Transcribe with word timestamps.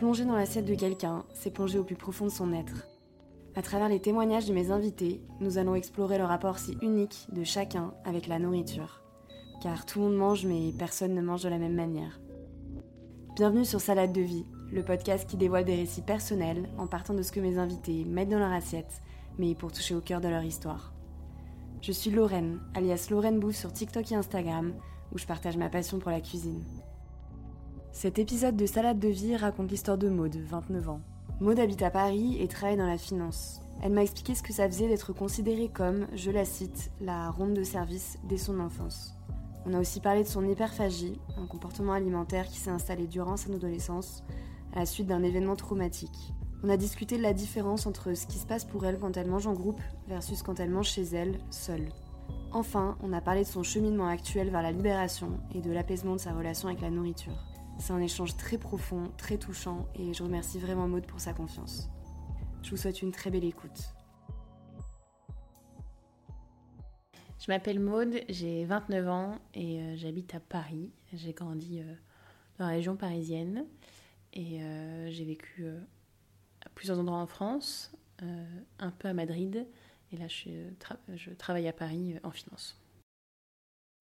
Plonger 0.00 0.24
dans 0.24 0.34
l'assiette 0.34 0.64
de 0.64 0.74
quelqu'un, 0.74 1.26
c'est 1.34 1.50
plonger 1.50 1.78
au 1.78 1.84
plus 1.84 1.94
profond 1.94 2.24
de 2.24 2.30
son 2.30 2.54
être. 2.54 2.86
À 3.54 3.60
travers 3.60 3.90
les 3.90 4.00
témoignages 4.00 4.46
de 4.46 4.54
mes 4.54 4.70
invités, 4.70 5.20
nous 5.40 5.58
allons 5.58 5.74
explorer 5.74 6.16
le 6.16 6.24
rapport 6.24 6.58
si 6.58 6.74
unique 6.80 7.26
de 7.34 7.44
chacun 7.44 7.92
avec 8.06 8.26
la 8.26 8.38
nourriture. 8.38 9.02
Car 9.62 9.84
tout 9.84 9.98
le 9.98 10.06
monde 10.06 10.16
mange, 10.16 10.46
mais 10.46 10.72
personne 10.78 11.12
ne 11.12 11.20
mange 11.20 11.42
de 11.42 11.50
la 11.50 11.58
même 11.58 11.74
manière. 11.74 12.18
Bienvenue 13.36 13.66
sur 13.66 13.82
Salade 13.82 14.14
de 14.14 14.22
vie, 14.22 14.46
le 14.72 14.82
podcast 14.82 15.28
qui 15.28 15.36
dévoile 15.36 15.66
des 15.66 15.76
récits 15.76 16.00
personnels 16.00 16.70
en 16.78 16.86
partant 16.86 17.12
de 17.12 17.20
ce 17.20 17.30
que 17.30 17.40
mes 17.40 17.58
invités 17.58 18.06
mettent 18.06 18.30
dans 18.30 18.38
leur 18.38 18.52
assiette, 18.52 19.02
mais 19.38 19.54
pour 19.54 19.70
toucher 19.70 19.94
au 19.94 20.00
cœur 20.00 20.22
de 20.22 20.28
leur 20.28 20.44
histoire. 20.44 20.94
Je 21.82 21.92
suis 21.92 22.10
Lorraine, 22.10 22.58
alias 22.72 23.08
Lorraine 23.10 23.38
Bouffe 23.38 23.56
sur 23.56 23.70
TikTok 23.70 24.10
et 24.12 24.14
Instagram, 24.14 24.72
où 25.12 25.18
je 25.18 25.26
partage 25.26 25.58
ma 25.58 25.68
passion 25.68 25.98
pour 25.98 26.10
la 26.10 26.22
cuisine. 26.22 26.64
Cet 27.92 28.20
épisode 28.20 28.56
de 28.56 28.66
Salade 28.66 29.00
de 29.00 29.08
vie 29.08 29.36
raconte 29.36 29.70
l'histoire 29.70 29.98
de 29.98 30.08
Maude, 30.08 30.36
29 30.36 30.88
ans. 30.88 31.00
Maude 31.40 31.58
habite 31.58 31.82
à 31.82 31.90
Paris 31.90 32.36
et 32.40 32.46
travaille 32.46 32.76
dans 32.76 32.86
la 32.86 32.96
finance. 32.96 33.60
Elle 33.82 33.92
m'a 33.92 34.02
expliqué 34.02 34.34
ce 34.34 34.44
que 34.44 34.52
ça 34.52 34.68
faisait 34.68 34.86
d'être 34.86 35.12
considérée 35.12 35.68
comme, 35.68 36.06
je 36.14 36.30
la 36.30 36.44
cite, 36.44 36.92
la 37.00 37.30
ronde 37.30 37.54
de 37.54 37.64
service 37.64 38.18
dès 38.24 38.38
son 38.38 38.60
enfance. 38.60 39.16
On 39.66 39.74
a 39.74 39.80
aussi 39.80 40.00
parlé 40.00 40.22
de 40.22 40.28
son 40.28 40.48
hyperphagie, 40.48 41.20
un 41.36 41.46
comportement 41.46 41.92
alimentaire 41.92 42.46
qui 42.46 42.58
s'est 42.58 42.70
installé 42.70 43.06
durant 43.08 43.36
son 43.36 43.54
adolescence 43.54 44.22
à 44.72 44.78
la 44.78 44.86
suite 44.86 45.08
d'un 45.08 45.24
événement 45.24 45.56
traumatique. 45.56 46.32
On 46.62 46.68
a 46.68 46.76
discuté 46.76 47.18
de 47.18 47.22
la 47.22 47.34
différence 47.34 47.86
entre 47.86 48.14
ce 48.14 48.26
qui 48.26 48.38
se 48.38 48.46
passe 48.46 48.64
pour 48.64 48.86
elle 48.86 48.98
quand 48.98 49.16
elle 49.16 49.28
mange 49.28 49.48
en 49.48 49.52
groupe 49.52 49.80
versus 50.06 50.42
quand 50.42 50.60
elle 50.60 50.70
mange 50.70 50.88
chez 50.88 51.02
elle, 51.02 51.40
seule. 51.50 51.88
Enfin, 52.52 52.96
on 53.02 53.12
a 53.12 53.20
parlé 53.20 53.42
de 53.42 53.48
son 53.48 53.64
cheminement 53.64 54.06
actuel 54.06 54.50
vers 54.50 54.62
la 54.62 54.72
libération 54.72 55.40
et 55.54 55.60
de 55.60 55.72
l'apaisement 55.72 56.14
de 56.14 56.20
sa 56.20 56.32
relation 56.32 56.68
avec 56.68 56.80
la 56.80 56.90
nourriture. 56.90 57.49
C'est 57.80 57.94
un 57.94 58.00
échange 58.00 58.36
très 58.36 58.58
profond, 58.58 59.10
très 59.16 59.38
touchant 59.38 59.88
et 59.94 60.12
je 60.12 60.22
remercie 60.22 60.58
vraiment 60.58 60.86
Maud 60.86 61.06
pour 61.06 61.18
sa 61.18 61.32
confiance. 61.32 61.88
Je 62.62 62.70
vous 62.70 62.76
souhaite 62.76 63.00
une 63.00 63.10
très 63.10 63.30
belle 63.30 63.44
écoute. 63.44 63.94
Je 67.38 67.46
m'appelle 67.48 67.80
Maude, 67.80 68.20
j'ai 68.28 68.66
29 68.66 69.08
ans 69.08 69.38
et 69.54 69.80
euh, 69.80 69.96
j'habite 69.96 70.34
à 70.34 70.40
Paris. 70.40 70.92
J'ai 71.14 71.32
grandi 71.32 71.80
euh, 71.80 71.94
dans 72.58 72.66
la 72.66 72.72
région 72.72 72.96
parisienne 72.96 73.64
et 74.34 74.62
euh, 74.62 75.10
j'ai 75.10 75.24
vécu 75.24 75.66
à 75.66 76.68
plusieurs 76.74 76.98
endroits 76.98 77.18
en 77.18 77.26
France, 77.26 77.92
un 78.78 78.90
peu 78.90 79.08
à 79.08 79.14
Madrid 79.14 79.66
et 80.12 80.18
là 80.18 80.26
je 80.28 81.30
travaille 81.38 81.66
à 81.66 81.72
Paris 81.72 82.16
en 82.22 82.30
finance. 82.30 82.78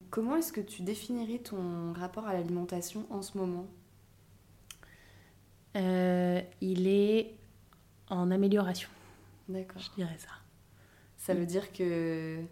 Comment 0.09 0.35
est-ce 0.37 0.51
que 0.51 0.61
tu 0.61 0.81
définirais 0.81 1.39
ton 1.39 1.93
rapport 1.93 2.27
à 2.27 2.33
l'alimentation 2.33 3.05
en 3.09 3.21
ce 3.21 3.37
moment? 3.37 3.67
Il 6.61 6.87
est 6.87 7.35
en 8.09 8.31
amélioration. 8.31 8.89
D'accord. 9.47 9.81
Je 9.81 9.91
dirais 9.95 10.17
ça. 10.17 10.31
Ça 11.17 11.33
veut 11.33 11.45
dire 11.45 11.71
que 11.71 12.43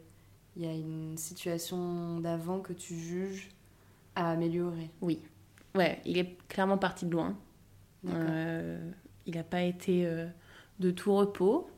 il 0.56 0.64
y 0.64 0.68
a 0.68 0.74
une 0.74 1.18
situation 1.18 2.20
d'avant 2.20 2.60
que 2.60 2.74
tu 2.74 2.96
juges 2.96 3.50
à 4.16 4.32
améliorer. 4.32 4.90
Oui. 5.02 5.22
Ouais, 5.76 6.02
il 6.06 6.18
est 6.18 6.38
clairement 6.48 6.78
parti 6.78 7.06
de 7.06 7.12
loin. 7.12 7.38
Euh, 8.08 8.92
il 9.26 9.36
n'a 9.36 9.44
pas 9.44 9.62
été 9.62 10.06
euh, 10.08 10.28
de 10.80 10.90
tout 10.90 11.14
repos. 11.14 11.70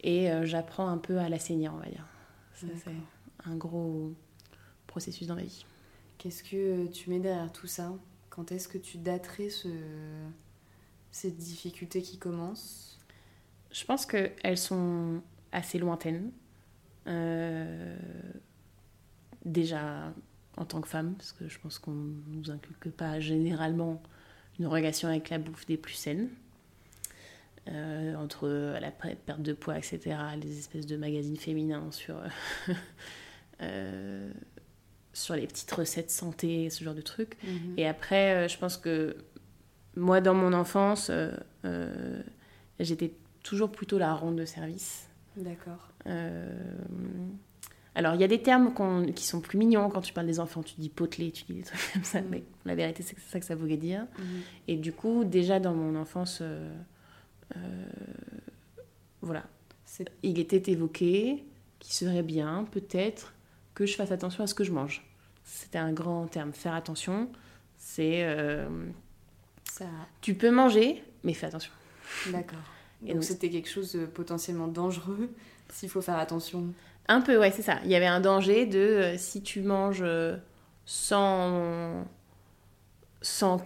Et 0.00 0.30
euh, 0.30 0.44
j'apprends 0.44 0.88
un 0.88 0.98
peu 0.98 1.18
à 1.18 1.28
l'assainir, 1.28 1.72
on 1.74 1.78
va 1.78 1.88
dire. 1.88 2.06
Ça, 2.54 2.66
c'est 2.84 2.90
un 3.44 3.56
gros 3.56 4.12
processus 4.88 5.28
dans 5.28 5.36
ma 5.36 5.42
vie. 5.42 5.64
Qu'est-ce 6.18 6.42
que 6.42 6.88
tu 6.88 7.10
mets 7.10 7.20
derrière 7.20 7.52
tout 7.52 7.68
ça? 7.68 7.92
Quand 8.30 8.50
est-ce 8.50 8.66
que 8.66 8.78
tu 8.78 8.98
daterais 8.98 9.50
ce... 9.50 9.68
ces 11.12 11.30
difficultés 11.30 12.02
qui 12.02 12.18
commencent 12.18 12.98
Je 13.70 13.84
pense 13.84 14.04
qu'elles 14.04 14.58
sont 14.58 15.22
assez 15.52 15.78
lointaines. 15.78 16.32
Euh, 17.06 17.96
déjà 19.44 20.12
en 20.56 20.64
tant 20.64 20.80
que 20.80 20.88
femme, 20.88 21.14
parce 21.14 21.32
que 21.32 21.48
je 21.48 21.58
pense 21.60 21.78
qu'on 21.78 21.92
ne 21.92 22.14
nous 22.28 22.50
inculque 22.50 22.90
pas 22.90 23.20
généralement 23.20 24.02
une 24.58 24.66
relation 24.66 25.08
avec 25.08 25.30
la 25.30 25.38
bouffe 25.38 25.66
des 25.66 25.76
plus 25.76 25.94
saines. 25.94 26.28
Euh, 27.68 28.14
entre 28.14 28.48
la 28.80 28.90
perte 28.90 29.42
de 29.42 29.52
poids, 29.52 29.76
etc., 29.76 30.16
les 30.40 30.58
espèces 30.58 30.86
de 30.86 30.96
magazines 30.96 31.36
féminins 31.36 31.90
sur, 31.90 32.16
euh, 33.60 34.32
sur 35.12 35.34
les 35.34 35.46
petites 35.46 35.70
recettes 35.72 36.10
santé, 36.10 36.70
ce 36.70 36.84
genre 36.84 36.94
de 36.94 37.00
trucs. 37.00 37.36
Mhm. 37.42 37.74
Et 37.76 37.86
après, 37.86 38.48
je 38.48 38.58
pense 38.58 38.76
que 38.76 39.16
moi, 39.96 40.20
dans 40.20 40.34
mon 40.34 40.52
enfance, 40.52 41.10
j'étais 42.80 43.12
toujours 43.42 43.70
plutôt 43.70 43.98
la 43.98 44.14
ronde 44.14 44.36
de 44.36 44.44
service. 44.44 45.08
D'accord. 45.36 45.88
Euh, 46.06 46.50
alors, 47.94 48.14
il 48.14 48.20
y 48.20 48.24
a 48.24 48.28
des 48.28 48.42
termes 48.42 48.74
qui 49.14 49.26
sont 49.26 49.40
plus 49.40 49.58
mignons 49.58 49.88
quand 49.88 50.00
tu 50.00 50.12
parles 50.12 50.26
des 50.26 50.40
enfants. 50.40 50.62
Tu 50.62 50.74
dis 50.78 50.88
potelé, 50.88 51.30
tu 51.30 51.44
dis 51.44 51.54
des 51.54 51.62
trucs 51.62 51.92
comme 51.92 52.04
ça. 52.04 52.20
Mm. 52.20 52.26
Mais 52.30 52.42
la 52.64 52.74
vérité, 52.74 53.02
c'est 53.02 53.18
ça 53.18 53.40
que 53.40 53.46
ça 53.46 53.54
voulait 53.54 53.76
dire. 53.76 54.02
Mm. 54.18 54.22
Et 54.68 54.76
du 54.76 54.92
coup, 54.92 55.24
déjà 55.24 55.60
dans 55.60 55.74
mon 55.74 55.98
enfance, 55.98 56.38
euh, 56.42 56.70
euh, 57.56 57.86
voilà. 59.22 59.44
Il 60.22 60.38
était 60.38 60.70
évoqué 60.70 61.44
qu'il 61.78 61.94
serait 61.94 62.22
bien, 62.22 62.68
peut-être, 62.70 63.34
que 63.78 63.86
je 63.86 63.94
fasse 63.94 64.10
attention 64.10 64.42
à 64.42 64.48
ce 64.48 64.54
que 64.54 64.64
je 64.64 64.72
mange. 64.72 65.06
C'était 65.44 65.78
un 65.78 65.92
grand 65.92 66.26
terme. 66.26 66.52
Faire 66.52 66.74
attention, 66.74 67.30
c'est. 67.76 68.26
Ça... 69.62 69.84
Tu 70.20 70.34
peux 70.34 70.50
manger, 70.50 71.04
mais 71.22 71.32
fais 71.32 71.46
attention. 71.46 71.70
D'accord. 72.26 72.58
Et 73.06 73.14
donc 73.14 73.22
c'était 73.22 73.48
quelque 73.48 73.68
chose 73.68 73.92
de 73.92 74.06
potentiellement 74.06 74.66
dangereux, 74.66 75.30
s'il 75.68 75.88
faut 75.88 76.02
faire 76.02 76.18
attention. 76.18 76.74
Un 77.06 77.20
peu, 77.20 77.38
ouais, 77.38 77.52
c'est 77.52 77.62
ça. 77.62 77.78
Il 77.84 77.90
y 77.90 77.94
avait 77.94 78.06
un 78.06 78.20
danger 78.20 78.66
de 78.66 78.78
euh, 78.78 79.16
si 79.16 79.40
tu 79.42 79.62
manges 79.62 80.02
euh, 80.02 80.36
sans, 80.84 82.04
sans, 83.22 83.62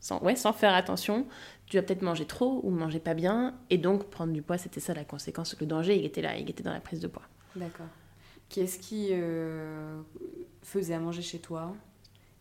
sans, 0.00 0.20
ouais, 0.22 0.34
sans 0.34 0.52
faire 0.52 0.74
attention, 0.74 1.26
tu 1.66 1.76
vas 1.76 1.82
peut-être 1.82 2.02
manger 2.02 2.26
trop 2.26 2.60
ou 2.64 2.70
manger 2.70 2.98
pas 2.98 3.14
bien, 3.14 3.54
et 3.70 3.78
donc 3.78 4.10
prendre 4.10 4.32
du 4.32 4.42
poids, 4.42 4.58
c'était 4.58 4.80
ça 4.80 4.92
la 4.92 5.04
conséquence. 5.04 5.54
Le 5.60 5.66
danger, 5.66 5.96
il 5.96 6.04
était 6.04 6.22
là, 6.22 6.36
il 6.36 6.50
était 6.50 6.64
dans 6.64 6.72
la 6.72 6.80
prise 6.80 7.00
de 7.00 7.06
poids. 7.06 7.28
D'accord. 7.54 7.86
Qui 8.48 8.60
est-ce 8.60 8.78
qui 8.78 9.08
euh, 9.12 10.00
faisait 10.62 10.94
à 10.94 11.00
manger 11.00 11.22
chez 11.22 11.38
toi? 11.38 11.74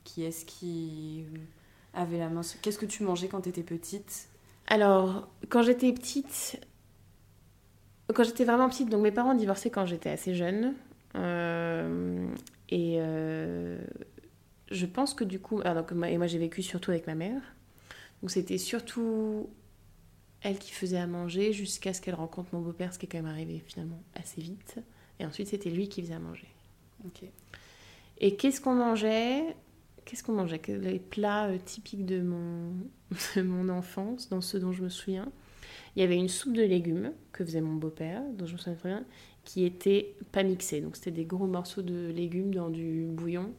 Qui 0.04 0.24
est-ce 0.24 0.46
qui 0.46 1.26
avait 1.94 2.20
la 2.20 2.30
main 2.30 2.42
Qu'est-ce 2.62 2.80
que 2.80 2.86
tu 2.86 3.04
mangeais 3.04 3.28
quand 3.28 3.42
tu 3.42 3.50
étais 3.50 3.64
petite? 3.64 4.30
Alors, 4.68 5.28
quand 5.50 5.64
j'étais 5.64 5.92
petite, 5.92 6.60
quand 8.14 8.24
j'étais 8.24 8.46
vraiment 8.46 8.70
petite, 8.70 8.90
donc 8.90 9.02
mes 9.02 9.12
parents 9.12 9.32
ont 9.32 9.38
divorcé 9.38 9.70
quand 9.70 9.86
j'étais 9.86 10.10
assez 10.10 10.34
jeune. 10.34 10.76
Euh, 11.16 12.28
et 12.70 12.98
euh, 13.00 13.80
je 14.72 14.86
pense 14.86 15.14
que 15.14 15.24
du 15.24 15.40
coup, 15.40 15.62
alors 15.64 15.86
et 16.06 16.18
moi 16.18 16.28
j'ai 16.28 16.38
vécu 16.38 16.62
surtout 16.62 16.92
avec 16.92 17.08
ma 17.08 17.16
mère. 17.16 17.42
Donc 18.22 18.32
c'était 18.32 18.58
surtout 18.58 19.50
elle 20.42 20.60
qui 20.60 20.72
faisait 20.72 20.98
à 20.98 21.08
manger 21.08 21.54
jusqu'à 21.54 21.94
ce 21.94 22.02
qu'elle 22.02 22.16
rencontre 22.16 22.50
mon 22.54 22.62
beau-père, 22.62 22.94
ce 22.94 23.00
qui 23.00 23.06
est 23.06 23.10
quand 23.10 23.18
même 23.18 23.32
arrivé 23.32 23.64
finalement 23.66 24.02
assez 24.16 24.42
vite. 24.42 24.80
Et 25.20 25.26
ensuite 25.26 25.48
c'était 25.48 25.70
lui 25.70 25.90
qui 25.90 26.02
faisait 26.02 26.14
à 26.14 26.20
manger. 26.20 26.48
Et 28.20 28.36
qu'est-ce 28.36 28.62
qu'on 28.62 28.74
mangeait? 28.74 29.56
Qu'est-ce 30.06 30.24
qu'on 30.24 30.34
mangeait? 30.34 30.62
Les 30.68 31.00
plats 31.00 31.48
euh, 31.48 31.58
typiques 31.64 32.06
de 32.06 32.22
mon, 32.22 32.72
de 33.36 33.42
mon 33.42 33.70
enfance, 33.70 34.30
dans 34.30 34.42
ceux 34.42 34.60
dont 34.60 34.72
je 34.72 34.84
me 34.84 34.90
souviens? 34.90 35.32
Il 35.96 36.02
y 36.02 36.04
avait 36.04 36.16
une 36.16 36.30
soupe 36.30 36.54
de 36.54 36.64
légumes 36.64 37.12
que 37.32 37.44
faisait 37.44 37.62
mon 37.62 37.76
beau-père, 37.76 38.22
dont 38.34 38.46
je 38.46 38.54
me 38.54 38.58
souviens 38.58 38.76
très 38.76 38.90
bien, 38.90 39.06
qui 39.44 39.66
était 39.66 40.16
pas 40.32 40.44
mixée. 40.44 40.82
Donc 40.82 40.96
c'était 40.96 41.12
des 41.12 41.26
gros 41.26 41.48
morceaux 41.48 41.82
de 41.82 42.12
légumes 42.12 42.54
dans 42.54 42.70
du 42.70 43.06
bouillon. 43.10 43.54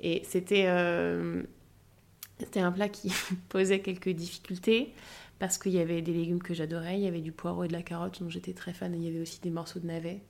Et 0.00 0.22
c'était 0.24 0.64
euh, 0.66 1.42
c'était 2.38 2.60
un 2.60 2.72
plat 2.72 2.88
qui 2.88 3.12
posait 3.48 3.80
quelques 3.80 4.10
difficultés 4.10 4.92
parce 5.38 5.58
qu'il 5.58 5.72
y 5.72 5.78
avait 5.78 6.02
des 6.02 6.12
légumes 6.12 6.42
que 6.42 6.54
j'adorais. 6.54 6.98
Il 6.98 7.04
y 7.04 7.08
avait 7.08 7.20
du 7.20 7.32
poireau 7.32 7.64
et 7.64 7.68
de 7.68 7.72
la 7.72 7.82
carotte 7.82 8.22
dont 8.22 8.28
j'étais 8.28 8.52
très 8.52 8.72
fan. 8.72 8.94
Et 8.94 8.98
il 8.98 9.04
y 9.04 9.08
avait 9.08 9.20
aussi 9.20 9.40
des 9.40 9.50
morceaux 9.50 9.80
de 9.80 9.86
navets 9.86 10.20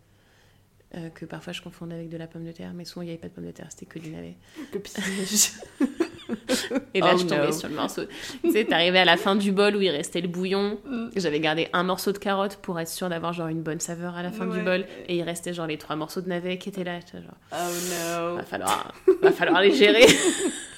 euh, 0.94 1.08
que 1.10 1.24
parfois 1.24 1.52
je 1.52 1.62
confondais 1.62 1.96
avec 1.96 2.08
de 2.08 2.16
la 2.16 2.26
pomme 2.26 2.44
de 2.44 2.52
terre, 2.52 2.72
mais 2.74 2.84
souvent 2.84 3.02
il 3.02 3.06
n'y 3.06 3.10
avait 3.10 3.20
pas 3.20 3.28
de 3.28 3.32
pomme 3.32 3.46
de 3.46 3.50
terre, 3.50 3.66
c'était 3.70 3.86
que 3.86 3.98
du 3.98 4.10
navet. 4.10 4.36
Le 4.72 4.78
piège. 4.78 5.52
Et 6.94 7.00
là, 7.00 7.12
oh 7.14 7.18
je 7.18 7.24
tombais 7.24 7.52
sur 7.52 7.68
le 7.68 7.74
morceau. 7.74 8.02
tu 8.42 8.50
sais, 8.50 8.64
t'arrivais 8.64 8.98
à 8.98 9.04
la 9.04 9.16
fin 9.16 9.36
du 9.36 9.52
bol 9.52 9.76
où 9.76 9.80
il 9.80 9.90
restait 9.90 10.20
le 10.20 10.28
bouillon. 10.28 10.78
Mm. 10.84 11.08
J'avais 11.16 11.40
gardé 11.40 11.68
un 11.72 11.82
morceau 11.82 12.12
de 12.12 12.18
carotte 12.18 12.56
pour 12.56 12.80
être 12.80 12.88
sûr 12.88 13.08
d'avoir 13.08 13.32
genre 13.32 13.48
une 13.48 13.62
bonne 13.62 13.80
saveur 13.80 14.16
à 14.16 14.22
la 14.22 14.30
fin 14.30 14.46
du 14.46 14.60
bol. 14.60 14.86
Et 15.08 15.16
il 15.16 15.22
restait 15.22 15.52
genre 15.52 15.66
les 15.66 15.78
trois 15.78 15.96
morceaux 15.96 16.20
de 16.20 16.28
navet 16.28 16.58
qui 16.58 16.68
étaient 16.68 16.84
là. 16.84 16.98
Genre, 17.00 17.22
oh 17.52 17.56
no. 17.56 18.36
Va 18.36 18.42
falloir, 18.42 18.94
va 19.22 19.32
falloir 19.32 19.60
les 19.60 19.72
gérer. 19.72 20.06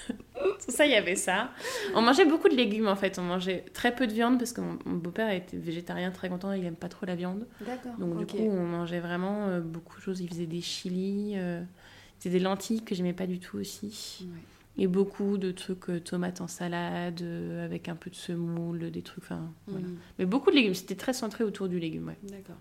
Ça, 0.69 0.87
il 0.87 0.93
y 0.93 0.97
avait 0.97 1.17
ça. 1.17 1.51
On 1.95 2.03
mangeait 2.03 2.27
beaucoup 2.27 2.49
de 2.49 2.55
légumes 2.55 2.89
en 2.89 2.97
fait. 2.97 3.19
On 3.19 3.23
mangeait 3.23 3.65
très 3.73 3.95
peu 3.95 4.07
de 4.07 4.13
viande 4.13 4.39
parce 4.39 4.53
que 4.53 4.61
mon, 4.61 4.77
beau-père 4.85 5.31
était 5.31 5.57
végétarien 5.57 6.11
très 6.11 6.29
content. 6.29 6.53
Il 6.53 6.65
aime 6.65 6.77
pas 6.77 6.89
trop 6.89 7.07
la 7.07 7.15
viande. 7.15 7.47
D'accord. 7.61 7.95
Donc 7.99 8.19
du 8.19 8.27
coup, 8.27 8.39
on 8.39 8.67
mangeait 8.67 9.01
vraiment 9.01 9.47
euh, 9.47 9.61
beaucoup 9.61 9.97
de 9.97 10.03
choses. 10.03 10.21
Il 10.21 10.29
faisait 10.29 10.47
des 10.47 10.61
chilis. 10.61 11.35
Euh, 11.37 11.63
c'était 12.19 12.31
des 12.31 12.41
lentilles 12.41 12.83
que 12.83 12.95
j'aimais 12.95 13.13
pas 13.13 13.27
du 13.27 13.39
tout 13.39 13.59
aussi. 13.59 14.29
Et 14.77 14.87
beaucoup 14.87 15.39
de 15.39 15.51
trucs 15.51 15.89
euh, 15.89 16.01
tomates 16.01 16.41
en 16.41 16.47
salade, 16.47 17.21
euh, 17.23 17.65
avec 17.65 17.89
un 17.89 17.97
peu 17.97 18.11
de 18.11 18.15
semoule, 18.15 18.91
des 18.91 19.03
trucs. 19.03 19.25
Enfin, 19.25 19.53
voilà. 19.67 19.87
Mhm. 19.87 19.97
Mais 20.19 20.25
beaucoup 20.25 20.51
de 20.51 20.57
légumes. 20.57 20.75
C'était 20.75 20.95
très 20.95 21.13
centré 21.13 21.45
autour 21.45 21.69
du 21.69 21.79
légume, 21.79 22.09
ouais. 22.09 22.19
D'accord. 22.23 22.57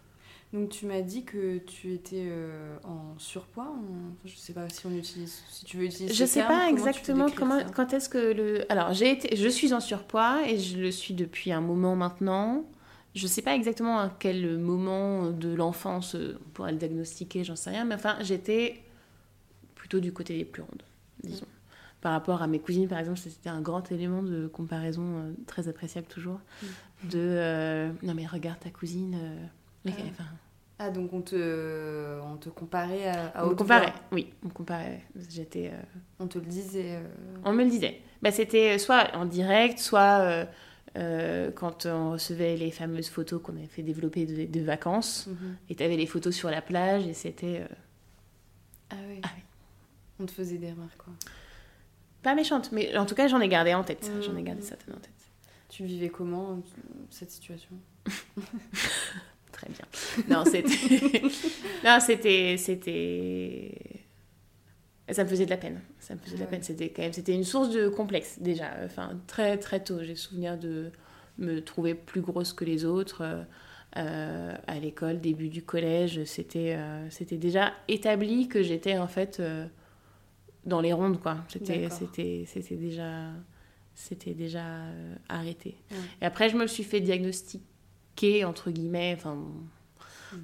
Donc 0.54 0.70
tu 0.70 0.86
m'as 0.86 1.02
dit 1.02 1.24
que 1.26 1.58
tu 1.58 1.94
étais 1.94 2.26
euh, 2.30 2.78
en 2.84 3.18
surpoids. 3.20 3.68
en- 3.70 4.16
Je 4.26 4.36
sais 4.36 4.54
pas 4.54 4.68
si 4.70 4.86
on 4.88 4.92
utilise, 4.92 5.44
si 5.50 5.66
tu 5.66 5.78
veux 5.78 5.84
utiliser. 5.86 6.08
Je 6.14 6.14
ce 6.14 6.26
sais 6.26 6.40
terme, 6.40 6.48
pas 6.54 6.66
comment 6.68 6.78
exactement 6.78 7.26
comment, 7.36 7.60
quand 7.76 7.94
est-ce 7.94 8.08
que 8.10 8.18
le. 8.34 8.72
Alors, 8.72 8.94
j'ai 8.94 9.12
été, 9.12 9.36
je 9.36 9.48
suis 9.50 9.74
en 9.74 9.80
surpoids 9.82 10.48
et 10.48 10.58
je 10.58 10.78
le 10.78 10.92
suis 10.92 11.14
depuis 11.14 11.52
un 11.52 11.60
moment 11.62 11.96
maintenant. 11.98 12.64
Je 13.14 13.28
sais 13.28 13.42
pas 13.42 13.56
exactement 13.56 14.00
à 14.00 14.10
quel 14.20 14.58
moment 14.60 15.32
de 15.32 15.50
l'enfance 15.54 16.16
euh, 16.16 16.38
on 16.46 16.50
pourrait 16.52 16.72
le 16.72 16.78
diagnostiquer, 16.78 17.44
j'en 17.44 17.56
sais 17.56 17.72
rien, 17.72 17.84
mais 17.84 17.96
enfin, 17.96 18.16
j'étais 18.22 18.84
plutôt 19.76 20.00
du 20.00 20.14
côté 20.14 20.38
des 20.38 20.46
plus 20.46 20.62
rondes, 20.62 20.84
disons. 21.24 21.46
Par 22.00 22.12
rapport 22.12 22.42
à 22.44 22.48
mes 22.48 22.60
cousines, 22.60 22.88
par 22.88 23.00
exemple, 23.00 23.18
c'était 23.18 23.50
un 23.50 23.60
grand 23.62 23.92
élément 23.92 24.22
de 24.22 24.48
comparaison 24.48 25.02
euh, 25.18 25.32
très 25.48 25.68
appréciable 25.68 26.06
toujours. 26.08 26.40
De 27.04 27.18
euh, 27.18 27.92
non, 28.04 28.14
mais 28.14 28.28
regarde 28.28 28.60
ta 28.60 28.70
cousine. 28.70 29.16
euh, 29.20 29.46
mais- 29.96 30.14
Ah. 30.20 30.24
Ah 30.80 30.90
donc 30.92 31.12
on 31.12 31.22
te, 31.22 32.20
on 32.22 32.38
te 32.38 32.50
comparait 32.50 33.08
à, 33.08 33.30
à 33.30 33.46
on 33.46 33.50
me 33.50 33.56
comparait, 33.56 33.94
oui, 34.12 34.32
on 34.44 34.48
me 34.50 34.54
comparait. 34.54 35.02
J'étais. 35.30 35.70
euh, 35.74 35.82
On 36.20 36.28
te 36.28 36.38
le 36.38 36.46
disait. 36.46 36.98
euh, 36.98 37.08
On 37.46 37.52
me 37.54 37.64
le 37.64 37.70
disait. 37.72 38.00
Bah, 38.22 38.32
c'était 38.32 38.78
soit 38.78 39.16
en 39.16 39.26
direct, 39.26 39.80
soit 39.80 40.20
euh, 40.22 40.46
euh, 40.98 41.52
quand 41.52 41.88
on 41.88 42.12
recevait 42.12 42.56
les 42.58 42.70
fameuses 42.70 43.10
photos 43.10 43.42
qu'on 43.42 43.56
avait 43.56 43.66
fait 43.66 43.82
développer 43.82 44.28
de, 44.28 44.46
de 44.46 44.64
vacances. 44.64 45.26
mhm. 45.28 45.56
Et 45.70 45.76
tu 45.76 45.82
avais 45.84 45.98
les 45.98 46.06
photos 46.06 46.36
sur 46.36 46.52
la 46.52 46.62
plage 46.62 47.08
et 47.08 47.14
c'était 47.16 47.62
euh, 47.62 47.76
Ah 48.92 48.96
oui. 49.10 49.20
Ah 49.24 49.30
oui. 49.36 49.42
On 50.20 50.26
te 50.28 50.32
faisait 50.32 50.58
des 50.60 50.72
remarques 50.72 50.98
quoi. 50.98 51.14
pas 52.22 52.36
méchante, 52.36 52.72
mais 52.72 52.96
en 52.98 53.08
tout 53.08 53.16
cas 53.16 53.28
j'en 53.28 53.40
ai 53.40 53.48
gardé 53.48 53.74
en 53.74 53.84
tête. 53.84 54.12
Mhm. 54.14 54.22
J'en 54.22 54.36
ai 54.36 54.44
gardé 54.44 54.62
certaines 54.62 54.94
en 54.94 55.00
tête. 55.00 55.12
Tu 55.70 55.86
vivais 55.86 56.10
comment 56.10 56.52
euh, 56.52 56.56
cette 57.10 57.32
situation? 57.32 57.72
Très 59.58 59.68
bien. 59.70 59.86
Non, 60.30 60.46
c'était. 60.46 61.22
non, 61.84 62.00
c'était. 62.00 62.56
C'était. 62.58 63.72
Ça 65.10 65.24
me 65.24 65.30
faisait 65.30 65.46
de 65.46 65.50
la 65.50 65.58
peine. 65.58 65.82
Ça 66.00 66.14
me 66.16 66.20
faisait 66.20 66.36
de 66.36 66.40
la 66.40 66.46
Ouais. 66.46 66.52
peine. 66.52 66.64
C'était 66.64 66.90
quand 66.90 67.02
même. 67.02 67.14
C'était 67.14 67.34
une 67.34 67.44
source 67.44 67.70
de 67.72 67.88
complexe, 67.90 68.38
déjà. 68.40 68.72
Enfin, 68.86 69.20
très, 69.28 69.58
très 69.58 69.84
tôt. 69.84 70.04
J'ai 70.04 70.16
souvenir 70.16 70.58
de 70.58 70.92
me 71.38 71.60
trouver 71.62 71.96
plus 71.96 72.22
grosse 72.22 72.54
que 72.54 72.66
les 72.66 72.86
autres. 72.86 73.22
euh, 73.22 73.44
euh, 73.96 74.54
à 74.68 74.80
l'école, 74.80 75.20
début 75.22 75.48
du 75.50 75.64
collège, 75.64 76.24
c'était 76.26 76.76
euh, 76.76 77.10
c'était 77.10 77.38
déjà 77.38 77.74
établi 77.88 78.48
que 78.50 78.62
j'étais 78.62 78.98
en 78.98 79.08
fait 79.08 79.40
euh, 79.40 79.66
dans 80.66 80.82
les 80.82 80.92
rondes, 80.94 81.20
quoi. 81.22 81.38
C'était 81.48 81.90
c'était 81.90 82.44
c'était 82.46 82.76
déjà 82.76 83.32
c'était 83.96 84.34
déjà 84.34 84.66
arrêté. 85.30 85.78
Ouais. 85.90 85.98
Et 86.22 86.26
après, 86.26 86.50
je 86.50 86.58
me 86.58 86.68
suis 86.68 86.84
fait 86.84 87.00
diagnostiquer 87.00 87.64
entre 88.46 88.72
guillemets, 88.72 89.14
enfin, 89.18 89.38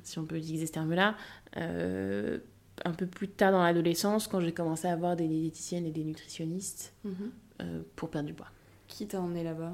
si 0.03 0.19
on 0.19 0.25
peut 0.25 0.37
utiliser 0.37 0.65
ce 0.67 0.71
terme-là, 0.71 1.15
euh, 1.57 2.39
un 2.85 2.91
peu 2.91 3.05
plus 3.05 3.27
tard 3.27 3.51
dans 3.51 3.61
l'adolescence, 3.63 4.27
quand 4.27 4.39
j'ai 4.39 4.53
commencé 4.53 4.87
à 4.87 4.93
avoir 4.93 5.15
des 5.15 5.27
diététiciennes 5.27 5.85
et 5.85 5.91
des 5.91 6.03
nutritionnistes 6.03 6.93
Mhm. 7.03 7.31
euh, 7.61 7.81
pour 7.95 8.09
perdre 8.09 8.27
du 8.27 8.33
poids. 8.33 8.47
Qui 8.87 9.07
t'a 9.07 9.21
emmené 9.21 9.43
là-bas? 9.43 9.73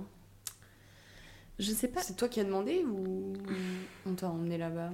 Je 1.59 1.71
sais 1.71 1.87
pas. 1.89 2.01
C'est 2.01 2.15
toi 2.15 2.29
qui 2.29 2.39
as 2.39 2.45
demandé 2.45 2.83
ou 2.85 3.33
on 4.05 4.13
t'a 4.15 4.29
emmené 4.29 4.57
là-bas? 4.57 4.91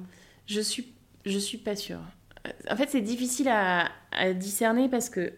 Je 0.48 0.62
suis, 0.62 0.94
je 1.26 1.38
suis 1.38 1.58
pas 1.60 1.76
sûre. 1.76 2.00
Euh, 2.48 2.52
En 2.72 2.76
fait, 2.76 2.90
c'est 2.90 3.02
difficile 3.02 3.50
à, 3.50 3.92
à 4.12 4.34
discerner 4.34 4.90
parce 4.90 5.10
que 5.10 5.34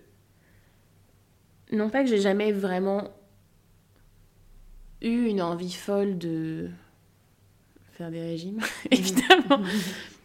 non 1.73 1.89
pas 1.89 2.03
que 2.03 2.09
j'ai 2.09 2.21
jamais 2.21 2.51
vraiment 2.53 3.09
eu 5.01 5.25
une 5.25 5.41
envie 5.41 5.73
folle 5.73 6.17
de 6.17 6.69
faire 7.97 8.11
des 8.11 8.21
régimes, 8.21 8.59
évidemment. 8.91 9.61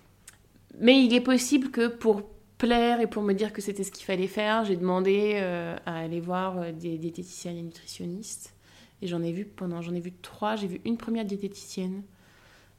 Mais 0.81 1.05
il 1.05 1.15
est 1.15 1.21
possible 1.21 1.71
que 1.71 1.89
pour 1.89 2.23
plaire 2.59 3.01
et 3.01 3.07
pour 3.07 3.23
me 3.23 3.33
dire 3.33 3.53
que 3.53 3.63
c'était 3.63 3.85
ce 3.85 3.91
qu'il 3.91 4.05
fallait 4.05 4.27
faire, 4.27 4.65
j'ai 4.65 4.77
demandé 4.77 5.33
euh, 5.37 5.77
à 5.87 5.99
aller 5.99 6.21
voir 6.21 6.59
euh, 6.59 6.73
des 6.73 6.99
diététiciennes 6.99 7.57
et 7.57 7.63
nutritionnistes. 7.63 8.55
Et 9.01 9.07
j'en 9.07 9.23
ai 9.23 9.33
vu 9.33 9.45
pendant, 9.45 9.81
j'en 9.83 9.95
ai 9.95 10.01
vu 10.01 10.13
trois. 10.13 10.55
J'ai 10.57 10.69
vu 10.69 10.81
une 10.85 10.97
première 10.97 11.25
diététicienne 11.25 12.03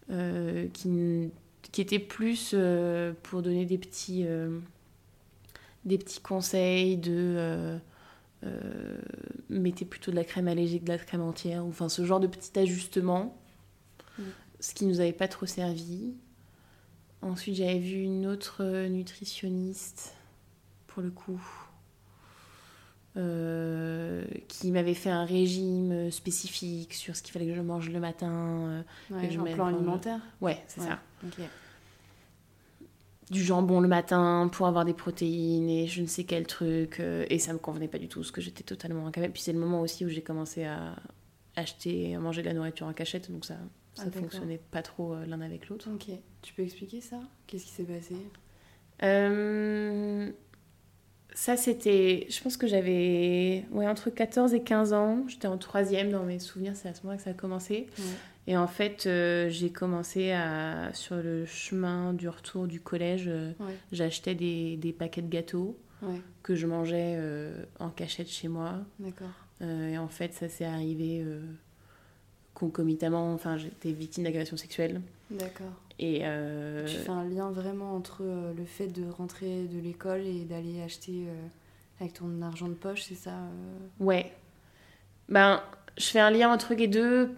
euh, 0.09 0.67
qui, 0.71 1.31
qui 1.71 1.81
était 1.81 1.99
plus 1.99 2.51
euh, 2.53 3.13
pour 3.23 3.41
donner 3.41 3.65
des 3.65 3.77
petits, 3.77 4.25
des 5.83 5.97
petits 5.97 6.21
conseils 6.21 6.97
de 6.97 7.79
mettez 9.49 9.85
plutôt 9.85 10.11
de 10.11 10.15
la 10.15 10.23
crème 10.23 10.47
allégée 10.47 10.79
que 10.79 10.85
de 10.85 10.89
la 10.89 10.97
crème 10.97 11.21
entière, 11.21 11.65
ou 11.65 11.69
enfin 11.69 11.89
ce 11.89 12.05
genre 12.05 12.19
de 12.19 12.27
petit 12.27 12.57
ajustement, 12.57 13.37
Mm. 14.17 14.23
Ce 14.63 14.73
qui 14.73 14.85
nous 14.85 14.99
avait 15.01 15.11
pas 15.13 15.27
trop 15.27 15.45
servi. 15.45 16.13
Ensuite, 17.21 17.55
j'avais 17.55 17.79
vu 17.79 18.01
une 18.01 18.25
autre 18.27 18.63
nutritionniste, 18.87 20.15
pour 20.87 21.03
le 21.03 21.11
coup, 21.11 21.41
euh, 23.15 24.25
qui 24.47 24.71
m'avait 24.71 24.93
fait 24.93 25.09
un 25.09 25.25
régime 25.25 26.09
spécifique 26.11 26.93
sur 26.93 27.15
ce 27.15 27.21
qu'il 27.21 27.31
fallait 27.33 27.45
que 27.47 27.55
je 27.55 27.61
mange 27.61 27.89
le 27.89 27.99
matin. 27.99 28.31
euh, 28.31 28.81
Ouais, 29.11 29.29
je 29.29 29.39
Un 29.39 29.43
plan 29.53 29.69
le- 29.69 29.75
alimentaire 29.75 30.19
Ouais, 30.41 30.61
c'est 30.67 30.81
Ouais. 30.81 30.87
ça. 30.87 30.99
Du 33.31 33.41
jambon 33.41 33.79
le 33.79 33.87
matin 33.87 34.49
pour 34.51 34.67
avoir 34.67 34.83
des 34.85 34.93
protéines 34.93 35.69
et 35.69 35.87
je 35.87 36.01
ne 36.01 36.07
sais 36.07 36.23
quel 36.23 36.45
truc. 36.45 36.99
euh, 36.99 37.25
et 37.29 37.39
ça 37.39 37.53
me 37.53 37.57
convenait 37.59 37.87
pas 37.87 37.97
du 37.99 38.07
tout, 38.07 38.19
parce 38.19 38.31
que 38.31 38.41
j'étais 38.41 38.63
totalement 38.63 39.07
incapable. 39.07 39.33
Puis 39.33 39.41
c'est 39.43 39.53
le 39.53 39.59
moment 39.59 39.81
aussi 39.81 40.05
où 40.05 40.09
j'ai 40.09 40.21
commencé 40.21 40.65
à 40.65 40.95
acheter 41.55 42.09
et 42.09 42.15
à 42.15 42.19
manger 42.19 42.41
de 42.41 42.47
la 42.47 42.53
nourriture 42.53 42.87
en 42.87 42.93
cachette, 42.93 43.31
donc 43.31 43.45
ça, 43.45 43.55
ça 43.95 44.05
d'accord. 44.05 44.21
fonctionnait 44.21 44.59
pas 44.71 44.81
trop 44.81 45.13
euh, 45.13 45.25
l'un 45.25 45.41
avec 45.41 45.69
l'autre. 45.69 45.89
Ok. 45.93 46.07
Tu 46.41 46.53
peux 46.53 46.61
expliquer 46.63 47.01
ça? 47.01 47.19
Qu'est-ce 47.47 47.65
qui 47.65 47.71
s'est 47.71 47.83
passé? 47.83 48.15
Euh, 49.03 50.31
ça, 51.33 51.57
c'était. 51.57 52.27
Je 52.29 52.41
pense 52.41 52.57
que 52.57 52.67
j'avais 52.67 53.65
ouais, 53.71 53.87
entre 53.87 54.09
14 54.09 54.53
et 54.53 54.61
15 54.61 54.93
ans. 54.93 55.23
J'étais 55.27 55.47
en 55.47 55.57
troisième 55.57 56.11
dans 56.11 56.23
mes 56.23 56.39
souvenirs, 56.39 56.75
c'est 56.75 56.89
à 56.89 56.93
ce 56.93 57.01
moment-là 57.03 57.17
que 57.17 57.23
ça 57.23 57.31
a 57.31 57.33
commencé. 57.33 57.87
Ouais. 57.97 58.03
Et 58.47 58.57
en 58.57 58.67
fait, 58.67 59.05
euh, 59.07 59.49
j'ai 59.49 59.71
commencé 59.71 60.31
à. 60.31 60.91
Sur 60.93 61.15
le 61.15 61.45
chemin 61.45 62.13
du 62.13 62.29
retour 62.29 62.67
du 62.67 62.79
collège, 62.81 63.25
euh, 63.27 63.51
Ouais. 63.59 63.75
j'achetais 63.91 64.35
des, 64.35 64.77
des 64.77 64.93
paquets 64.93 65.21
de 65.21 65.29
gâteaux 65.29 65.77
Ouais. 66.01 66.19
que 66.43 66.53
je 66.55 66.67
mangeais 66.67 67.17
en 67.79 67.89
cachette 67.89 68.27
chez 68.27 68.49
moi. 68.49 68.79
D'accord. 68.99 69.29
Et 69.61 69.97
en 69.97 70.09
fait, 70.09 70.33
ça 70.33 70.49
s'est 70.49 70.65
arrivé 70.65 71.25
concomitamment. 72.53 73.33
Enfin, 73.33 73.57
j'étais 73.57 73.91
victime 73.91 74.23
d'agression 74.23 74.57
sexuelle. 74.57 75.01
D'accord. 75.29 75.73
Et. 75.99 76.21
euh, 76.23 76.85
Tu 76.85 76.95
fais 76.97 77.09
un 77.09 77.23
lien 77.23 77.51
vraiment 77.51 77.95
entre 77.95 78.21
euh, 78.21 78.53
le 78.53 78.65
fait 78.65 78.87
de 78.87 79.09
rentrer 79.09 79.65
de 79.65 79.79
l'école 79.79 80.21
et 80.21 80.43
d'aller 80.43 80.81
acheter 80.81 81.25
euh, 81.27 81.47
avec 81.99 82.13
ton 82.13 82.41
argent 82.41 82.67
de 82.67 82.73
poche, 82.73 83.03
c'est 83.03 83.15
ça 83.15 83.31
euh? 83.31 83.77
Ouais. 83.99 84.31
Ben, 85.29 85.61
je 85.97 86.05
fais 86.05 86.19
un 86.19 86.31
lien 86.31 86.51
entre 86.51 86.73
les 86.73 86.87
deux 86.87 87.31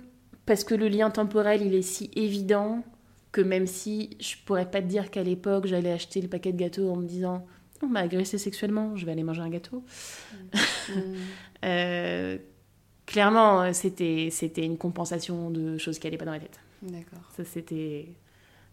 parce 0.45 0.63
que 0.63 0.75
le 0.75 0.87
lien 0.87 1.09
temporel, 1.09 1.61
il 1.61 1.73
est 1.73 1.81
si 1.81 2.11
évident 2.15 2.83
que 3.31 3.41
même 3.41 3.67
si 3.67 4.15
je 4.19 4.35
pourrais 4.45 4.69
pas 4.69 4.81
te 4.81 4.87
dire 4.87 5.11
qu'à 5.11 5.23
l'époque, 5.23 5.65
j'allais 5.65 5.91
acheter 5.91 6.21
le 6.21 6.29
paquet 6.29 6.53
de 6.53 6.57
gâteaux 6.57 6.89
en 6.89 6.95
me 6.95 7.05
disant 7.05 7.45
on 7.83 7.87
m'a 7.87 7.99
agressé 7.99 8.37
sexuellement, 8.37 8.95
je 8.95 9.05
vais 9.05 9.11
aller 9.11 9.23
manger 9.23 9.41
un 9.41 9.49
gâteau. 9.49 9.83
Mm. 10.33 10.93
Euh, 11.63 12.37
clairement, 13.05 13.61
euh, 13.61 13.73
c'était 13.73 14.29
c'était 14.31 14.65
une 14.65 14.77
compensation 14.77 15.49
de 15.49 15.77
choses 15.77 15.99
qui 15.99 16.07
allaient 16.07 16.17
pas 16.17 16.25
dans 16.25 16.31
la 16.31 16.39
tête. 16.39 16.59
D'accord. 16.81 17.19
Ça, 17.35 17.43
c'était. 17.45 18.07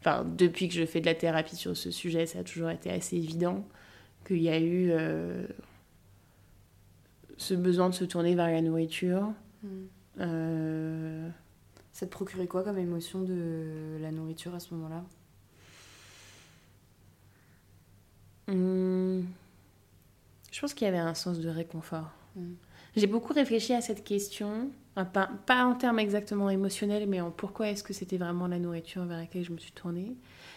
Enfin, 0.01 0.25
depuis 0.25 0.69
que 0.69 0.75
je 0.75 0.85
fais 0.85 1.01
de 1.01 1.07
la 1.07 1.15
thérapie 1.15 1.57
sur 1.57 1.77
ce 1.77 1.91
sujet, 1.91 2.27
ça 2.27 2.41
a 2.41 2.45
toujours 2.45 2.71
été 2.71 2.91
assez 2.91 3.17
évident 3.17 3.65
qu'il 4.27 4.43
y 4.43 4.49
a 4.49 4.59
eu 4.59 4.91
euh, 4.91 5.47
ce 7.37 7.55
besoin 7.55 7.89
de 7.89 7.95
se 7.95 8.05
tourner 8.05 8.35
vers 8.35 8.49
la 8.49 8.61
nourriture. 8.63 9.33
Mm. 9.63 9.69
Euh, 10.21 11.29
Ça 11.93 12.07
te 12.07 12.11
procurait 12.11 12.47
quoi 12.47 12.65
comme 12.65 12.79
émotion 12.79 13.23
de 13.23 13.99
la 14.01 14.11
nourriture 14.11 14.55
à 14.55 14.61
ce 14.61 14.75
moment-là? 14.75 15.05
Hum, 18.49 19.25
je 20.51 20.61
pense 20.61 20.75
qu'il 20.75 20.85
y 20.85 20.89
avait 20.89 20.99
un 20.99 21.15
sens 21.15 21.39
de 21.39 21.49
réconfort. 21.49 22.11
Mm. 22.37 22.53
J'ai 22.95 23.07
beaucoup 23.07 23.33
réfléchi 23.33 23.73
à 23.73 23.81
cette 23.81 24.05
question, 24.05 24.71
enfin, 24.97 25.29
pas, 25.47 25.65
en 25.65 25.75
termes 25.75 25.99
exactement 25.99 26.51
émotionnels, 26.51 27.09
mais 27.09 27.23
en 27.23 27.31
pourquoi 27.31 27.71
est-ce 27.71 27.83
que 27.83 27.95
c'était 27.95 28.19
vraiment 28.19 28.47
la 28.47 28.59
nourriture 28.59 29.05
vers 29.07 29.17
laquelle 29.17 29.45
je 29.45 29.53
me 29.53 29.59
suis 29.59 29.73
tournée. 29.73 30.15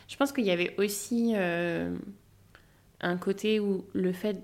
Je 0.10 0.18
pense 0.18 0.34
qu'il 0.34 0.44
y 0.46 0.52
avait 0.52 0.76
aussi 0.78 1.34
euh, 1.36 1.96
un 3.00 3.16
côté 3.18 3.62
où 3.62 3.86
le 3.94 4.12
fait, 4.12 4.44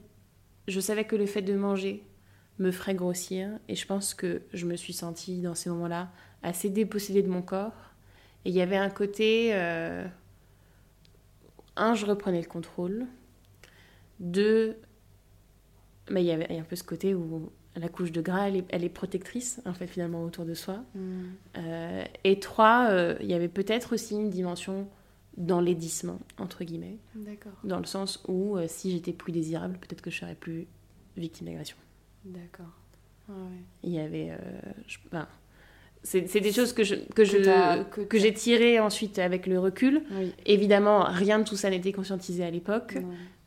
je 0.69 0.79
savais 0.79 1.03
que 1.03 1.17
le 1.17 1.25
fait 1.25 1.41
de 1.41 1.53
manger 1.53 2.03
me 2.59 2.71
ferait 2.71 2.95
grossir, 2.95 3.49
et 3.67 3.75
je 3.75 3.85
pense 3.85 4.13
que 4.13 4.41
je 4.53 4.65
me 4.65 4.77
suis 4.77 4.93
sentie 4.93 5.41
dans 5.41 5.55
ces 5.55 5.69
moments-là 5.69 6.11
assez 6.43 6.69
dépossédée 6.69 7.23
de 7.23 7.29
mon 7.29 7.41
corps. 7.41 7.93
Et 8.45 8.49
il 8.49 8.55
y 8.55 8.61
avait 8.61 8.77
un 8.77 8.89
côté, 8.89 9.49
euh, 9.53 10.07
un, 11.75 11.93
je 11.93 12.05
reprenais 12.05 12.41
le 12.41 12.47
contrôle, 12.47 13.05
deux, 14.19 14.77
mais 16.09 16.23
il 16.23 16.27
y 16.27 16.31
avait 16.31 16.57
un 16.57 16.63
peu 16.63 16.77
ce 16.77 16.83
côté 16.83 17.13
où 17.13 17.51
la 17.75 17.87
couche 17.89 18.11
de 18.11 18.21
gras, 18.21 18.47
elle 18.49 18.57
est, 18.57 18.65
elle 18.69 18.83
est 18.83 18.89
protectrice, 18.89 19.61
en 19.65 19.73
fait, 19.73 19.87
finalement, 19.87 20.23
autour 20.23 20.45
de 20.45 20.53
soi. 20.53 20.83
Mm. 20.95 20.99
Euh, 21.57 22.03
et 22.23 22.39
trois, 22.39 22.87
euh, 22.89 23.15
il 23.21 23.27
y 23.27 23.33
avait 23.33 23.47
peut-être 23.47 23.93
aussi 23.93 24.15
une 24.15 24.29
dimension 24.29 24.87
d'enlaidissement, 25.37 26.19
entre 26.37 26.63
guillemets, 26.65 26.97
D'accord. 27.15 27.53
dans 27.63 27.79
le 27.79 27.85
sens 27.85 28.21
où 28.27 28.57
euh, 28.57 28.65
si 28.67 28.91
j'étais 28.91 29.13
plus 29.13 29.31
désirable, 29.31 29.77
peut-être 29.79 30.01
que 30.01 30.11
je 30.11 30.17
serais 30.19 30.35
plus 30.35 30.67
victime 31.15 31.47
d'agression. 31.47 31.77
D'accord. 32.25 32.65
Ah 33.29 33.33
ouais. 33.33 33.63
Il 33.83 33.91
y 33.91 33.99
avait. 33.99 34.31
je- 34.87 34.97
enfin, 35.07 35.27
c'est 36.03 36.27
c'est 36.27 36.41
des 36.41 36.51
choses 36.51 36.73
que 36.73 36.83
je 36.83 36.95
que 37.15 37.23
je 37.23 37.37
t'as- 37.37 37.83
que 37.85 38.01
que 38.01 38.17
t'as- 38.17 38.23
j'ai 38.23 38.33
tirées 38.33 38.79
ensuite 38.79 39.19
avec 39.19 39.47
le 39.47 39.57
recul. 39.57 40.01
Oui. 40.11 40.33
Évidemment, 40.45 41.03
rien 41.05 41.39
de 41.39 41.45
tout 41.45 41.55
ça 41.55 41.69
n'était 41.69 41.93
conscientisé 41.93 42.43
à 42.43 42.51
l'époque. 42.51 42.97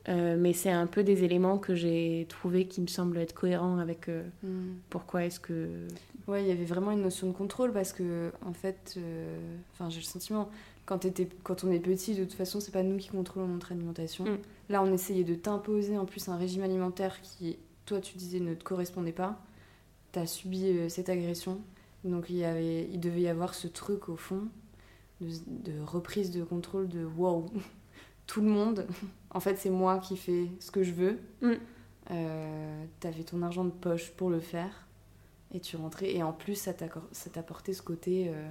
Euh, 0.08 0.36
mais 0.38 0.52
c'est 0.52 0.70
un 0.70 0.86
peu 0.86 1.02
des 1.02 1.24
éléments 1.24 1.58
que 1.58 1.74
j'ai 1.74 2.26
trouvés 2.28 2.66
qui 2.66 2.80
me 2.80 2.86
semblent 2.86 3.16
être 3.18 3.32
cohérents 3.32 3.78
avec 3.78 4.08
euh, 4.08 4.22
Mm. 4.42 4.74
pourquoi 4.90 5.24
est-ce 5.24 5.40
que. 5.40 5.86
Ouais, 6.26 6.42
il 6.42 6.48
y 6.48 6.52
avait 6.52 6.64
vraiment 6.64 6.90
une 6.90 7.02
notion 7.02 7.26
de 7.26 7.32
contrôle 7.32 7.72
parce 7.72 7.92
que, 7.92 8.32
en 8.44 8.52
fait, 8.52 8.94
euh, 8.96 9.38
j'ai 9.88 10.00
le 10.00 10.04
sentiment, 10.04 10.50
quand, 10.86 11.04
on 11.64 11.70
est 11.70 11.80
petit, 11.80 12.14
de 12.14 12.24
toute 12.24 12.34
façon, 12.34 12.60
c'est 12.60 12.72
pas 12.72 12.82
nous 12.82 12.96
qui 12.98 13.08
contrôlons 13.08 13.48
notre 13.48 13.72
alimentation. 13.72 14.24
Mm. 14.24 14.38
Là, 14.70 14.82
on 14.82 14.92
essayait 14.92 15.24
de 15.24 15.34
t'imposer 15.34 15.96
en 15.98 16.04
plus 16.04 16.28
un 16.28 16.36
régime 16.36 16.62
alimentaire 16.62 17.20
qui, 17.22 17.58
toi, 17.86 18.00
tu 18.00 18.16
disais, 18.16 18.40
ne 18.40 18.54
te 18.54 18.64
correspondait 18.64 19.12
pas. 19.12 19.42
T'as 20.12 20.26
subi 20.26 20.88
cette 20.88 21.08
agression. 21.08 21.60
Donc, 22.04 22.26
il, 22.28 22.36
y 22.36 22.44
avait, 22.44 22.88
il 22.90 23.00
devait 23.00 23.22
y 23.22 23.28
avoir 23.28 23.54
ce 23.54 23.66
truc 23.68 24.08
au 24.08 24.16
fond 24.16 24.42
de, 25.20 25.28
de 25.46 25.80
reprise 25.80 26.30
de 26.30 26.44
contrôle 26.44 26.88
de 26.88 27.04
wow, 27.04 27.46
tout 28.26 28.40
le 28.40 28.48
monde, 28.48 28.86
en 29.34 29.40
fait, 29.40 29.56
c'est 29.56 29.70
moi 29.70 29.98
qui 29.98 30.16
fais 30.16 30.46
ce 30.60 30.70
que 30.70 30.82
je 30.82 30.92
veux. 30.92 31.18
Mm. 31.42 31.52
Euh, 32.12 32.84
T'avais 33.00 33.24
ton 33.24 33.42
argent 33.42 33.64
de 33.64 33.70
poche 33.70 34.10
pour 34.12 34.30
le 34.30 34.40
faire. 34.40 34.86
Et 35.52 35.60
tu 35.60 35.76
rentrais. 35.76 36.12
Et 36.14 36.22
en 36.22 36.32
plus, 36.32 36.54
ça 36.54 36.72
t'apportait 36.72 37.72
ce 37.74 37.82
côté 37.82 38.28
euh, 38.28 38.48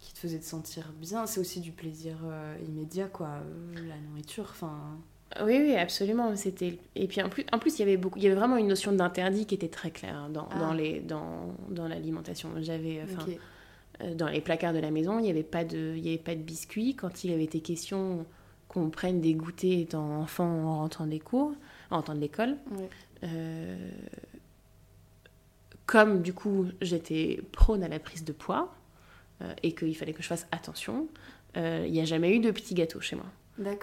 qui 0.00 0.12
te 0.14 0.18
faisait 0.18 0.38
te 0.38 0.44
sentir 0.44 0.92
bien. 0.98 1.26
C'est 1.26 1.40
aussi 1.40 1.60
du 1.60 1.72
plaisir 1.72 2.16
euh, 2.24 2.56
immédiat, 2.66 3.08
quoi. 3.08 3.40
la 3.74 3.96
nourriture, 4.08 4.46
enfin. 4.50 4.98
Oui, 5.42 5.58
oui, 5.60 5.74
absolument. 5.76 6.36
C'était 6.36 6.78
et 6.94 7.08
puis 7.08 7.22
en 7.22 7.28
plus, 7.28 7.44
en 7.52 7.58
plus, 7.58 7.78
il 7.78 7.80
y 7.80 7.82
avait 7.82 7.96
beaucoup, 7.96 8.18
il 8.18 8.24
y 8.24 8.26
avait 8.26 8.36
vraiment 8.36 8.58
une 8.58 8.68
notion 8.68 8.92
d'interdit 8.92 9.46
qui 9.46 9.54
était 9.54 9.68
très 9.68 9.90
claire 9.90 10.16
hein, 10.16 10.28
dans, 10.28 10.46
Ah. 10.50 10.58
dans 10.58 10.72
les 10.74 11.00
dans, 11.00 11.54
dans 11.70 11.88
l'alimentation. 11.88 12.50
J'avais, 12.60 13.00
dans 14.14 14.28
les 14.28 14.40
placards 14.42 14.74
de 14.74 14.78
la 14.78 14.90
maison, 14.90 15.18
il 15.18 15.22
n'y 15.22 15.30
avait 15.30 15.42
pas 15.42 15.64
de, 15.64 15.94
il 15.96 16.04
y 16.04 16.08
avait 16.08 16.18
pas 16.18 16.34
de 16.34 16.42
biscuits. 16.42 16.94
Quand 16.96 17.24
il 17.24 17.32
avait 17.32 17.44
été 17.44 17.60
question 17.60 18.26
qu'on 18.72 18.88
prenne 18.90 19.20
des 19.20 19.34
goûters 19.34 19.80
étant 19.80 20.20
enfant 20.20 20.44
en 20.46 20.76
rentrant 20.78 21.06
des 21.06 21.20
cours, 21.20 21.52
en 21.90 21.96
rentrant 21.96 22.14
de 22.14 22.20
l'école, 22.20 22.56
euh, 23.24 23.90
comme 25.86 26.22
du 26.22 26.32
coup 26.32 26.66
j'étais 26.80 27.40
prône 27.52 27.82
à 27.82 27.88
la 27.88 27.98
prise 27.98 28.24
de 28.24 28.32
poids 28.32 28.74
euh, 29.42 29.52
et 29.62 29.74
qu'il 29.74 29.94
fallait 29.96 30.12
que 30.14 30.22
je 30.22 30.28
fasse 30.28 30.46
attention, 30.52 31.08
euh, 31.56 31.84
il 31.86 31.92
n'y 31.92 32.00
a 32.00 32.04
jamais 32.04 32.34
eu 32.34 32.40
de 32.40 32.50
petits 32.50 32.74
gâteaux 32.74 33.00
chez 33.00 33.16
moi. 33.16 33.26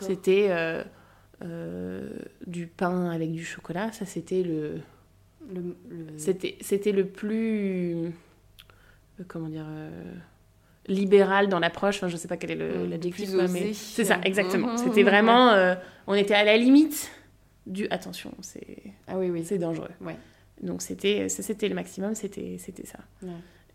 C'était 0.05 0.49
du 2.47 2.67
pain 2.67 3.09
avec 3.11 3.31
du 3.31 3.45
chocolat. 3.45 3.91
Ça, 3.93 4.05
c'était 4.05 4.43
le, 4.43 4.81
Le, 5.53 5.61
le- 5.89 6.17
c'était, 6.17 6.57
c'était 6.61 6.91
le 6.91 7.05
plus, 7.07 8.11
comment 9.27 9.47
dire, 9.49 9.65
libéral 10.89 11.47
dans 11.47 11.59
l'approche. 11.59 11.97
Enfin, 11.97 12.07
je 12.09 12.17
sais 12.17 12.27
pas 12.27 12.37
quel 12.37 12.51
est 12.51 12.55
le, 12.55 12.85
Mm, 12.85 12.89
l'adjectif, 12.89 13.31
quoi, 13.31 13.47
mais 13.47 13.73
c'est 13.73 14.03
ça, 14.05 14.19
exactement. 14.23 14.71
Mhm. 14.73 14.77
C'était 14.77 15.03
vraiment, 15.03 15.49
euh, 15.51 15.75
on 16.07 16.13
était 16.13 16.33
à 16.33 16.43
la 16.43 16.57
limite 16.57 17.09
du 17.65 17.87
attention, 17.89 18.33
c'est, 18.41 18.77
Ah 19.07 19.17
oui, 19.17 19.29
oui. 19.29 19.43
c'est 19.45 19.57
dangereux. 19.59 19.91
Ouais. 20.01 20.17
Donc 20.61 20.81
c'était, 20.81 21.29
ça, 21.29 21.43
c'était 21.43 21.69
le 21.69 21.75
maximum, 21.75 22.15
c'était, 22.15 22.57
c'était 22.59 22.85
ça. 22.85 22.99
Ouais. 23.23 23.29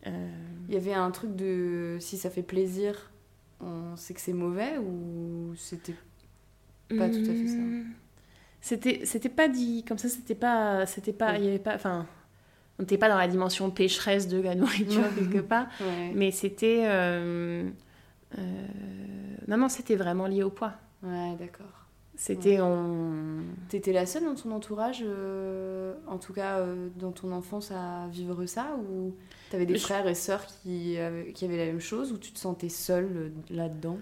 Euh, 0.06 0.28
Il 0.68 0.75
y 0.75 0.76
avait 0.76 0.92
un 0.92 1.11
truc 1.11 1.35
de 1.35 1.97
si 2.00 2.18
ça 2.18 2.28
fait 2.28 2.42
plaisir, 2.42 3.11
on 3.61 3.97
sait 3.97 4.12
que 4.12 4.21
c'est 4.21 4.33
mauvais 4.35 4.76
ou 4.78 5.54
c'était. 5.56 5.94
Pas 6.88 7.09
tout 7.09 7.23
à 7.23 7.33
fait 7.33 7.47
ça? 7.49 7.56
C'était, 8.61 9.00
c'était 9.04 9.28
pas 9.30 9.49
dit 9.49 9.85
comme 9.87 9.99
ça, 9.99 10.09
c'était 10.09 10.35
pas, 10.35 10.85
c'était 10.87 11.12
pas, 11.12 11.38
il 11.38 11.44
y 11.44 11.49
avait 11.49 11.59
pas, 11.59 11.75
enfin, 11.75 12.06
on 12.78 12.83
n'était 12.83 12.99
pas 12.99 13.09
dans 13.09 13.19
la 13.19 13.28
dimension 13.28 13.71
pécheresse 13.71 14.28
de 14.28 14.40
la 14.40 14.54
nourriture 14.54 15.02
quelque 15.16 15.40
part, 15.40 15.66
Ouais. 15.81 16.12
mais 16.14 16.31
c'était, 16.31 16.83
euh, 16.87 17.69
euh, 18.38 18.43
non 19.49 19.57
non, 19.57 19.69
c'était 19.69 19.97
vraiment 19.97 20.26
lié 20.26 20.43
au 20.43 20.50
poids. 20.50 20.73
Ouais, 21.02 21.35
d'accord. 21.38 21.66
C'était 22.16 22.61
on, 22.61 23.40
T'étais 23.69 23.93
la 23.93 24.07
seule 24.07 24.25
dans 24.25 24.37
ton 24.37 24.52
entourage, 24.52 25.02
euh, 25.04 25.95
en 26.07 26.16
tout 26.19 26.33
cas 26.33 26.59
euh, 26.61 26.88
dans 26.97 27.11
ton 27.11 27.33
enfance, 27.33 27.73
à 27.73 28.07
vivre 28.09 28.47
ça 28.47 28.76
Ou 28.88 29.14
t'avais 29.50 29.66
des 29.66 29.75
Je- 29.75 29.81
frères 29.83 30.07
et 30.07 30.14
sœurs 30.14 30.47
qui, 30.47 30.97
avaient- 30.97 31.33
qui 31.33 31.45
avaient 31.45 31.57
la 31.57 31.66
même 31.66 31.81
chose 31.81 32.12
Ou 32.12 32.19
tu 32.19 32.31
te 32.33 32.38
sentais 32.38 32.69
seule 32.69 33.33
là-dedans? 33.50 33.99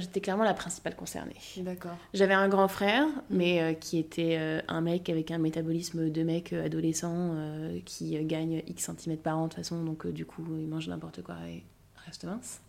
J'étais 0.00 0.20
clairement 0.20 0.44
la 0.44 0.54
principale 0.54 0.96
concernée. 0.96 1.36
D'accord. 1.58 1.96
J'avais 2.14 2.34
un 2.34 2.48
grand 2.48 2.68
frère, 2.68 3.06
mais 3.28 3.60
euh, 3.60 3.72
qui 3.74 3.98
était 3.98 4.36
euh, 4.38 4.60
un 4.68 4.80
mec 4.80 5.10
avec 5.10 5.30
un 5.30 5.38
métabolisme 5.38 6.10
de 6.10 6.22
mec 6.22 6.52
euh, 6.52 6.64
adolescent 6.64 7.32
euh, 7.34 7.78
qui 7.84 8.18
gagne 8.24 8.62
X 8.66 8.84
centimètres 8.84 9.22
par 9.22 9.38
an 9.38 9.44
de 9.44 9.48
toute 9.48 9.56
façon, 9.56 9.82
donc 9.84 10.06
du 10.06 10.24
coup 10.24 10.44
il 10.58 10.66
mange 10.68 10.88
n'importe 10.88 11.22
quoi 11.22 11.36
et 11.48 11.62
reste 12.06 12.24
mince. 12.24 12.60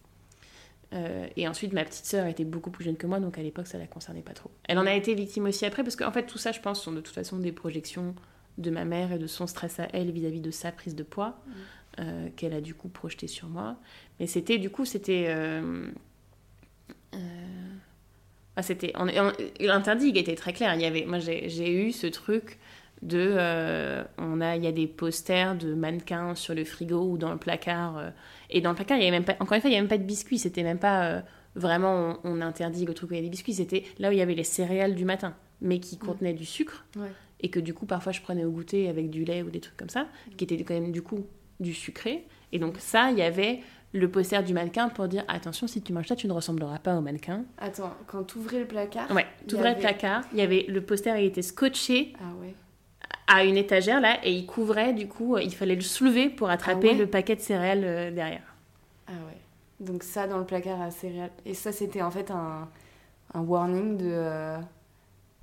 Et 1.35 1.47
ensuite 1.47 1.73
ma 1.73 1.83
petite 1.83 2.05
sœur 2.05 2.27
était 2.27 2.43
beaucoup 2.43 2.69
plus 2.69 2.83
jeune 2.83 2.97
que 2.97 3.07
moi, 3.07 3.19
donc 3.19 3.39
à 3.39 3.41
l'époque 3.41 3.65
ça 3.65 3.79
la 3.79 3.87
concernait 3.87 4.21
pas 4.21 4.33
trop. 4.33 4.51
Elle 4.65 4.77
en 4.77 4.85
a 4.85 4.93
été 4.93 5.15
victime 5.15 5.45
aussi 5.45 5.65
après, 5.65 5.81
parce 5.81 5.95
qu'en 5.95 6.11
fait 6.11 6.27
tout 6.27 6.37
ça 6.37 6.51
je 6.51 6.59
pense 6.59 6.83
sont 6.83 6.91
de 6.91 7.01
toute 7.01 7.15
façon 7.15 7.39
des 7.39 7.51
projections 7.51 8.13
de 8.59 8.69
ma 8.69 8.85
mère 8.85 9.11
et 9.11 9.17
de 9.17 9.25
son 9.25 9.47
stress 9.47 9.79
à 9.79 9.87
elle 9.91 10.11
vis-à-vis 10.11 10.39
de 10.39 10.51
sa 10.51 10.71
prise 10.71 10.93
de 10.93 11.01
poids, 11.01 11.39
euh, 11.99 12.29
qu'elle 12.35 12.53
a 12.53 12.61
du 12.61 12.75
coup 12.75 12.89
projeté 12.89 13.25
sur 13.25 13.47
moi. 13.47 13.77
Mais 14.19 14.27
c'était 14.27 14.59
du 14.59 14.69
coup 14.69 14.85
c'était... 14.85 15.33
euh, 17.13 17.75
ah, 18.55 18.61
c'était 18.61 18.91
on- 18.95 19.07
on- 19.07 19.31
l'interdit 19.59 20.09
il 20.09 20.17
était 20.17 20.35
très 20.35 20.53
clair. 20.53 20.73
Il 20.75 20.81
y 20.81 20.85
avait 20.85 21.05
moi 21.05 21.19
j'ai 21.19 21.49
j'ai 21.49 21.71
eu 21.71 21.91
ce 21.91 22.07
truc 22.07 22.59
de 23.01 23.17
euh, 23.37 24.03
on 24.17 24.39
a 24.41 24.55
il 24.55 24.63
y 24.63 24.67
a 24.67 24.71
des 24.71 24.87
posters 24.87 25.55
de 25.55 25.73
mannequins 25.73 26.35
sur 26.35 26.53
le 26.53 26.63
frigo 26.63 27.01
ou 27.11 27.17
dans 27.17 27.31
le 27.31 27.37
placard 27.37 27.97
euh, 27.97 28.09
et 28.49 28.61
dans 28.61 28.69
le 28.69 28.75
placard 28.75 28.97
il 28.97 29.01
y 29.03 29.07
avait 29.07 29.11
même 29.17 29.25
pas 29.25 29.35
encore 29.39 29.55
une 29.55 29.61
fois 29.61 29.69
il 29.69 29.73
y 29.73 29.75
avait 29.75 29.81
même 29.81 29.89
pas 29.89 29.97
de 29.97 30.03
biscuits. 30.03 30.37
C'était 30.39 30.63
même 30.63 30.79
pas 30.79 31.05
euh, 31.07 31.21
vraiment 31.55 32.17
on, 32.23 32.37
on 32.37 32.41
interdit 32.41 32.85
le 32.85 32.93
truc 32.93 33.09
où 33.11 33.13
il 33.13 33.17
y 33.17 33.19
a 33.19 33.23
des 33.23 33.29
biscuits. 33.29 33.53
C'était 33.55 33.83
là 33.99 34.09
où 34.09 34.11
il 34.11 34.17
y 34.19 34.21
avait 34.21 34.35
les 34.35 34.43
céréales 34.43 34.95
du 34.95 35.05
matin 35.05 35.35
mais 35.61 35.79
qui 35.79 35.97
contenaient 35.97 36.33
du 36.33 36.45
sucre. 36.45 36.85
Ouais. 36.97 37.07
et 37.39 37.49
que 37.49 37.59
du 37.59 37.73
coup 37.73 37.85
parfois 37.85 38.11
je 38.11 38.21
prenais 38.21 38.45
au 38.45 38.51
goûter 38.51 38.87
avec 38.89 39.09
du 39.09 39.23
lait 39.25 39.41
ou 39.41 39.49
des 39.49 39.59
trucs 39.61 39.77
comme 39.77 39.89
ça 39.89 40.07
qui 40.37 40.43
étaient 40.43 40.61
quand 40.63 40.73
même 40.75 40.91
du 40.91 41.01
coup 41.01 41.25
du 41.59 41.73
sucré. 41.73 42.25
Et 42.51 42.59
donc 42.59 42.75
ça 42.79 43.09
il 43.11 43.17
y 43.17 43.21
avait 43.21 43.59
le 43.93 44.09
poster 44.09 44.41
du 44.43 44.53
mannequin 44.53 44.89
pour 44.89 45.07
dire 45.07 45.23
attention 45.27 45.67
si 45.67 45.81
tu 45.81 45.93
manges 45.93 46.07
ça 46.07 46.15
tu 46.15 46.27
ne 46.27 46.33
ressembleras 46.33 46.79
pas 46.79 46.95
au 46.97 47.01
mannequin 47.01 47.45
Attends, 47.59 47.93
quand 48.07 48.23
t'ouvrais 48.23 48.59
le 48.59 48.65
placard 48.67 49.09
Ouais, 49.11 49.25
avait- 49.53 49.75
placard. 49.79 50.23
Il 50.33 50.39
y 50.39 50.41
avait 50.41 50.65
le 50.67 50.81
poster, 50.81 51.15
il 51.21 51.25
était 51.25 51.41
scotché 51.43 52.13
Ah 52.19 52.33
ouais. 52.41 52.53
à 53.27 53.43
une 53.43 53.55
étagère 53.57 54.01
là 54.01 54.17
et 54.23 54.31
il 54.33 54.45
couvrait 54.47 54.93
du 54.93 55.07
coup, 55.07 55.37
il 55.37 55.53
fallait 55.53 55.75
le 55.75 55.81
soulever 55.81 56.29
pour 56.29 56.49
attraper 56.49 56.89
ouais 56.89 56.93
le 56.95 57.07
paquet 57.07 57.35
de 57.35 57.41
céréales 57.41 57.83
euh, 57.83 58.11
derrière. 58.11 58.55
Ah 59.07 59.11
ouais. 59.27 59.37
Donc 59.79 60.03
ça 60.03 60.27
dans 60.27 60.37
le 60.39 60.45
placard 60.45 60.81
à 60.81 60.89
céréales. 60.91 61.31
Et 61.45 61.53
ça 61.53 61.71
c'était 61.71 62.01
en 62.01 62.09
fait 62.11 62.31
un, 62.31 62.67
un 63.33 63.41
warning 63.41 63.97
de... 63.97 64.05
euh, 64.09 64.57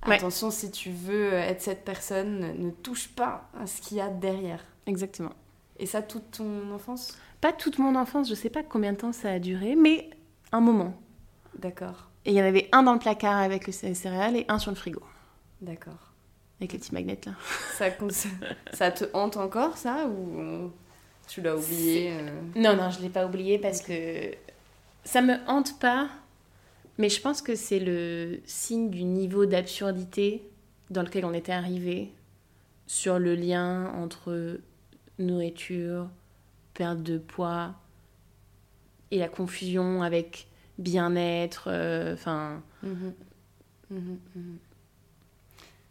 Ouais. 0.07 0.15
Attention, 0.15 0.51
si 0.51 0.71
tu 0.71 0.89
veux 0.89 1.35
être 1.35 1.61
cette 1.61 1.85
personne, 1.85 2.55
ne 2.59 2.71
touche 2.71 3.09
pas 3.09 3.51
à 3.61 3.67
ce 3.67 3.83
qu'il 3.83 3.99
y 3.99 4.01
a 4.01 4.09
derrière. 4.09 4.65
Exactement. 4.87 5.33
Et 5.81 5.87
ça 5.87 6.03
toute 6.03 6.31
ton 6.33 6.71
enfance 6.73 7.19
Pas 7.41 7.53
toute 7.53 7.79
mon 7.79 7.97
enfance, 7.97 8.29
je 8.29 8.35
sais 8.35 8.51
pas 8.51 8.63
combien 8.63 8.93
de 8.93 8.99
temps 8.99 9.13
ça 9.13 9.31
a 9.33 9.39
duré, 9.39 9.75
mais 9.75 10.11
un 10.53 10.61
moment. 10.61 10.95
D'accord, 11.59 12.09
Et 12.27 12.31
il 12.31 12.37
y 12.37 12.41
en 12.43 12.45
avait 12.45 12.69
un 12.73 12.83
dans 12.85 12.93
le 12.93 12.99
placard 12.99 13.39
avec 13.39 13.67
les 13.67 13.73
cé- 13.73 13.95
céréales 13.95 14.37
et 14.37 14.45
un 14.49 14.59
sur 14.59 14.71
le 14.71 14.77
frigo 14.77 15.03
d'accord. 15.61 16.13
avec 16.61 16.73
les 16.75 16.79
petits 16.79 16.93
magnets 16.95 17.19
là. 17.27 17.33
Ça, 18.73 18.91
te 18.91 19.05
hante 19.15 19.37
encore 19.37 19.77
ça 19.77 20.07
ou 20.07 20.71
tu 21.27 21.41
l'as 21.43 21.57
oublié 21.57 22.13
euh? 22.13 22.31
Non, 22.57 22.77
non, 22.77 22.91
je 22.91 23.01
l'ai 23.01 23.09
pas 23.09 23.27
oublié 23.27 23.59
parce 23.59 23.81
que 23.83 24.33
ça 25.05 25.23
me 25.23 25.35
hante 25.49 25.79
pas, 25.81 26.09
mais 26.99 27.09
je 27.09 27.21
pense 27.21 27.41
que 27.43 27.55
c'est 27.55 27.81
le 27.81 28.41
signe 28.45 28.91
du 28.91 29.05
niveau 29.05 29.47
d'absurdité 29.47 30.43
dans 30.91 31.03
lequel 31.03 31.25
on 31.25 31.33
était 31.33 31.53
arrivé 31.53 32.13
sur 32.87 33.19
le 33.19 33.35
lien 33.35 33.93
entre 33.95 34.59
nourriture, 35.21 36.09
perte 36.75 37.03
de 37.03 37.19
poids 37.19 37.75
et 39.11 39.19
la 39.19 39.29
confusion 39.29 40.03
avec 40.03 40.47
bien-être, 40.79 41.65
euh, 41.71 42.15
enfin, 42.15 42.63
Mhm. 42.83 43.13
Mhm, 43.91 44.19
mhm. 44.37 44.57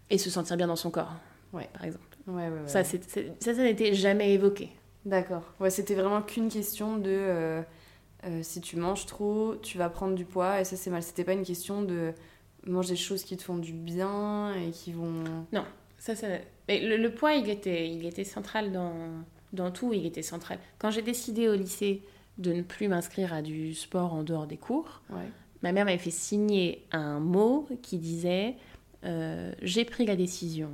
et 0.10 0.18
se 0.18 0.30
sentir 0.30 0.58
bien 0.58 0.68
dans 0.68 0.76
son 0.76 0.90
corps, 0.90 1.14
Ouais. 1.54 1.70
par 1.74 1.84
exemple. 1.84 2.06
Ouais, 2.28 2.48
ouais, 2.48 2.62
ouais. 2.62 2.68
Ça, 2.68 2.84
ça, 2.84 2.98
ça 3.40 3.54
n'était 3.54 3.94
jamais 3.94 4.34
évoqué. 4.34 4.70
D'accord. 5.06 5.44
Ouais, 5.60 5.70
c'était 5.70 5.96
vraiment 5.96 6.22
qu'une 6.22 6.50
question 6.50 6.98
de 6.98 7.10
euh, 7.10 7.62
euh, 8.26 8.44
si 8.44 8.62
tu 8.62 8.78
manges 8.78 9.06
trop, 9.06 9.56
tu 9.62 9.78
vas 9.78 9.90
prendre 9.90 10.16
du 10.16 10.26
poids 10.26 10.60
et 10.62 10.66
ça 10.66 10.76
c'est 10.76 10.90
mal. 10.90 11.02
C'était 11.04 11.24
pas 11.24 11.34
une 11.34 11.44
question 11.46 11.82
de 11.82 12.14
mange 12.66 12.88
des 12.88 12.96
choses 12.96 13.24
qui 13.24 13.38
te 13.38 13.44
font 13.44 13.58
du 13.58 13.72
bien 13.74 14.54
et 14.56 14.72
qui 14.72 14.92
vont. 14.92 15.24
Non, 15.54 15.66
ça, 16.00 16.28
le, 16.68 16.98
le 16.98 17.12
poids, 17.14 17.34
il 17.34 17.50
était, 17.50 17.90
il 17.90 18.06
était 18.06 18.24
central 18.24 18.72
dans, 18.72 18.94
dans 19.54 19.72
tout, 19.72 19.94
il 19.94 20.06
était 20.06 20.22
central. 20.24 20.60
Quand 20.80 20.92
j'ai 20.92 21.02
décidé 21.02 21.48
au 21.48 21.56
lycée 21.56 22.02
de 22.38 22.54
ne 22.54 22.62
plus 22.62 22.88
m'inscrire 22.88 23.34
à 23.34 23.42
du 23.42 23.74
sport 23.74 24.14
en 24.14 24.24
dehors 24.24 24.48
des 24.48 24.58
cours, 24.58 25.02
Ouais. 25.10 25.28
ma 25.62 25.72
mère 25.72 25.86
m'avait 25.86 25.98
fait 25.98 26.10
signer 26.12 26.86
un 26.92 27.20
mot 27.20 27.68
qui 27.82 27.98
disait 27.98 28.56
euh, 29.04 29.54
J'ai 29.62 29.86
pris 29.86 30.06
la 30.06 30.16
décision 30.16 30.72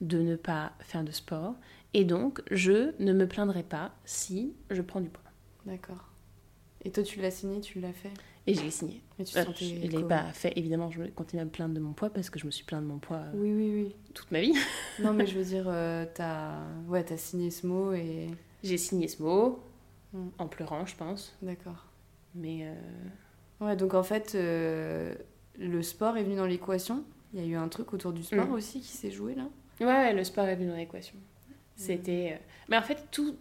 de 0.00 0.18
ne 0.22 0.36
pas 0.36 0.72
faire 0.80 1.02
de 1.02 1.10
sport 1.10 1.54
et 1.92 2.04
donc 2.04 2.40
je 2.52 2.92
ne 3.02 3.12
me 3.12 3.26
plaindrai 3.26 3.64
pas 3.64 3.92
si 4.04 4.54
je 4.70 4.80
prends 4.82 5.00
du 5.00 5.08
poids. 5.08 5.24
D'accord. 5.66 6.04
Et 6.84 6.92
toi, 6.92 7.02
tu 7.02 7.20
l'as 7.20 7.32
signé, 7.32 7.60
tu 7.60 7.80
l'as 7.80 7.92
fait? 7.92 8.12
Et 8.48 8.54
je 8.54 8.62
l'ai 8.62 8.70
signé. 8.70 9.02
Et 9.18 9.24
tu 9.24 9.32
te 9.34 9.38
Euh, 9.38 9.44
sentais 9.44 9.64
je 9.66 9.74
l'ai 9.74 9.88
comment 9.88 10.08
pas 10.08 10.22
fait, 10.32 10.52
évidemment, 10.56 10.90
je 10.90 11.02
continue 11.10 11.42
à 11.42 11.44
me 11.44 11.50
plaindre 11.50 11.74
de 11.74 11.80
mon 11.80 11.92
poids 11.92 12.08
parce 12.10 12.30
que 12.30 12.38
je 12.38 12.46
me 12.46 12.50
suis 12.50 12.64
plaint 12.64 12.82
de 12.82 12.86
mon 12.88 12.98
poids 12.98 13.18
euh, 13.18 13.32
Oui, 13.34 13.52
oui, 13.52 13.70
oui. 13.74 13.96
toute 14.14 14.30
ma 14.30 14.40
vie. 14.40 14.54
Non, 15.00 15.12
mais 15.12 15.26
je 15.26 15.38
veux 15.38 15.44
dire, 15.44 15.66
euh, 15.68 16.06
t'as 16.14 16.54
ouais, 16.88 17.04
t'as 17.04 17.16
signé 17.18 17.50
ce 17.50 17.66
mot 17.66 17.92
et. 17.92 18.28
J'ai 18.64 18.78
signé 18.78 19.06
ce 19.08 19.22
mot 19.22 19.60
Mm. 20.14 20.28
en 20.38 20.46
pleurant, 20.48 20.86
je 20.86 20.96
pense. 20.96 21.36
D'accord. 21.42 21.86
Mais 22.34 22.60
euh, 22.62 22.74
Ouais, 23.60 23.76
donc 23.76 23.92
en 23.92 24.02
fait, 24.02 24.32
euh, 24.34 25.14
le 25.58 25.82
sport 25.82 26.16
est 26.16 26.22
venu 26.22 26.36
dans 26.36 26.46
l'équation. 26.46 27.04
Il 27.34 27.40
y 27.40 27.42
a 27.42 27.46
eu 27.46 27.54
un 27.56 27.68
truc 27.68 27.92
autour 27.92 28.14
du 28.14 28.22
sport 28.22 28.46
Mm. 28.46 28.52
aussi 28.52 28.80
qui 28.80 28.88
s'est 28.88 29.10
joué 29.10 29.34
là. 29.34 29.46
Ouais, 29.80 29.86
ouais, 29.86 30.14
le 30.14 30.24
sport 30.24 30.46
est 30.46 30.56
venu 30.56 30.68
dans 30.70 30.76
l'équation. 30.76 31.16
C'était. 31.76 32.32
euh, 32.40 32.44
Mais 32.70 32.78
en 32.78 32.82
fait, 32.82 33.08
tout- 33.10 33.36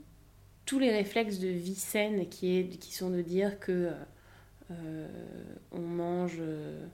tous 0.66 0.80
les 0.80 0.92
réflexes 0.92 1.40
de 1.40 1.48
vie 1.48 1.76
saine 1.76 2.28
qui, 2.28 2.58
est, 2.58 2.68
qui 2.78 2.94
sont 2.94 3.10
de 3.10 3.22
dire 3.22 3.58
que 3.62 3.92
on 5.72 5.82
mange 5.82 6.38
euh, 6.40 6.86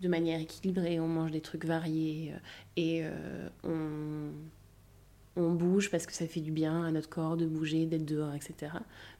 de 0.00 0.08
manière 0.08 0.40
équilibrée, 0.40 1.00
on 1.00 1.08
mange 1.08 1.30
des 1.30 1.40
trucs 1.40 1.64
variés 1.64 2.32
euh, 2.32 2.38
et 2.76 3.00
euh, 3.02 3.48
on, 3.64 5.40
on 5.40 5.52
bouge 5.52 5.90
parce 5.90 6.06
que 6.06 6.12
ça 6.12 6.26
fait 6.26 6.40
du 6.40 6.52
bien 6.52 6.84
à 6.84 6.90
notre 6.90 7.08
corps 7.08 7.36
de 7.36 7.46
bouger, 7.46 7.86
d'être 7.86 8.04
dehors, 8.04 8.34
etc. 8.34 8.72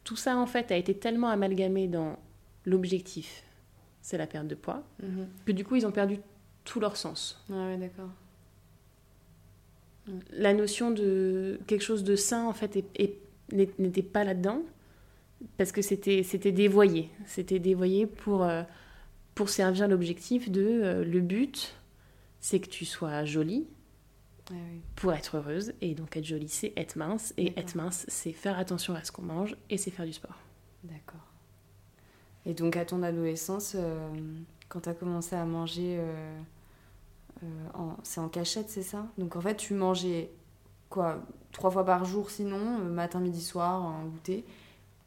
Tout 0.04 0.16
ça, 0.16 0.36
en 0.36 0.46
fait, 0.46 0.70
a 0.72 0.76
été 0.76 0.94
tellement 0.94 1.28
amalgamé 1.28 1.88
dans 1.88 2.18
l'objectif, 2.64 3.44
c'est 4.02 4.18
la 4.18 4.26
perte 4.26 4.46
de 4.46 4.54
poids, 4.54 4.82
que 5.46 5.52
du 5.52 5.64
coup, 5.64 5.76
ils 5.76 5.86
ont 5.86 5.92
perdu 5.92 6.18
tout 6.64 6.80
leur 6.80 6.96
sens. 6.96 7.42
Ah 7.50 7.68
ouais, 7.68 7.76
d'accord. 7.78 8.10
la 10.32 10.52
notion 10.54 10.90
de 10.90 11.60
quelque 11.66 11.82
chose 11.82 12.04
de 12.04 12.16
sain 12.16 12.46
en 12.46 12.52
fait 12.52 12.78
n'était 13.52 14.02
pas 14.02 14.24
là-dedans 14.24 14.62
parce 15.56 15.72
que 15.72 15.82
c'était 15.82 16.22
c'était 16.22 16.52
dévoyé. 16.52 17.10
C'était 17.26 17.58
dévoyé 17.58 18.06
pour 18.06 18.42
euh, 18.44 18.62
pour 19.34 19.48
servir 19.48 19.88
l'objectif 19.88 20.50
de 20.50 20.62
euh, 20.62 21.04
le 21.04 21.20
but 21.20 21.74
c'est 22.40 22.60
que 22.60 22.68
tu 22.68 22.84
sois 22.84 23.24
jolie 23.24 23.66
Ah 24.50 24.54
oui. 24.54 24.80
pour 24.96 25.12
être 25.12 25.36
heureuse. 25.36 25.72
Et 25.80 25.94
donc 25.94 26.16
être 26.16 26.24
jolie 26.24 26.48
c'est 26.48 26.72
être 26.76 26.96
mince. 26.96 27.34
Et 27.36 27.58
être 27.58 27.74
mince 27.74 28.04
c'est 28.08 28.32
faire 28.32 28.58
attention 28.58 28.94
à 28.94 29.04
ce 29.04 29.12
qu'on 29.12 29.22
mange 29.22 29.56
et 29.70 29.76
c'est 29.78 29.90
faire 29.90 30.06
du 30.06 30.12
sport. 30.12 30.36
D'accord. 30.84 31.26
Et 32.46 32.54
donc 32.54 32.76
à 32.76 32.84
ton 32.84 33.02
adolescence, 33.02 33.74
euh, 33.76 34.08
quand 34.68 34.80
tu 34.82 34.88
as 34.88 34.94
commencé 34.94 35.36
à 35.36 35.44
manger, 35.44 36.00
c'est 38.02 38.20
en 38.20 38.28
cachette, 38.28 38.68
c'est 38.70 38.82
ça? 38.82 39.06
Donc 39.18 39.36
en 39.36 39.40
fait, 39.40 39.56
tu 39.56 39.74
mangeais 39.74 40.30
quoi? 40.88 41.22
Trois 41.52 41.70
fois 41.70 41.84
par 41.84 42.04
jour 42.04 42.30
sinon, 42.30 42.78
matin, 42.78 43.20
midi, 43.20 43.40
soir, 43.40 43.82
en 43.82 44.04
goûter? 44.06 44.44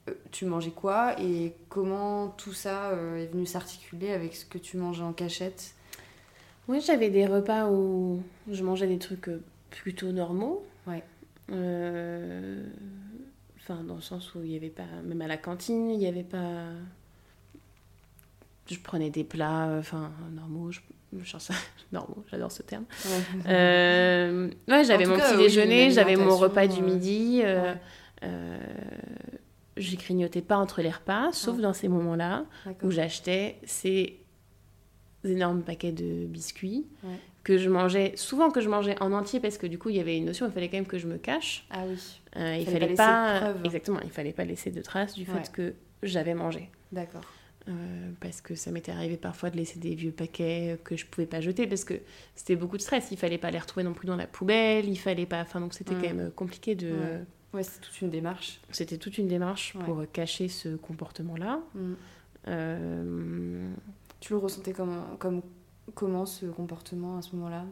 Euh, 0.09 0.13
tu 0.31 0.45
mangeais 0.45 0.71
quoi 0.71 1.19
et 1.21 1.53
comment 1.69 2.29
tout 2.29 2.53
ça 2.53 2.89
euh, 2.91 3.17
est 3.17 3.27
venu 3.27 3.45
s'articuler 3.45 4.11
avec 4.11 4.35
ce 4.35 4.45
que 4.45 4.57
tu 4.57 4.77
mangeais 4.77 5.03
en 5.03 5.13
cachette? 5.13 5.73
Oui, 6.67 6.81
j'avais 6.85 7.09
des 7.09 7.25
repas 7.25 7.69
où 7.69 8.21
je 8.49 8.63
mangeais 8.63 8.87
des 8.87 8.97
trucs 8.99 9.27
euh, 9.29 9.41
plutôt 9.69 10.11
normaux. 10.11 10.65
Ouais. 10.87 11.03
Euh, 11.51 12.63
Enfin, 13.63 13.83
dans 13.83 13.93
le 13.95 14.01
sens 14.01 14.33
où 14.33 14.39
il 14.43 14.49
n'y 14.49 14.55
avait 14.57 14.69
pas, 14.69 14.81
même 15.03 15.21
à 15.21 15.27
la 15.27 15.37
cantine, 15.37 15.91
il 15.91 15.99
n'y 15.99 16.07
avait 16.07 16.23
pas. 16.23 16.63
Je 18.67 18.77
prenais 18.79 19.11
des 19.11 19.23
plats, 19.23 19.75
enfin, 19.77 20.11
normaux, 20.33 20.71
je, 20.71 20.79
je 21.21 21.37
sais- 21.37 21.53
normaux, 21.91 22.23
j'adore 22.31 22.51
ce 22.51 22.63
terme. 22.63 22.85
Euh, 23.47 24.49
ouais, 24.67 24.83
j'avais 24.83 25.05
mon 25.05 25.15
cas, 25.15 25.27
petit 25.29 25.37
oui, 25.37 25.43
déjeuner, 25.43 25.85
une 25.85 25.91
j'avais 25.91 26.15
mon 26.15 26.35
repas 26.37 26.65
du 26.67 26.81
midi. 26.81 27.41
ouais. 27.43 27.75
euh, 28.23 28.57
je 29.81 29.95
grignotais 29.97 30.41
pas 30.41 30.57
entre 30.57 30.81
les 30.81 30.89
repas, 30.91 31.31
sauf 31.33 31.55
Ouais. 31.57 31.61
dans 31.63 31.73
ces 31.73 31.87
moments-là 31.87 32.45
où 32.83 32.91
j'achetais 32.91 33.57
ces 33.65 34.19
énormes 35.23 35.61
paquets 35.61 35.91
de 35.91 36.25
biscuits 36.25 36.85
Ouais. 37.03 37.15
que 37.43 37.57
je 37.57 37.69
mangeais, 37.69 38.13
souvent 38.15 38.49
que 38.49 38.61
je 38.61 38.69
mangeais 38.69 38.95
en 39.01 39.11
entier 39.11 39.39
parce 39.39 39.57
que 39.57 39.67
du 39.67 39.77
coup 39.77 39.89
il 39.89 39.95
y 39.95 39.99
avait 39.99 40.17
une 40.17 40.25
notion, 40.25 40.45
il 40.47 40.51
fallait 40.51 40.67
quand 40.69 40.77
même 40.77 40.87
que 40.87 40.97
je 40.97 41.07
me 41.07 41.17
cache. 41.17 41.65
Ah 41.71 41.83
oui, 41.87 41.97
Euh, 42.37 42.57
il 42.59 42.65
Fallait 42.65 42.93
pas 42.95 43.39
fallait 43.39 43.59
exactement, 43.65 43.99
il 44.03 44.09
fallait 44.09 44.31
pas 44.33 44.45
laisser 44.45 44.71
de 44.71 44.81
traces 44.81 45.13
du 45.15 45.21
Ouais. 45.29 45.39
fait 45.43 45.51
que 45.51 45.73
j'avais 46.03 46.33
mangé. 46.33 46.69
d'accord. 46.91 47.21
Euh, 47.69 48.09
parce 48.19 48.41
que 48.41 48.55
ça 48.55 48.71
m'était 48.71 48.91
arrivé 48.91 49.17
parfois 49.17 49.51
de 49.51 49.57
laisser 49.57 49.77
des 49.77 49.93
vieux 49.93 50.09
paquets 50.11 50.79
que 50.83 50.97
je 50.97 51.05
pouvais 51.05 51.27
pas 51.27 51.41
jeter 51.41 51.67
parce 51.67 51.83
que 51.83 51.93
c'était 52.33 52.55
beaucoup 52.55 52.75
de 52.75 52.81
stress. 52.81 53.09
Il 53.11 53.17
fallait 53.17 53.37
pas 53.37 53.51
les 53.51 53.59
retrouver 53.59 53.83
non 53.83 53.93
plus 53.93 54.07
dans 54.07 54.15
la 54.15 54.25
poubelle, 54.25 54.89
il 54.89 54.95
fallait 54.97 55.27
pas. 55.27 55.41
Enfin, 55.41 55.59
donc 55.61 55.75
c'était 55.75 55.93
quand 55.93 56.01
même 56.01 56.31
compliqué 56.35 56.73
de. 56.73 56.87
Ouais. 56.89 57.23
Ouais, 57.53 57.63
c'est 57.63 57.81
toute 57.81 58.01
une 58.01 58.09
démarche. 58.09 58.59
C'était 58.71 58.97
toute 58.97 59.17
une 59.17 59.27
démarche 59.27 59.75
Ouais. 59.75 59.83
pour 59.83 60.03
cacher 60.11 60.47
ce 60.47 60.75
comportement-là. 60.75 61.59
Mm. 61.75 61.93
Euh, 62.47 63.69
Tu 64.19 64.33
le 64.33 64.39
ressentais 64.39 64.71
comment, 64.73 65.15
comme, 65.19 65.41
comment 65.95 66.25
ce 66.25 66.45
comportement 66.45 67.17
à 67.17 67.21
ce 67.21 67.35
moment-là 67.35 67.65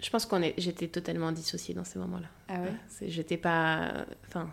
Je 0.00 0.10
pense 0.10 0.24
qu'on 0.26 0.40
est, 0.42 0.54
j'étais 0.58 0.88
totalement 0.88 1.30
dissociée 1.32 1.74
dans 1.74 1.84
ces 1.84 1.98
moments-là. 1.98 2.28
Ah 2.48 2.60
ouais 2.62 2.72
C'est- 2.88 3.08
J'étais 3.10 3.36
pas, 3.36 4.06
enfin, 4.28 4.48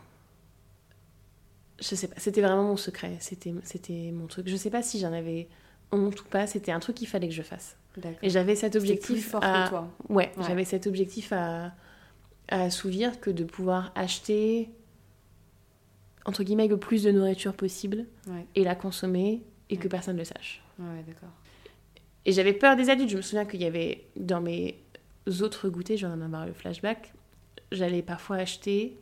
je 1.79 1.95
sais 1.95 2.07
pas. 2.07 2.15
C'était 2.19 2.41
vraiment 2.41 2.63
mon 2.63 2.77
secret. 2.77 3.15
C'était, 3.21 3.53
c'était 3.63 4.11
mon 4.11 4.27
truc. 4.27 4.47
Je 4.49 4.55
sais 4.55 4.69
pas 4.71 4.81
si 4.83 4.99
j'en 4.99 5.13
avais 5.13 5.47
honte 5.91 6.19
ou 6.21 6.25
pas. 6.25 6.47
C'était 6.47 6.71
un 6.71 6.79
truc 6.79 6.95
qu'il 6.97 7.07
fallait 7.07 7.27
que 7.29 7.33
je 7.33 7.43
fasse. 7.43 7.77
D'accord. 7.95 8.19
Et 8.21 8.29
j'avais 8.29 8.55
cet 8.55 8.73
C'était 8.73 8.79
plus 8.79 8.89
objectif 9.13 9.29
fort 9.31 9.43
à, 9.43 9.63
que 9.65 9.69
toi. 9.69 9.87
ouais, 10.09 10.31
Ouais. 10.37 10.43
j'avais 10.47 10.65
cet 10.65 10.85
objectif 10.87 11.31
à, 11.31 11.71
à 12.49 12.63
assouvir 12.63 13.19
que 13.19 13.29
de 13.29 13.43
pouvoir 13.43 13.91
acheter 13.95 14.69
entre 16.25 16.43
guillemets 16.43 16.67
le 16.67 16.77
plus 16.77 17.03
de 17.03 17.11
nourriture 17.11 17.53
possible 17.53 18.05
Ouais, 18.27 18.45
et 18.55 18.63
la 18.63 18.75
consommer 18.75 19.41
et 19.69 19.77
que 19.77 19.87
personne 19.87 20.15
ne 20.15 20.19
le 20.21 20.25
sache. 20.25 20.61
ouais 20.79 21.03
d'accord. 21.07 21.29
Et 22.25 22.33
j'avais 22.33 22.53
peur 22.53 22.75
des 22.75 22.89
adultes. 22.89 23.09
Je 23.09 23.17
me 23.17 23.21
souviens 23.21 23.45
qu'il 23.45 23.61
y 23.61 23.65
avait 23.65 24.03
dans 24.17 24.41
mes 24.41 24.77
autres 25.41 25.69
goûters, 25.69 25.97
j'en 25.97 26.19
ai 26.19 26.23
avoir 26.23 26.45
le 26.45 26.51
flashback, 26.53 27.13
j'allais 27.71 28.01
parfois 28.01 28.37
acheter, 28.37 28.97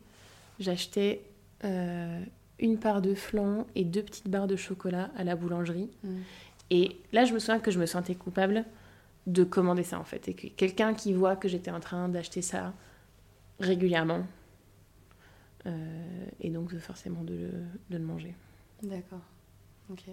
j'achetais 0.60 1.22
euh, 1.64 2.20
une 2.60 2.78
part 2.78 3.02
de 3.02 3.14
flan 3.14 3.66
et 3.74 3.84
deux 3.84 4.02
petites 4.02 4.28
barres 4.28 4.46
de 4.46 4.56
chocolat 4.56 5.10
à 5.16 5.24
la 5.24 5.34
boulangerie. 5.34 5.90
Mm. 6.04 6.16
Et 6.70 6.96
là, 7.12 7.24
je 7.24 7.32
me 7.34 7.38
souviens 7.40 7.58
que 7.60 7.70
je 7.70 7.78
me 7.78 7.86
sentais 7.86 8.14
coupable 8.14 8.64
de 9.26 9.42
commander 9.42 9.82
ça 9.82 9.98
en 9.98 10.04
fait. 10.04 10.28
Et 10.28 10.34
que 10.34 10.46
quelqu'un 10.46 10.94
qui 10.94 11.12
voit 11.12 11.34
que 11.36 11.48
j'étais 11.48 11.70
en 11.72 11.80
train 11.80 12.08
d'acheter 12.08 12.42
ça 12.42 12.72
régulièrement, 13.60 14.26
euh, 15.66 16.26
et 16.40 16.50
donc 16.50 16.72
de- 16.72 16.78
forcément 16.78 17.22
de 17.24 17.34
le, 17.34 17.50
de 17.90 17.98
le 17.98 18.04
manger. 18.04 18.34
D'accord. 18.82 19.20
Ok. 19.90 20.04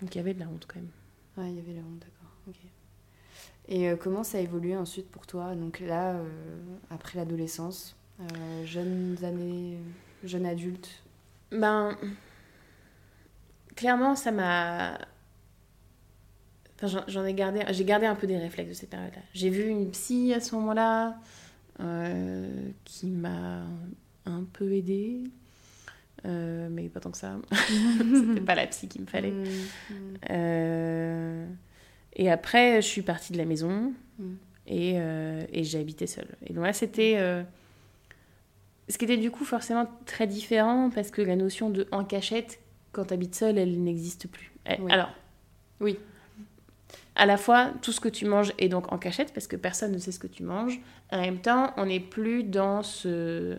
Donc 0.00 0.14
il 0.14 0.18
y 0.18 0.20
avait 0.20 0.34
de 0.34 0.40
la 0.40 0.46
honte 0.48 0.66
quand 0.68 0.76
même. 0.80 0.90
Ouais, 1.36 1.50
il 1.50 1.56
y 1.56 1.60
avait 1.60 1.72
la 1.74 1.80
honte, 1.80 2.00
d'accord. 2.00 2.30
Ok. 2.48 2.56
Et 3.68 3.88
euh, 3.88 3.96
comment 3.96 4.22
ça 4.24 4.38
a 4.38 4.40
évolué 4.40 4.76
ensuite 4.76 5.10
pour 5.10 5.26
toi 5.26 5.54
Donc 5.54 5.80
là, 5.80 6.12
euh, 6.14 6.28
après 6.90 7.18
l'adolescence, 7.18 7.96
jeunes 8.64 9.16
années, 9.24 9.78
jeune 10.24 10.46
adulte. 10.46 11.02
Ben, 11.50 11.96
clairement, 13.74 14.14
ça 14.14 14.30
m'a. 14.32 14.98
Enfin, 16.82 17.02
j'en- 17.08 17.24
ai 17.24 17.32
gardé, 17.34 17.62
j'ai 17.70 17.84
gardé 17.84 18.06
un 18.06 18.14
peu 18.14 18.26
des 18.26 18.36
réflexes 18.38 18.68
de 18.68 18.74
cette 18.74 18.90
période-là. 18.90 19.22
J'ai 19.32 19.48
vu 19.50 19.66
une 19.68 19.90
psy 19.90 20.32
à 20.34 20.40
ce 20.40 20.54
moment-là 20.56 21.16
qui 22.84 23.06
m'a 23.06 23.62
un 24.24 24.44
peu 24.52 24.72
aidée, 24.72 25.24
euh, 26.24 26.68
mais 26.70 26.88
pas 26.88 27.00
tant 27.00 27.10
que 27.10 27.18
ça. 27.18 27.36
C'était 27.98 28.40
pas 28.40 28.54
la 28.54 28.66
psy 28.66 28.88
qu'il 28.88 29.02
me 29.02 29.06
fallait. 29.06 29.30
Mm, 29.30 29.44
Euh, 30.30 31.46
et 32.14 32.30
après, 32.30 32.80
je 32.82 32.86
suis 32.86 33.02
partie 33.02 33.32
de 33.32 33.38
la 33.38 33.44
maison 33.44 33.92
Mm. 34.18 34.24
et, 34.68 34.92
euh, 34.96 35.44
et 35.52 35.62
j'ai 35.64 35.78
habité 35.78 36.06
seule. 36.06 36.28
Et 36.46 36.52
donc 36.54 36.64
là, 36.64 36.72
c'était. 36.72 37.14
euh, 37.18 37.42
ce 38.88 38.96
qui 38.98 39.04
était 39.04 39.16
du 39.16 39.30
coup 39.32 39.44
forcément 39.44 39.86
très 40.06 40.26
différent 40.28 40.90
parce 40.94 41.10
que 41.10 41.20
la 41.20 41.34
notion 41.36 41.70
de 41.70 41.86
en 41.92 42.04
cachette, 42.04 42.60
quand 42.92 43.06
tu 43.06 43.14
habites 43.14 43.34
seule, 43.34 43.58
elle 43.58 43.82
n'existe 43.82 44.28
plus. 44.28 44.52
Elle- 44.64 44.80
Oui. 44.80 44.92
Alors, 44.92 45.10
Oui. 45.80 45.98
À 47.16 47.26
la 47.26 47.36
fois, 47.36 47.70
tout 47.82 47.92
ce 47.92 48.00
que 48.00 48.08
tu 48.08 48.26
manges 48.26 48.52
est 48.58 48.68
donc 48.68 48.92
en 48.92 48.98
cachette 48.98 49.32
parce 49.32 49.46
que 49.46 49.56
personne 49.56 49.92
ne 49.92 49.98
sait 49.98 50.12
ce 50.12 50.18
que 50.18 50.26
tu 50.26 50.42
manges. 50.42 50.80
En 51.12 51.20
même 51.20 51.38
temps, 51.40 51.72
on 51.76 51.86
n'est 51.86 52.00
plus 52.00 52.44
dans 52.44 52.82
ce 52.82 53.58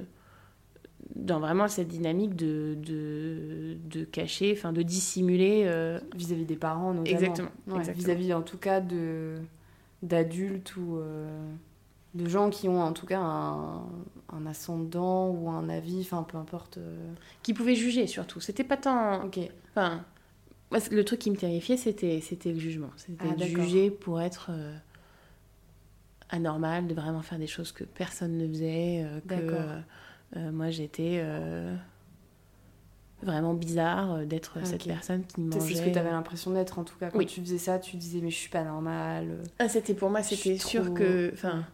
dans 1.16 1.40
vraiment 1.40 1.68
cette 1.68 1.88
dynamique 1.88 2.36
de, 2.36 2.76
de, 2.80 3.78
de 3.90 4.04
cacher, 4.04 4.54
enfin 4.56 4.74
de 4.74 4.82
dissimuler. 4.82 5.64
euh, 5.66 6.00
Vis-à-vis 6.16 6.46
des 6.46 6.58
parents, 6.58 6.94
notamment. 6.94 7.18
Exactement, 7.18 7.50
Ouais, 7.68 7.78
exactement. 7.78 8.06
Vis-à-vis, 8.06 8.34
en 8.34 8.42
tout 8.42 8.58
cas, 8.58 8.82
de 8.82 9.36
d'adultes 10.04 10.76
ou 10.78 10.98
euh, 10.98 11.28
de 12.14 12.28
gens 12.28 12.50
qui 12.50 12.68
ont, 12.70 12.82
en 12.82 12.94
tout 12.94 13.06
cas, 13.08 13.20
un, 13.20 13.84
un 14.34 14.46
ascendant 14.46 15.30
ou 15.30 15.50
un 15.50 15.70
avis, 15.70 16.02
enfin, 16.02 16.24
peu 16.24 16.38
importe. 16.38 16.78
euh. 16.78 17.14
qui 17.42 17.54
pouvaient 17.54 17.76
juger 17.76 18.06
surtout. 18.06 18.40
C'était 18.42 18.64
pas 18.66 18.78
tant. 18.78 19.24
Ok. 19.26 19.40
Enfin, 19.72 20.04
moi, 20.72 20.80
c'est- 20.80 20.92
le 20.94 21.04
truc 21.06 21.20
qui 21.20 21.32
me 21.32 21.36
terrifiait, 21.38 21.78
c'était, 21.78 22.20
c'était 22.22 22.52
le 22.52 22.60
jugement. 22.60 22.90
C'était 22.98 23.26
Ah, 23.30 23.46
juger 23.46 23.90
pour 23.92 24.20
être 24.22 24.48
euh, 24.52 24.76
anormal, 26.30 26.88
de 26.88 26.94
vraiment 26.94 27.22
faire 27.22 27.40
des 27.40 27.48
choses 27.48 27.72
que 27.72 27.84
personne 27.84 28.38
ne 28.38 28.48
faisait. 28.48 29.04
euh, 29.06 29.20
que 29.28 30.38
euh, 30.38 30.52
moi, 30.52 30.70
j'étais 30.70 31.24
vraiment 33.24 33.54
bizarre 33.56 34.26
d'être 34.26 34.58
Ah, 34.62 34.66
cette 34.66 34.86
personne 34.86 35.24
qui 35.26 35.36
C'est 35.36 35.42
mangeait. 35.60 35.76
ce 35.76 35.82
que 35.82 35.90
tu 35.90 35.98
avais 35.98 36.12
l'impression 36.12 36.52
d'être, 36.52 36.78
en 36.80 36.84
tout 36.84 36.98
cas. 36.98 37.10
Quand 37.10 37.18
Oui. 37.18 37.26
tu 37.26 37.42
faisais 37.42 37.58
ça, 37.58 37.80
tu 37.80 37.96
disais, 37.98 38.20
mais 38.22 38.30
je 38.30 38.36
suis 38.36 38.50
pas 38.50 38.64
normale, 38.64 39.42
Ah, 39.60 39.68
c'était 39.70 39.94
pour 39.96 40.10
moi, 40.10 40.22
c'était 40.22 40.58
sûr 40.58 40.84
trop- 40.86 40.94
que. 40.94 41.32
Enfin, 41.34 41.66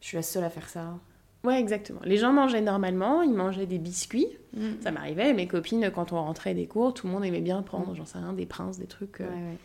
je 0.00 0.06
suis 0.08 0.16
la 0.16 0.22
seule 0.22 0.44
à 0.44 0.50
faire 0.50 0.68
ça. 0.68 0.98
Ouais, 1.46 1.58
exactement. 1.60 2.00
Les 2.04 2.16
gens 2.16 2.32
mangeaient 2.32 2.60
normalement, 2.60 3.22
ils 3.22 3.32
mangeaient 3.32 3.66
des 3.66 3.78
biscuits. 3.78 4.26
Mm. 4.54 4.60
Ça 4.80 4.90
m'arrivait, 4.90 5.32
mes 5.32 5.46
copines, 5.46 5.90
quand 5.94 6.12
on 6.12 6.16
rentrait 6.16 6.54
des 6.54 6.66
cours, 6.66 6.92
tout 6.94 7.06
le 7.06 7.12
monde 7.12 7.24
aimait 7.24 7.40
bien 7.40 7.62
prendre, 7.62 7.92
Mm. 7.92 7.96
j'en 7.96 8.04
sais 8.04 8.18
rien, 8.18 8.32
des 8.32 8.46
princes, 8.46 8.78
des 8.78 8.86
trucs. 8.86 9.20
Euh, 9.20 9.24
ouais. 9.28 9.56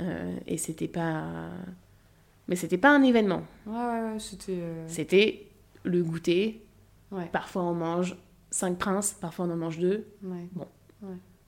euh, 0.00 0.36
et 0.46 0.56
c'était 0.56 0.88
pas. 0.88 1.24
Mais 2.48 2.56
c'était 2.56 2.78
pas 2.78 2.90
un 2.90 3.02
événement. 3.02 3.42
Ouais, 3.66 3.74
ouais, 3.76 4.12
ouais, 4.12 4.18
c'était. 4.18 4.52
euh, 4.58 4.84
C'était 4.88 5.46
le 5.84 6.02
goûter. 6.02 6.64
Ouais, 7.12 7.28
Parfois 7.32 7.62
on 7.62 7.74
mange 7.74 8.16
cinq 8.50 8.78
princes, 8.78 9.12
parfois 9.12 9.46
on 9.46 9.50
en 9.50 9.56
mange 9.56 9.78
deux. 9.78 10.06
ouais. 10.22 10.46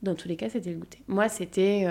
Dans 0.03 0.15
tous 0.15 0.29
les 0.29 0.37
cas, 0.37 0.49
c'était 0.49 0.73
le 0.73 0.79
goûter. 0.79 1.03
Moi, 1.09 1.29
c'était. 1.29 1.85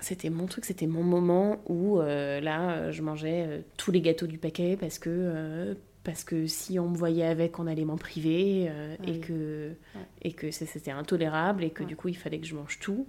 C'était 0.00 0.30
mon 0.30 0.46
truc, 0.46 0.64
c'était 0.64 0.86
mon 0.86 1.02
moment 1.02 1.62
où 1.68 2.00
euh, 2.00 2.40
là, 2.40 2.70
euh, 2.72 2.92
je 2.92 3.02
mangeais 3.02 3.44
euh, 3.46 3.60
tous 3.76 3.90
les 3.90 4.00
gâteaux 4.00 4.26
du 4.26 4.38
paquet 4.38 4.76
parce 4.80 4.98
que, 4.98 5.10
euh, 5.10 5.74
parce 6.04 6.24
que 6.24 6.46
si 6.46 6.78
on 6.78 6.88
me 6.88 6.96
voyait 6.96 7.26
avec, 7.26 7.58
on 7.58 7.66
allait 7.66 7.84
m'en 7.84 7.96
priver 7.98 8.70
Ah 8.70 8.94
et, 9.06 9.10
oui. 9.12 9.20
que, 9.20 9.68
Ouais. 9.94 10.00
et 10.22 10.32
que 10.32 10.50
c'était 10.50 10.90
intolérable 10.90 11.62
et 11.64 11.70
que 11.70 11.82
Ouais. 11.82 11.88
du 11.88 11.96
coup, 11.96 12.08
il 12.08 12.16
fallait 12.16 12.38
que 12.38 12.46
je 12.46 12.54
mange 12.54 12.78
tout. 12.80 13.06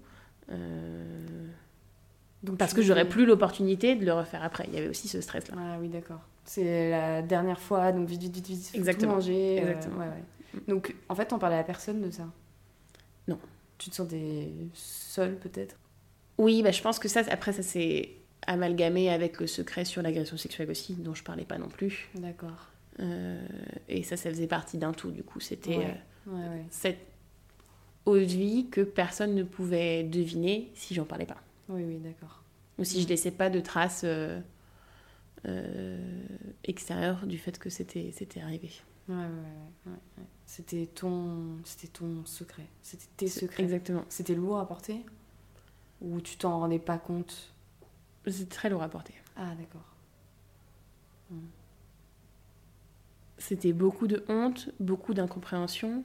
Donc, 2.44 2.58
parce 2.58 2.74
que 2.74 2.82
j'aurais 2.82 3.08
plus 3.08 3.26
l'opportunité 3.26 3.96
de 3.96 4.04
le 4.04 4.14
refaire 4.14 4.44
après. 4.44 4.66
Il 4.68 4.74
y 4.74 4.78
avait 4.78 4.88
aussi 4.90 5.08
ce 5.08 5.22
stress-là. 5.22 5.56
Ah 5.58 5.78
oui, 5.80 5.90
d'accord. 5.90 6.20
C'est 6.44 6.90
la 6.90 7.22
dernière 7.22 7.60
fois, 7.60 7.92
donc 7.92 8.08
vite, 8.08 8.22
vite, 8.24 8.36
vite, 8.36 8.48
vite. 8.48 8.72
Exactement. 8.76 9.12
Tout 9.12 9.16
manger. 9.20 9.58
Exactement. 9.58 10.00
ouais, 10.00 10.08
ouais. 10.08 10.60
Donc, 10.68 10.96
en 11.08 11.16
fait, 11.16 11.32
on 11.34 11.40
parlait 11.40 11.58
à 11.60 11.64
personne 11.64 12.02
de 12.02 12.10
ça? 12.10 12.28
Non. 13.28 13.38
Tu 13.78 13.90
te 13.92 13.96
sentais 13.96 14.50
seule, 14.74 15.38
peut-être? 15.38 15.76
Oui, 16.42 16.64
bah, 16.64 16.72
je 16.72 16.82
pense 16.82 16.98
que 17.00 17.08
ça, 17.08 17.22
après, 17.30 17.54
ça 17.54 17.62
s'est 17.64 18.10
amalgamé 18.48 19.10
avec 19.12 19.40
le 19.40 19.46
secret 19.48 19.86
sur 19.86 20.02
l'agression 20.02 20.38
sexuelle 20.38 20.72
aussi, 20.72 20.96
dont 20.96 21.14
je 21.14 21.24
parlais 21.24 21.46
pas 21.46 21.58
non 21.60 21.68
plus. 21.70 22.10
D'accord. 22.16 22.68
Euh, 23.00 23.40
et 23.88 24.02
ça, 24.04 24.18
ça 24.18 24.30
faisait 24.32 24.48
partie 24.48 24.78
d'un 24.78 24.92
tout, 24.94 25.12
du 25.12 25.24
coup. 25.24 25.40
C'était 25.40 25.78
Ouais. 25.78 25.98
euh, 26.28 26.32
Ouais, 26.34 26.48
ouais. 26.50 26.66
cette 26.70 27.00
haute 28.06 28.28
vie 28.28 28.68
que 28.70 28.82
personne 28.82 29.34
ne 29.36 29.44
pouvait 29.44 30.04
deviner 30.04 30.72
si 30.76 30.94
j'en 30.96 31.06
parlais 31.06 31.26
pas. 31.26 31.38
Oui, 31.70 31.84
oui, 31.84 31.98
d'accord. 31.98 32.42
Ou 32.80 32.84
si 32.84 33.02
je 33.02 33.08
laissais 33.08 33.32
pas 33.32 33.50
de 33.52 33.60
traces 33.60 34.04
euh, 34.04 34.40
extérieures 36.64 37.26
du 37.26 37.38
fait 37.38 37.58
que 37.60 37.70
c'était 37.70 38.12
c'était 38.14 38.42
arrivé. 38.42 38.70
Ouais, 39.10 39.16
ouais, 39.16 39.22
ouais, 39.24 39.92
ouais, 39.92 39.92
ouais. 40.20 40.24
C'était 40.46 40.86
ton... 40.86 41.58
C'était 41.64 41.88
ton 41.88 42.24
secret. 42.26 42.66
C'était 42.82 43.08
tes 43.18 43.28
secrets. 43.28 43.64
Exactement. 43.64 44.06
C'était 44.10 44.36
lourd 44.36 44.60
à 44.60 44.68
porter 44.68 44.98
Ou 46.02 46.20
tu 46.22 46.38
t'en 46.38 46.60
rendais 46.60 46.80
pas 46.80 46.98
compte 46.98 47.54
C'est 48.28 48.50
très 48.50 48.70
lourd 48.70 48.84
à 48.84 48.90
porter. 48.90 49.14
Ah, 49.36 49.54
d'accord. 49.56 49.86
C'était 53.38 53.74
beaucoup 53.74 54.08
de 54.08 54.24
honte, 54.28 54.70
beaucoup 54.80 55.14
d'incompréhension 55.14 56.04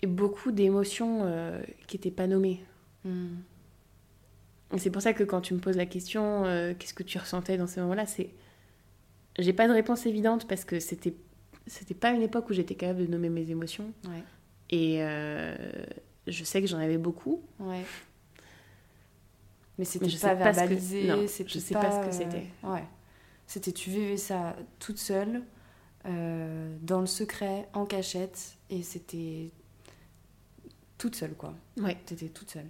et 0.00 0.06
beaucoup 0.06 0.50
d'émotions 0.50 1.20
euh, 1.22 1.62
qui 1.86 1.96
n'étaient 1.96 2.10
pas 2.10 2.26
nommées. 2.26 2.64
Hmm. 3.04 3.36
Et 4.72 4.78
c'est 4.78 4.90
pour 4.90 5.02
ça 5.02 5.12
que 5.12 5.24
quand 5.24 5.40
tu 5.40 5.54
me 5.54 5.58
poses 5.60 5.76
la 5.76 5.86
question, 5.86 6.44
euh, 6.44 6.74
qu'est-ce 6.78 6.94
que 6.94 7.02
tu 7.02 7.18
ressentais 7.18 7.56
dans 7.56 7.66
ces 7.66 7.80
moments-là, 7.80 8.06
c'est. 8.06 8.30
J'ai 9.38 9.52
pas 9.52 9.68
de 9.68 9.72
réponse 9.72 10.06
évidente 10.06 10.46
parce 10.48 10.64
que 10.64 10.80
c'était 10.80 11.14
c'était 11.66 11.94
pas 11.94 12.10
une 12.10 12.22
époque 12.22 12.50
où 12.50 12.52
j'étais 12.52 12.74
capable 12.74 13.06
de 13.06 13.10
nommer 13.10 13.28
mes 13.28 13.50
émotions. 13.50 13.92
Ouais. 14.04 14.22
Et 14.70 14.98
euh, 15.00 15.54
je 16.30 16.44
sais 16.44 16.60
que 16.60 16.66
j'en 16.66 16.78
avais 16.78 16.98
beaucoup. 16.98 17.42
Ouais. 17.58 17.82
Mais 19.78 19.84
c'était 19.84 20.06
pas 20.06 20.10
sais 20.10 20.18
pas 20.20 20.32
ce 20.32 20.38
que- 20.38 20.44
verbalisé, 20.44 21.06
non, 21.06 21.22
je 21.22 21.58
sais 21.58 21.74
pas 21.74 21.90
ce 21.90 22.06
que 22.06 22.10
euh, 22.10 22.12
c'était. 22.12 22.46
Ouais. 22.62 22.84
C'était 23.46 23.72
tu 23.72 23.90
vivais 23.90 24.16
ça 24.16 24.54
toute 24.78 24.98
seule, 24.98 25.42
euh, 26.06 26.76
dans 26.82 27.00
le 27.00 27.06
secret, 27.06 27.68
en 27.72 27.86
cachette, 27.86 28.56
et 28.68 28.82
c'était 28.82 29.50
toute 30.98 31.16
seule 31.16 31.34
quoi. 31.34 31.54
Ouais. 31.78 31.96
T'étais 32.06 32.28
toute 32.28 32.50
seule. 32.50 32.66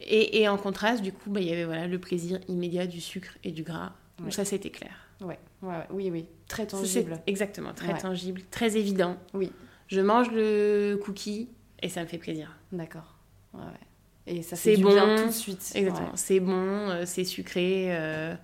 Et, 0.00 0.40
et 0.40 0.48
en 0.48 0.56
contraste, 0.56 1.02
du 1.02 1.12
coup, 1.12 1.28
bah, 1.28 1.40
il 1.40 1.46
y 1.48 1.52
avait 1.52 1.66
voilà, 1.66 1.86
le 1.86 1.98
plaisir 1.98 2.40
immédiat 2.48 2.86
du 2.86 3.02
sucre 3.02 3.36
et 3.44 3.52
du 3.52 3.62
gras. 3.62 3.92
Ouais. 4.18 4.24
Donc 4.24 4.32
ça, 4.32 4.46
c'était 4.46 4.70
clair. 4.70 4.94
Ouais. 5.20 5.38
ouais. 5.60 5.74
Oui, 5.90 6.10
oui. 6.10 6.24
Très 6.48 6.66
tangible. 6.66 7.20
Exactement, 7.26 7.74
très 7.74 7.92
Ouais. 7.92 7.98
tangible, 7.98 8.40
très 8.50 8.78
évident. 8.78 9.18
Oui. 9.34 9.52
Je 9.88 10.00
mange 10.00 10.30
le 10.30 10.98
cookie 11.04 11.50
et 11.82 11.88
ça 11.88 12.02
me 12.02 12.06
fait 12.06 12.18
plaisir. 12.18 12.56
D'accord. 12.72 13.16
Ouais, 13.54 13.60
ouais. 13.60 13.86
Et 14.26 14.42
ça 14.42 14.56
C'est 14.56 14.76
bon. 14.76 14.90
bien 14.90 15.16
tout 15.16 15.26
de 15.26 15.30
suite. 15.32 15.72
Exactement. 15.74 16.12
C'est 16.14 16.40
bon, 16.40 16.52
euh, 16.90 17.04
c'est 17.06 17.24
sucré, 17.24 17.86
euh, 17.96 18.34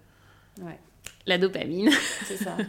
Ouais, 0.62 0.78
la 1.26 1.38
dopamine. 1.38 1.90
c'est 2.24 2.36
ça. 2.38 2.56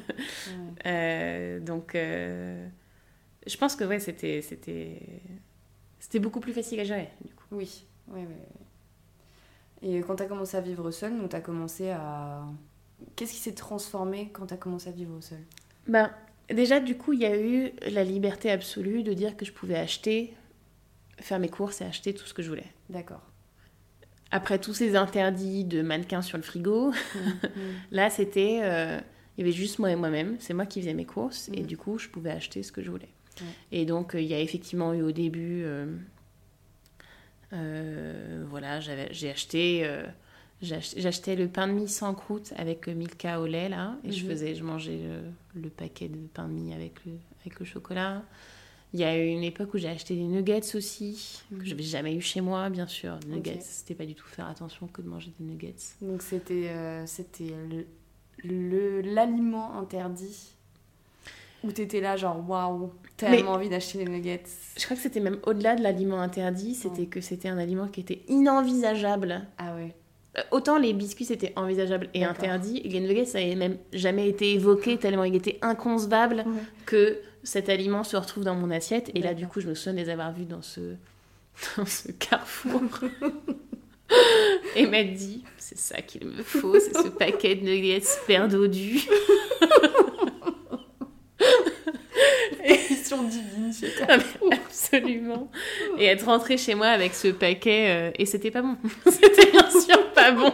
Euh, 0.86 1.60
donc, 1.60 1.91
je 1.95 3.58
pense 3.60 3.75
que 3.75 3.84
ouais, 3.84 3.99
c'était, 3.99 4.41
c'était, 4.41 4.99
c'était 5.99 6.19
beaucoup 6.19 6.39
plus 6.39 6.53
facile 6.53 6.80
à 6.80 6.84
gérer. 6.84 7.10
Du 7.25 7.34
coup. 7.34 7.45
Oui, 7.51 7.86
oui, 8.10 8.21
oui. 8.27 8.36
Et 9.89 9.99
quand 10.01 10.15
tu 10.15 10.23
as 10.23 10.27
commencé 10.27 10.56
à 10.58 10.62
vivre 10.62 10.89
seule, 10.91 11.17
donc 11.17 11.30
tu 11.30 11.36
as 11.36 11.41
commencé 11.41 11.89
à. 11.89 12.45
Qu'est-ce 13.15 13.34
qui 13.34 13.39
s'est 13.39 13.53
transformé 13.53 14.30
quand 14.34 14.47
tu 14.47 14.53
as 14.53 14.58
commencé 14.58 14.89
à 14.89 14.91
vivre 14.91 15.19
seule? 15.21 15.43
Ben, 15.88 16.12
déjà, 16.49 16.80
du 16.80 16.95
coup, 16.97 17.13
il 17.13 17.19
y 17.19 17.25
a 17.25 17.38
eu 17.39 17.71
la 17.91 18.03
liberté 18.03 18.49
absolue 18.49 19.03
de 19.03 19.13
dire 19.13 19.36
que 19.38 19.45
je 19.45 19.51
pouvais 19.51 19.75
acheter, 19.77 20.34
faire 21.19 21.39
mes 21.39 21.49
courses 21.49 21.82
et 21.82 21.86
acheter 21.86 22.13
tout 22.13 22.25
ce 22.25 22.34
que 22.34 22.41
je 22.41 22.49
voulais. 22.49 22.67
D'accord. 22.89 23.21
Après 24.32 24.60
tous 24.60 24.73
ces 24.73 24.95
interdits 24.95 25.63
de 25.63 25.82
mannequins 25.82 26.21
sur 26.21 26.38
le 26.38 26.43
frigo, 26.43 26.91
là, 27.91 28.10
c'était, 28.10 28.60
euh, 28.62 28.99
il 29.38 29.41
y 29.41 29.43
avait 29.47 29.56
juste 29.56 29.80
moi 29.80 29.89
et 29.91 29.95
moi-même. 29.95 30.36
C'est 30.39 30.53
moi 30.53 30.65
qui 30.65 30.82
faisais 30.82 30.93
mes 30.93 31.06
courses 31.06 31.49
et 31.53 31.62
Mhm. 31.62 31.65
du 31.67 31.77
coup, 31.77 31.97
je 31.97 32.10
pouvais 32.10 32.32
acheter 32.32 32.62
ce 32.63 32.71
que 32.71 32.82
je 32.82 32.91
voulais. 32.91 33.10
Ouais. 33.39 33.47
Et 33.71 33.86
donc, 33.86 34.15
euh, 34.15 34.21
il 34.21 34.27
y 34.27 34.34
a 34.34 34.39
effectivement 34.39 34.93
eu 34.93 35.01
au 35.01 35.12
début, 35.12 35.62
euh, 35.63 35.86
euh, 37.53 38.43
voilà, 38.49 38.80
j'ai 38.80 39.30
acheté. 39.32 39.89
J'achetais 40.62 41.36
le 41.36 41.47
pain 41.47 41.67
de 41.67 41.73
mie 41.73 41.88
sans 41.88 42.15
croûte 42.15 42.51
avec 42.58 42.88
Milka 42.88 43.39
au 43.39 43.45
lait 43.45 43.69
là 43.69 43.95
et 44.03 44.12
je 44.12 44.25
faisais, 44.25 44.56
je 44.56 44.63
mangeais 44.63 44.97
le, 45.56 45.62
le 45.62 45.69
paquet 45.69 46.08
de 46.10 46.17
pain 46.34 46.47
de 46.47 46.53
mie 46.53 46.73
avec 46.73 47.06
le, 47.06 47.12
avec 47.41 47.60
le 47.60 47.65
chocolat. 47.65 48.23
Il 48.93 49.02
y 49.02 49.04
a 49.04 49.17
eu 49.17 49.28
une 49.28 49.43
époque 49.43 49.73
où 49.73 49.78
j'ai 49.78 49.89
acheté 49.89 50.15
des 50.15 50.23
nuggets 50.23 50.76
aussi 50.76 51.41
Mhm. 51.52 51.60
que 51.60 51.65
j'avais 51.65 51.84
jamais 51.84 52.15
eu 52.15 52.21
chez 52.21 52.41
moi 52.41 52.69
bien 52.69 52.88
sûr. 52.88 53.19
Nuggets, 53.28 53.60
c'était 53.62 53.95
pas 53.95 54.06
du 54.06 54.15
tout 54.15 54.26
faire 54.28 54.47
attention 54.47 54.88
que 54.88 55.02
de 55.02 55.08
manger 55.10 55.32
des 55.39 55.45
nuggets. 55.45 55.76
Donc 56.02 56.21
c'était 56.21 56.69
euh, 56.69 57.06
c'était 57.06 57.52
le- 57.69 57.86
le- 58.43 59.02
l'aliment 59.02 59.78
interdit 59.78 60.54
où 61.63 61.71
t'étais 61.71 62.00
là 62.02 62.15
genre 62.15 62.47
waouh, 62.47 62.91
tellement 63.17 63.52
envie 63.54 63.67
d'acheter 63.69 63.97
des 63.97 64.06
nuggets. 64.10 64.43
Je 64.78 64.86
crois 64.86 64.95
que 64.95 65.02
c'était 65.04 65.19
même 65.19 65.39
au-delà 65.45 65.76
de 65.76 65.82
l'aliment 65.84 66.21
interdit, 66.21 66.76
c'était 66.76 67.08
que 67.08 67.19
c'était 67.19 67.50
un 67.50 67.58
aliment 67.58 67.88
qui 67.88 68.02
était 68.02 68.21
inenvisageable. 68.30 69.47
Ah 69.58 69.76
ouais. 69.76 69.93
Euh, 70.38 70.41
Autant 70.52 70.78
les 70.78 70.93
biscuits 70.93 71.26
c'était 71.26 71.52
envisageable 71.56 72.10
et 72.13 72.23
interdit, 72.23 72.78
et 72.84 72.89
les 72.89 73.00
nuggets 73.02 73.26
ça 73.26 73.39
n'avait 73.39 73.56
même 73.56 73.78
jamais 73.91 74.30
été 74.30 74.54
évoqué 74.54 74.97
tellement 74.97 75.23
il 75.23 75.36
était 75.36 75.58
inconcevable 75.62 76.43
Ouais. 76.45 76.62
que 76.86 77.19
cet 77.47 77.69
aliment 77.69 78.03
se 78.03 78.17
retrouve 78.17 78.43
dans 78.43 78.55
mon 78.55 78.69
assiette. 78.71 79.10
Et 79.15 79.21
là 79.21 79.33
du 79.33 79.47
coup 79.47 79.62
je 79.62 79.67
me 79.67 79.73
souviens 79.73 79.93
de 79.93 79.99
les 79.99 80.10
avoir 80.10 80.33
vus 80.33 80.45
dans 80.45 80.62
ce, 80.62 80.95
dans 81.77 81.86
ce 81.86 82.12
carrefour. 82.12 82.81
et 84.75 84.86
m'a 84.86 85.03
dit, 85.03 85.43
c'est 85.57 85.77
ça 85.77 86.01
qu'il 86.01 86.27
me 86.27 86.43
faut, 86.43 86.77
c'est 86.79 86.95
ce 86.95 87.07
paquet 87.07 87.55
de 87.55 87.63
nuggets 87.63 88.01
super 88.01 88.47
dodu. 88.47 89.01
Mission 92.89 93.23
divine 93.29 93.73
chez 93.73 93.91
toi. 93.95 94.07
Ah, 94.10 94.17
mais 94.49 94.55
Absolument. 94.55 95.49
Et 95.97 96.05
être 96.05 96.25
rentrée 96.25 96.57
chez 96.57 96.75
moi 96.75 96.88
avec 96.88 97.13
ce 97.13 97.29
paquet, 97.29 97.88
euh, 97.89 98.12
et 98.19 98.25
c'était 98.25 98.51
pas 98.51 98.62
bon. 98.62 98.75
c'était 99.05 99.51
bien 99.51 99.69
sûr 99.69 100.12
pas 100.13 100.31
bon. 100.31 100.51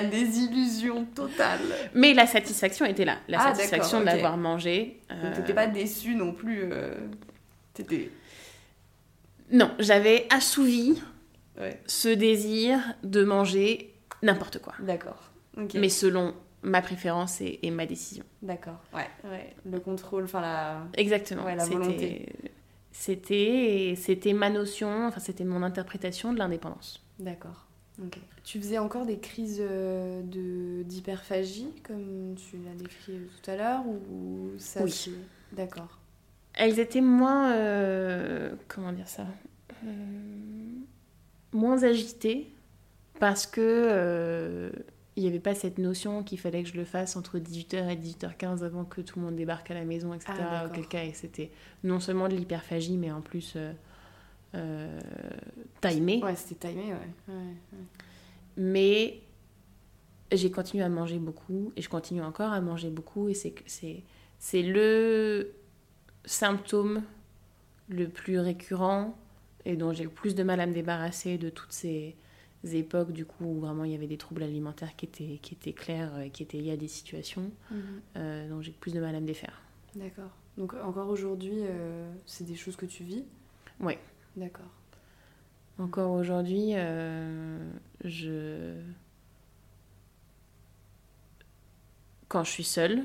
La 0.00 0.06
désillusion 0.08 1.04
totale. 1.06 1.60
Mais 1.94 2.14
la 2.14 2.26
satisfaction 2.26 2.86
était 2.86 3.04
là. 3.04 3.18
La 3.28 3.40
Ah, 3.40 3.54
satisfaction 3.54 4.00
de 4.00 4.04
l'avoir 4.06 4.36
mangé. 4.36 5.00
Donc 5.10 5.18
euh, 5.24 5.36
t'étais 5.36 5.54
pas 5.54 5.66
déçue 5.66 6.14
non 6.14 6.32
plus. 6.32 6.60
euh, 6.70 6.94
T'étais. 7.74 8.10
Non, 9.50 9.70
j'avais 9.78 10.26
assouvi 10.30 11.00
Ouais. 11.58 11.80
ce 11.86 12.08
désir 12.08 12.80
de 13.04 13.22
manger 13.22 13.94
n'importe 14.22 14.58
quoi. 14.60 14.74
D'accord. 14.80 15.30
Mais 15.74 15.88
selon 15.88 16.34
ma 16.62 16.82
préférence 16.82 17.40
et, 17.40 17.60
et 17.62 17.70
ma 17.70 17.86
décision. 17.86 18.24
D'accord. 18.42 18.80
Ouais. 18.92 19.06
Ouais. 19.22 19.54
Le 19.70 19.78
contrôle, 19.78 20.24
enfin 20.24 20.40
la. 20.40 20.78
Exactement. 20.96 21.44
Ouais, 21.44 21.54
la 21.54 21.64
volonté. 21.64 22.26
C'était 22.90 23.94
c'était 23.96 24.32
ma 24.32 24.50
notion, 24.50 25.06
enfin 25.08 25.20
c'était 25.20 25.44
mon 25.44 25.62
interprétation 25.62 26.32
de 26.32 26.38
l'indépendance. 26.38 27.02
D'accord. 27.18 27.66
Ok. 28.02 28.18
Tu 28.42 28.58
faisais 28.60 28.78
encore 28.78 29.06
des 29.06 29.18
crises 29.18 29.58
euh, 29.60 30.20
de 30.22 30.82
d'hyperphagie 30.82 31.68
comme 31.86 32.34
tu 32.36 32.56
l'as 32.64 32.74
décrit 32.74 33.12
euh, 33.12 33.26
tout 33.42 33.50
à 33.50 33.56
l'heure 33.56 33.86
ou 33.86 34.50
ça 34.58 34.82
Oui. 34.82 34.90
c'est- 34.90 35.10
D'accord. 35.52 35.98
Elles 36.54 36.78
étaient 36.80 37.00
moins 37.00 37.52
euh, 37.52 38.54
comment 38.68 38.92
dire 38.92 39.08
ça 39.08 39.26
Euh, 39.84 39.88
moins 41.52 41.82
agitées 41.84 42.50
parce 43.20 43.46
que 43.46 43.60
euh, 43.60 44.70
il 45.16 45.22
n'y 45.22 45.28
avait 45.28 45.38
pas 45.38 45.54
cette 45.54 45.78
notion 45.78 46.24
qu'il 46.24 46.40
fallait 46.40 46.64
que 46.64 46.68
je 46.68 46.74
le 46.76 46.84
fasse 46.84 47.14
entre 47.16 47.38
18h 47.38 47.88
et 47.88 47.96
18h15 47.96 48.64
avant 48.64 48.84
que 48.84 49.00
tout 49.00 49.20
le 49.20 49.24
monde 49.26 49.36
débarque 49.36 49.70
à 49.70 49.74
la 49.74 49.84
maison, 49.84 50.12
etc. 50.12 50.32
Ah. 50.40 50.66
Auquel 50.66 50.88
cas, 50.88 51.04
et 51.04 51.12
c'était 51.12 51.52
non 51.84 52.00
seulement 52.00 52.28
de 52.28 52.34
l'hyperphagie, 52.34 52.96
mais 52.96 53.12
en 53.12 53.20
plus 53.20 53.56
euh, 54.54 55.00
timé. 55.80 56.22
Ouais, 56.22 56.36
c'était 56.36 56.68
timé, 56.70 56.84
ouais. 56.92 56.98
ouais. 57.28 57.34
ouais. 57.34 57.78
Mais 58.56 59.20
j'ai 60.32 60.50
continué 60.50 60.82
à 60.84 60.88
manger 60.88 61.18
beaucoup 61.18 61.72
et 61.76 61.82
je 61.82 61.88
continue 61.88 62.22
encore 62.22 62.52
à 62.52 62.60
manger 62.60 62.90
beaucoup 62.90 63.28
et 63.28 63.34
c'est 63.34 64.62
le 64.62 65.52
symptôme 66.24 67.02
le 67.88 68.08
plus 68.08 68.38
récurrent 68.38 69.16
et 69.64 69.76
dont 69.76 69.92
j'ai 69.92 70.04
le 70.04 70.10
plus 70.10 70.34
de 70.34 70.42
mal 70.42 70.60
à 70.60 70.66
me 70.66 70.72
débarrasser 70.72 71.36
de 71.38 71.50
toutes 71.50 71.72
ces 71.72 72.14
époques 72.64 73.12
du 73.12 73.26
coup 73.26 73.44
où 73.44 73.60
vraiment 73.60 73.84
il 73.84 73.92
y 73.92 73.94
avait 73.94 74.06
des 74.06 74.16
troubles 74.16 74.42
alimentaires 74.42 74.96
qui 74.96 75.04
étaient 75.06 75.38
qui 75.42 75.54
étaient 75.54 75.72
clairs 75.74 76.18
et 76.20 76.30
qui 76.30 76.42
étaient 76.42 76.58
liés 76.58 76.72
à 76.72 76.76
des 76.76 76.88
situations 76.88 77.50
Mhm. 77.70 77.78
euh, 78.16 78.48
dont 78.48 78.62
j'ai 78.62 78.70
le 78.72 78.78
plus 78.78 78.92
de 78.94 79.00
mal 79.00 79.14
à 79.14 79.20
me 79.20 79.26
défaire. 79.26 79.60
D'accord. 79.96 80.30
Donc 80.56 80.74
encore 80.74 81.08
aujourd'hui, 81.08 81.52
euh, 81.60 82.10
c'est 82.26 82.44
des 82.44 82.54
choses 82.56 82.76
que 82.76 82.86
tu 82.86 83.02
vis 83.04 83.24
Ouais. 83.80 83.98
D'accord. 84.36 84.66
Encore 85.78 86.12
aujourd'hui, 86.12 86.70
euh, 86.74 87.58
je 88.04 88.74
quand 92.28 92.44
je 92.44 92.50
suis 92.50 92.64
seule, 92.64 93.04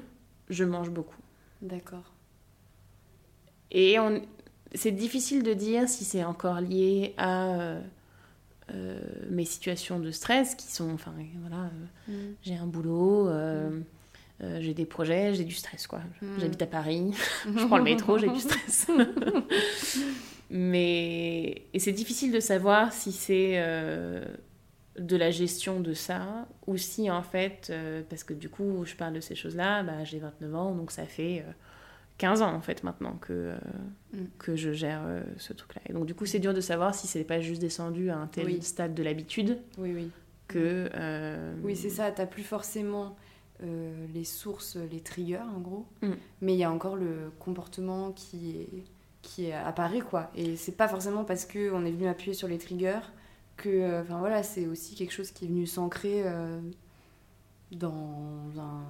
je 0.49 0.63
mange 0.63 0.89
beaucoup. 0.89 1.17
D'accord. 1.61 2.13
Et 3.71 3.99
on... 3.99 4.21
c'est 4.73 4.91
difficile 4.91 5.43
de 5.43 5.53
dire 5.53 5.87
si 5.87 6.03
c'est 6.03 6.23
encore 6.23 6.61
lié 6.61 7.13
à 7.17 7.49
euh, 7.59 7.81
euh, 8.73 8.99
mes 9.29 9.45
situations 9.45 9.99
de 9.99 10.09
stress 10.11 10.55
qui 10.55 10.67
sont, 10.67 10.91
enfin 10.93 11.13
voilà, 11.41 11.69
Mhm. 12.07 12.35
j'ai 12.41 12.55
un 12.55 12.65
boulot, 12.65 13.27
euh, 13.29 13.79
j'ai 14.39 14.73
des 14.73 14.85
projets, 14.85 15.33
j'ai 15.35 15.43
du 15.43 15.53
stress 15.53 15.85
quoi. 15.85 15.99
Mhm. 16.21 16.39
J'habite 16.39 16.61
à 16.63 16.67
Paris, 16.67 17.11
je 17.45 17.65
prends 17.65 17.77
le 17.77 17.83
métro, 17.83 18.17
j'ai 18.17 18.29
du 18.29 18.39
stress. 18.39 18.87
Mais 20.49 21.63
et 21.73 21.79
c'est 21.79 21.91
difficile 21.91 22.31
de 22.31 22.39
savoir 22.39 22.91
si 22.93 23.11
c'est 23.11 23.53
euh, 23.55 24.23
de 24.97 25.15
la 25.15 25.31
gestion 25.31 25.79
de 25.79 25.93
ça 25.93 26.47
ou 26.67 26.75
si 26.77 27.09
en 27.11 27.21
fait, 27.23 27.67
euh, 27.69 28.01
parce 28.09 28.23
que 28.23 28.33
du 28.33 28.49
coup 28.49 28.83
je 28.85 28.95
parle 28.95 29.13
de 29.13 29.19
ces 29.19 29.35
choses-là, 29.35 29.83
bah, 29.83 30.03
j'ai 30.03 30.19
29 30.19 30.55
ans 30.55 30.73
donc 30.75 30.91
ça 30.91 31.05
fait 31.05 31.43
euh, 31.47 31.51
15 32.17 32.41
ans 32.41 32.53
en 32.53 32.61
fait 32.61 32.83
maintenant 32.83 33.13
que, 33.21 33.31
euh, 33.33 33.57
Mm. 34.11 34.17
que 34.39 34.55
je 34.55 34.71
gère 34.73 35.01
euh, 35.05 35.21
ce 35.37 35.53
truc-là. 35.53 35.81
Et 35.87 35.93
donc 35.93 36.07
du 36.07 36.15
coup 36.15 36.25
c'est 36.25 36.39
dur 36.39 36.55
de 36.55 36.61
savoir 36.61 36.95
si 36.95 37.05
c'est 37.05 37.23
pas 37.23 37.39
juste 37.41 37.61
descendu 37.61 38.09
à 38.09 38.17
un 38.17 38.25
tel 38.25 38.47
Oui. 38.47 38.61
stade 38.63 38.95
de 38.95 39.03
l'habitude 39.03 39.59
Oui, 39.77 39.93
oui. 39.93 40.09
que... 40.47 40.89
euh, 40.95 41.53
Oui, 41.63 41.75
c'est 41.75 41.91
ça. 41.91 42.09
T'as 42.11 42.25
plus 42.25 42.41
forcément 42.41 43.15
euh, 43.63 43.93
les 44.15 44.23
sources, 44.23 44.77
les 44.91 44.99
triggers, 45.01 45.37
en 45.55 45.59
gros. 45.59 45.85
Mm. 46.01 46.13
Mais 46.41 46.53
il 46.55 46.57
y 46.57 46.63
a 46.63 46.71
encore 46.71 46.95
le 46.95 47.31
comportement 47.37 48.11
qui 48.13 48.57
est 48.57 48.83
qui 49.21 49.51
apparaît 49.51 50.01
quoi. 50.01 50.31
Et 50.35 50.55
c'est 50.55 50.71
pas 50.77 50.87
forcément 50.87 51.23
parce 51.25 51.45
que 51.45 51.71
on 51.73 51.85
est 51.85 51.91
venu 51.91 52.07
appuyer 52.07 52.33
sur 52.33 52.47
les 52.47 52.57
triggers 52.57 52.99
que, 53.57 53.69
euh, 53.69 54.01
enfin 54.03 54.19
voilà, 54.19 54.43
c'est 54.43 54.67
aussi 54.67 54.95
quelque 54.95 55.11
chose 55.13 55.31
qui 55.31 55.45
est 55.45 55.47
venu 55.49 55.67
s'ancrer 55.67 56.23
euh, 56.25 56.59
dans 57.71 58.49
un 58.57 58.83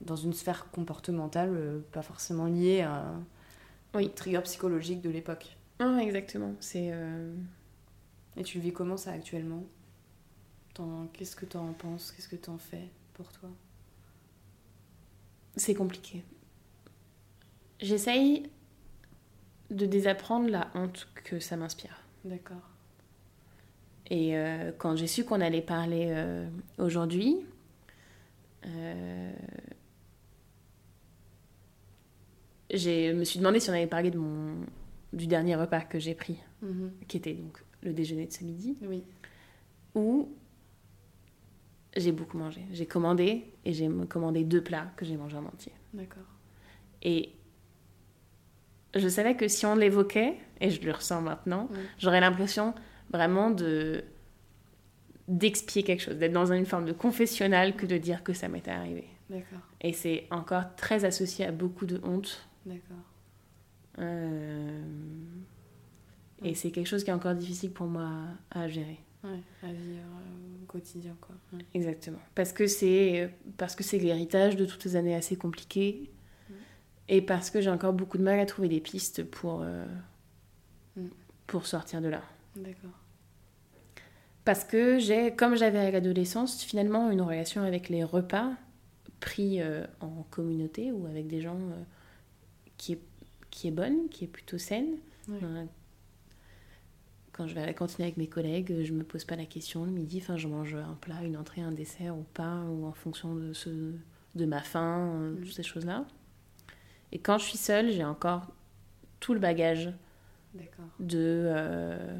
dans 0.00 0.16
une 0.16 0.32
sphère 0.32 0.68
comportementale, 0.72 1.50
euh, 1.54 1.80
pas 1.92 2.02
forcément 2.02 2.46
liée 2.46 2.80
à 2.82 3.04
Oui. 3.94 4.10
trigger 4.14 4.42
psychologique 4.42 5.00
de 5.00 5.10
l'époque. 5.10 5.56
ah, 5.78 5.98
exactement. 6.02 6.54
C'est... 6.60 6.90
euh, 6.92 7.34
Et 8.36 8.42
tu 8.44 8.58
le 8.58 8.64
vis 8.64 8.72
comment 8.72 8.96
ça 8.96 9.12
actuellement? 9.12 9.64
Qu'est-ce 11.12 11.36
que 11.36 11.46
t'en 11.46 11.72
penses? 11.72 12.12
Qu'est-ce 12.12 12.28
que 12.28 12.36
t'en 12.36 12.58
fais 12.58 12.90
pour 13.14 13.30
toi? 13.32 13.48
C'est 15.56 15.74
compliqué. 15.74 16.24
J'essaye 17.80 18.50
de 19.72 19.86
désapprendre 19.86 20.48
la 20.48 20.70
honte 20.74 21.08
que 21.24 21.38
ça 21.40 21.56
m'inspire. 21.56 22.02
D'accord. 22.24 22.68
Et 24.10 24.36
euh, 24.36 24.72
quand 24.76 24.96
j'ai 24.96 25.06
su 25.06 25.24
qu'on 25.24 25.40
allait 25.40 25.62
parler 25.62 26.06
euh, 26.10 26.46
aujourd'hui, 26.78 27.36
euh, 28.66 29.32
je 32.72 33.12
me 33.12 33.24
suis 33.24 33.38
demandé 33.38 33.60
si 33.60 33.70
on 33.70 33.72
allait 33.72 33.86
parler 33.86 34.10
de 34.10 34.18
mon, 34.18 34.56
du 35.12 35.26
dernier 35.26 35.56
repas 35.56 35.80
que 35.80 35.98
j'ai 35.98 36.14
pris, 36.14 36.38
Mhm. 36.62 36.92
qui 37.08 37.16
était 37.16 37.34
donc 37.34 37.62
le 37.82 37.92
déjeuner 37.92 38.26
de 38.26 38.32
ce 38.32 38.44
midi, 38.44 38.76
Oui. 38.82 39.02
où 39.94 40.28
j'ai 41.96 42.12
beaucoup 42.12 42.38
mangé. 42.38 42.62
J'ai 42.72 42.86
commandé 42.86 43.44
et 43.64 43.72
j'ai 43.72 43.88
commandé 44.08 44.44
deux 44.44 44.62
plats 44.62 44.90
que 44.96 45.04
j'ai 45.04 45.16
mangés 45.16 45.36
en 45.36 45.44
entier. 45.44 45.72
D'accord. 45.92 46.22
Et 47.02 47.32
je 48.94 49.08
savais 49.08 49.36
que 49.36 49.48
si 49.48 49.64
on 49.66 49.74
l'évoquait, 49.74 50.34
et 50.60 50.70
je 50.70 50.80
le 50.82 50.92
ressens 50.92 51.20
maintenant, 51.22 51.68
Oui. 51.72 51.78
j'aurais 51.98 52.20
l'impression 52.20 52.74
vraiment 53.10 53.50
de 53.50 54.04
d'expier 55.28 55.82
quelque 55.84 56.00
chose, 56.00 56.16
d'être 56.16 56.32
dans 56.32 56.52
une 56.52 56.66
forme 56.66 56.84
de 56.84 56.92
confessionnal 56.92 57.76
que 57.76 57.86
de 57.86 57.96
dire 57.96 58.22
que 58.24 58.32
ça 58.32 58.48
m'était 58.48 58.72
arrivé. 58.72 59.04
D'accord. 59.30 59.60
Et 59.80 59.92
c'est 59.92 60.26
encore 60.30 60.74
très 60.76 61.04
associé 61.04 61.46
à 61.46 61.52
beaucoup 61.52 61.86
de 61.86 62.00
honte. 62.04 62.46
D'accord. 62.66 62.96
Euh, 64.00 64.82
Et 66.42 66.54
c'est 66.54 66.70
quelque 66.72 66.88
chose 66.88 67.04
qui 67.04 67.10
est 67.10 67.14
encore 67.14 67.34
difficile 67.34 67.70
pour 67.70 67.86
moi 67.86 68.10
à, 68.50 68.62
à 68.62 68.68
gérer. 68.68 68.98
Ouais, 69.22 69.38
à 69.62 69.68
vivre 69.72 70.00
euh, 70.00 70.62
au 70.64 70.66
quotidien, 70.66 71.14
quoi. 71.20 71.36
Ouais. 71.52 71.64
Exactement. 71.74 72.18
Parce 72.34 72.52
que 72.52 72.66
c'est 72.66 73.30
parce 73.56 73.76
que 73.76 73.84
c'est 73.84 73.98
l'héritage 73.98 74.56
de 74.56 74.64
toutes 74.66 74.82
ces 74.82 74.96
années 74.96 75.14
assez 75.14 75.36
compliquées. 75.36 76.10
Et 77.08 77.20
parce 77.20 77.50
que 77.50 77.60
j'ai 77.60 77.70
encore 77.70 77.92
beaucoup 77.92 78.16
de 78.18 78.22
mal 78.22 78.38
à 78.38 78.46
trouver 78.46 78.68
des 78.68 78.80
pistes 78.80 79.24
pour, 79.24 79.60
euh, 79.62 79.84
Mm. 80.96 81.06
pour 81.46 81.66
sortir 81.66 82.00
de 82.00 82.08
là. 82.08 82.22
D'accord. 82.56 82.90
Parce 84.44 84.64
que 84.64 84.98
j'ai, 84.98 85.34
comme 85.34 85.56
j'avais 85.56 85.78
à 85.78 85.90
l'adolescence, 85.90 86.62
finalement 86.62 87.10
une 87.10 87.22
relation 87.22 87.62
avec 87.62 87.88
les 87.88 88.02
repas 88.04 88.52
pris 89.20 89.60
euh, 89.62 89.86
en 90.00 90.24
communauté 90.30 90.90
ou 90.92 91.06
avec 91.06 91.28
des 91.28 91.40
gens 91.40 91.56
euh, 91.58 91.82
qui, 92.76 92.94
est, 92.94 93.00
qui 93.50 93.68
est 93.68 93.72
bonne, 93.72 94.08
qui 94.10 94.24
est 94.24 94.28
plutôt 94.28 94.58
saine. 94.58 94.96
Quand 97.32 97.46
je 97.46 97.54
vais 97.54 97.62
à 97.62 97.66
la 97.66 97.72
cantine 97.72 98.02
avec 98.04 98.16
mes 98.16 98.26
collègues, 98.26 98.82
je 98.82 98.92
me 98.92 99.04
pose 99.04 99.24
pas 99.24 99.36
la 99.36 99.46
question 99.46 99.84
le 99.84 99.90
midi, 99.92 100.18
enfin 100.20 100.36
je 100.36 100.48
mange 100.48 100.74
un 100.74 100.94
plat, 101.00 101.22
une 101.24 101.36
entrée, 101.36 101.62
un 101.62 101.72
dessert 101.72 102.16
ou 102.16 102.24
pas, 102.34 102.60
ou 102.64 102.84
en 102.84 102.92
fonction 102.92 103.34
de, 103.34 103.52
ce, 103.54 103.70
de 104.34 104.44
ma 104.44 104.60
faim, 104.60 105.30
Mm. 105.30 105.36
toutes 105.42 105.52
ces 105.52 105.62
choses-là. 105.62 106.04
Et 107.12 107.18
quand 107.18 107.38
je 107.38 107.44
suis 107.44 107.58
seule, 107.58 107.90
j'ai 107.92 108.04
encore 108.04 108.46
tout 109.20 109.34
le 109.34 109.40
bagage 109.40 109.92
de, 110.98 111.18
euh, 111.18 112.18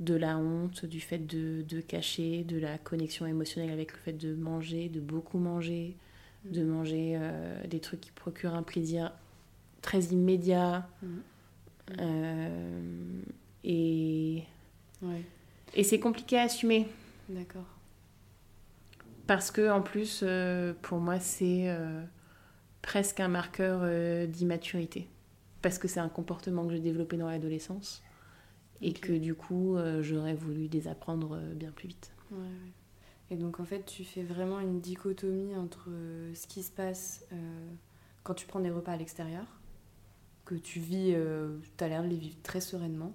de 0.00 0.14
la 0.14 0.36
honte, 0.38 0.84
du 0.84 1.00
fait 1.00 1.18
de, 1.18 1.62
de 1.62 1.80
cacher, 1.80 2.42
de 2.44 2.58
la 2.58 2.78
connexion 2.78 3.26
émotionnelle 3.26 3.70
avec 3.70 3.92
le 3.92 3.98
fait 3.98 4.12
de 4.12 4.34
manger, 4.34 4.88
de 4.88 5.00
beaucoup 5.00 5.38
manger, 5.38 5.96
Mm. 6.42 6.52
de 6.52 6.64
manger 6.64 7.18
euh, 7.20 7.66
des 7.66 7.80
trucs 7.80 8.00
qui 8.00 8.12
procurent 8.12 8.54
un 8.54 8.62
plaisir 8.62 9.12
très 9.82 10.04
immédiat. 10.04 10.88
Mhm. 11.02 11.22
Euh, 12.00 13.20
et 13.62 14.44
Ouais. 15.02 15.22
et 15.74 15.84
c'est 15.84 16.00
compliqué 16.00 16.38
à 16.38 16.44
assumer 16.44 16.88
D'accord. 17.28 17.66
parce 19.26 19.50
que 19.50 19.70
en 19.70 19.82
plus, 19.82 20.24
pour 20.80 20.98
moi, 20.98 21.20
c'est 21.20 21.76
presque 22.82 23.20
un 23.20 23.28
marqueur 23.28 23.80
euh, 23.82 24.26
d'immaturité. 24.26 25.08
Parce 25.62 25.78
que 25.78 25.88
c'est 25.88 26.00
un 26.00 26.08
comportement 26.08 26.66
que 26.66 26.72
j'ai 26.72 26.80
développé 26.80 27.16
dans 27.16 27.28
l'adolescence 27.28 28.02
et 28.80 28.92
que 28.92 29.12
du 29.12 29.34
coup, 29.34 29.76
euh, 29.76 30.02
j'aurais 30.02 30.34
voulu 30.34 30.68
désapprendre 30.68 31.36
euh, 31.36 31.54
bien 31.54 31.70
plus 31.70 31.88
vite. 31.88 32.12
Ouais, 32.30 32.38
ouais. 32.38 32.72
Et 33.30 33.36
donc 33.36 33.60
en 33.60 33.64
fait, 33.64 33.84
tu 33.84 34.04
fais 34.04 34.22
vraiment 34.22 34.60
une 34.60 34.80
dichotomie 34.80 35.54
entre 35.54 35.88
ce 36.34 36.48
qui 36.48 36.64
se 36.64 36.72
passe 36.72 37.24
quand 38.24 38.34
tu 38.34 38.44
prends 38.44 38.58
des 38.58 38.72
repas 38.72 38.90
à 38.90 38.96
l'extérieur, 38.96 39.44
que 40.44 40.56
tu 40.56 40.80
vis, 40.80 41.14
tu 41.78 41.84
as 41.84 41.88
l'air 41.88 42.02
de 42.02 42.08
les 42.08 42.16
vivre 42.16 42.34
très 42.42 42.60
sereinement, 42.60 43.14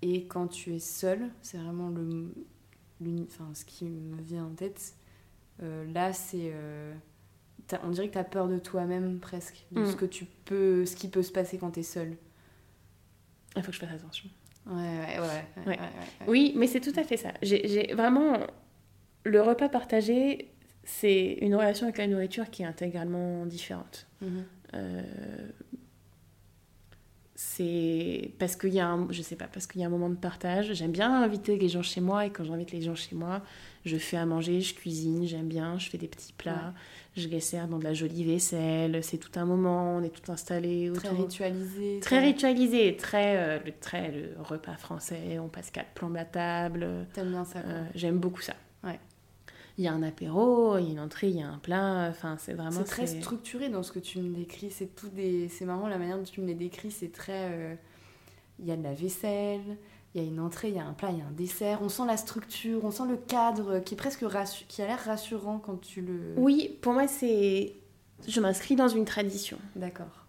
et 0.00 0.26
quand 0.26 0.46
tu 0.46 0.74
es 0.74 0.78
seul, 0.78 1.30
c'est 1.42 1.58
vraiment 1.58 1.88
le, 1.88 2.32
enfin, 3.24 3.50
ce 3.54 3.64
qui 3.64 3.84
me 3.84 4.20
vient 4.20 4.44
en 4.46 4.54
tête. 4.54 4.94
Euh, 5.62 5.84
là, 5.92 6.12
c'est, 6.12 6.50
euh, 6.52 6.94
on 7.82 7.90
dirait 7.90 8.08
que 8.08 8.12
tu 8.12 8.18
as 8.18 8.24
peur 8.24 8.48
de 8.48 8.58
toi-même 8.58 9.18
presque, 9.20 9.64
de 9.72 9.80
Mm. 9.82 9.86
ce 9.86 9.96
que 9.96 10.04
tu 10.06 10.24
peux, 10.44 10.84
ce 10.86 10.96
qui 10.96 11.08
peut 11.08 11.22
se 11.22 11.32
passer 11.32 11.58
quand 11.58 11.70
tu 11.72 11.80
es 11.80 11.82
seul. 11.84 12.16
Il 13.56 13.62
faut 13.62 13.68
que 13.68 13.74
je 13.74 13.80
fasse 13.80 13.92
attention. 13.94 14.28
Ouais, 14.66 15.18
ouais. 15.66 15.78
Oui, 16.26 16.52
mais 16.56 16.66
c'est 16.66 16.80
tout 16.80 16.92
à 16.96 17.02
fait 17.04 17.16
ça. 17.16 17.32
J'ai 17.42 17.92
vraiment. 17.94 18.38
Le 19.24 19.40
repas 19.40 19.68
partagé, 19.68 20.50
c'est 20.84 21.34
une 21.40 21.54
relation 21.54 21.86
avec 21.86 21.98
la 21.98 22.06
nourriture 22.06 22.50
qui 22.50 22.62
est 22.62 22.66
intégralement 22.66 23.46
différente. 23.46 24.06
Mhm. 24.20 24.44
Euh, 24.74 25.02
c'est 27.44 28.30
parce 28.38 28.56
qu'il 28.56 28.72
y 28.72 28.80
a 28.80 28.86
un, 28.88 29.08
je 29.10 29.20
sais 29.20 29.36
pas, 29.36 29.46
parce 29.46 29.66
qu'il 29.66 29.80
y 29.80 29.84
a 29.84 29.86
un 29.86 29.90
moment 29.90 30.08
de 30.08 30.14
partage. 30.14 30.72
J'aime 30.74 30.92
bien 30.92 31.22
inviter 31.22 31.56
les 31.58 31.68
gens 31.68 31.82
chez 31.82 32.00
moi 32.00 32.24
et 32.24 32.30
quand 32.30 32.44
j'invite 32.44 32.70
les 32.72 32.80
gens 32.82 32.94
chez 32.94 33.14
moi, 33.14 33.42
je 33.84 33.96
fais 33.96 34.16
à 34.16 34.24
manger, 34.24 34.60
je 34.60 34.74
cuisine, 34.74 35.26
j'aime 35.26 35.48
bien, 35.48 35.78
je 35.78 35.90
fais 35.90 35.98
des 35.98 36.06
petits 36.08 36.32
plats, 36.32 36.72
je 37.16 37.26
les 37.28 37.40
sers 37.40 37.66
dans 37.68 37.78
de 37.78 37.84
la 37.84 37.94
jolie 37.94 38.24
vaisselle. 38.24 39.02
C'est 39.02 39.18
tout 39.18 39.36
un 39.38 39.44
moment, 39.44 39.96
on 39.96 40.02
est 40.02 40.10
tout 40.10 40.30
installé 40.30 40.90
Très 40.94 41.08
autour. 41.10 41.24
ritualisé. 41.26 41.98
Très 42.00 42.20
ritualisé, 42.20 42.96
très, 42.96 43.36
euh, 43.36 43.58
le, 43.66 43.72
très 43.72 44.12
le 44.12 44.30
repas 44.42 44.76
français, 44.76 45.38
on 45.40 45.48
passe 45.48 45.70
quatre 45.70 45.90
plombs 45.94 46.14
à 46.14 46.24
table. 46.24 46.86
T'aimes 47.12 47.30
bien 47.30 47.44
ça. 47.44 47.58
Euh, 47.58 47.84
J'aime 47.94 48.18
beaucoup 48.18 48.40
ça. 48.40 48.54
Il 49.78 49.84
y 49.84 49.88
a 49.88 49.92
un 49.92 50.02
apéro, 50.02 50.76
il 50.78 50.84
y 50.84 50.88
a 50.88 50.90
une 50.92 51.00
entrée, 51.00 51.28
il 51.30 51.36
y 51.36 51.42
a 51.42 51.48
un 51.48 51.58
plat. 51.58 52.08
Enfin, 52.10 52.36
c'est 52.38 52.52
vraiment. 52.52 52.70
C'est 52.72 52.84
très 52.84 53.06
structuré 53.20 53.68
dans 53.70 53.82
ce 53.82 53.90
que 53.92 53.98
tu 53.98 54.18
me 54.20 54.34
décris. 54.34 54.70
C'est 54.70 54.94
tout 54.94 55.08
des. 55.08 55.48
C'est 55.48 55.64
marrant 55.64 55.88
la 55.88 55.98
manière 55.98 56.18
dont 56.18 56.24
tu 56.24 56.40
me 56.42 56.46
les 56.46 56.54
décris. 56.54 56.90
C'est 56.90 57.10
très. 57.12 57.48
euh, 57.52 57.74
Il 58.58 58.66
y 58.66 58.70
a 58.72 58.76
de 58.76 58.82
la 58.82 58.92
vaisselle, 58.92 59.78
il 60.14 60.22
y 60.22 60.24
a 60.24 60.28
une 60.28 60.40
entrée, 60.40 60.68
il 60.68 60.74
y 60.74 60.78
a 60.78 60.84
un 60.84 60.92
plat, 60.92 61.10
il 61.10 61.18
y 61.18 61.22
a 61.22 61.24
un 61.26 61.30
dessert. 61.32 61.80
On 61.82 61.88
sent 61.88 62.02
la 62.06 62.16
structure, 62.18 62.84
on 62.84 62.90
sent 62.90 63.04
le 63.08 63.16
cadre 63.16 63.78
qui 63.80 63.94
est 63.94 63.96
presque 63.96 64.22
rassu- 64.22 64.66
qui 64.68 64.82
a 64.82 64.86
l'air 64.86 65.00
rassurant 65.04 65.58
quand 65.58 65.80
tu 65.80 66.02
le. 66.02 66.34
Oui, 66.36 66.76
pour 66.82 66.92
moi, 66.92 67.08
c'est. 67.08 67.74
Je 68.28 68.40
m'inscris 68.40 68.76
dans 68.76 68.88
une 68.88 69.04
tradition 69.06 69.58
D'accord. 69.74 70.21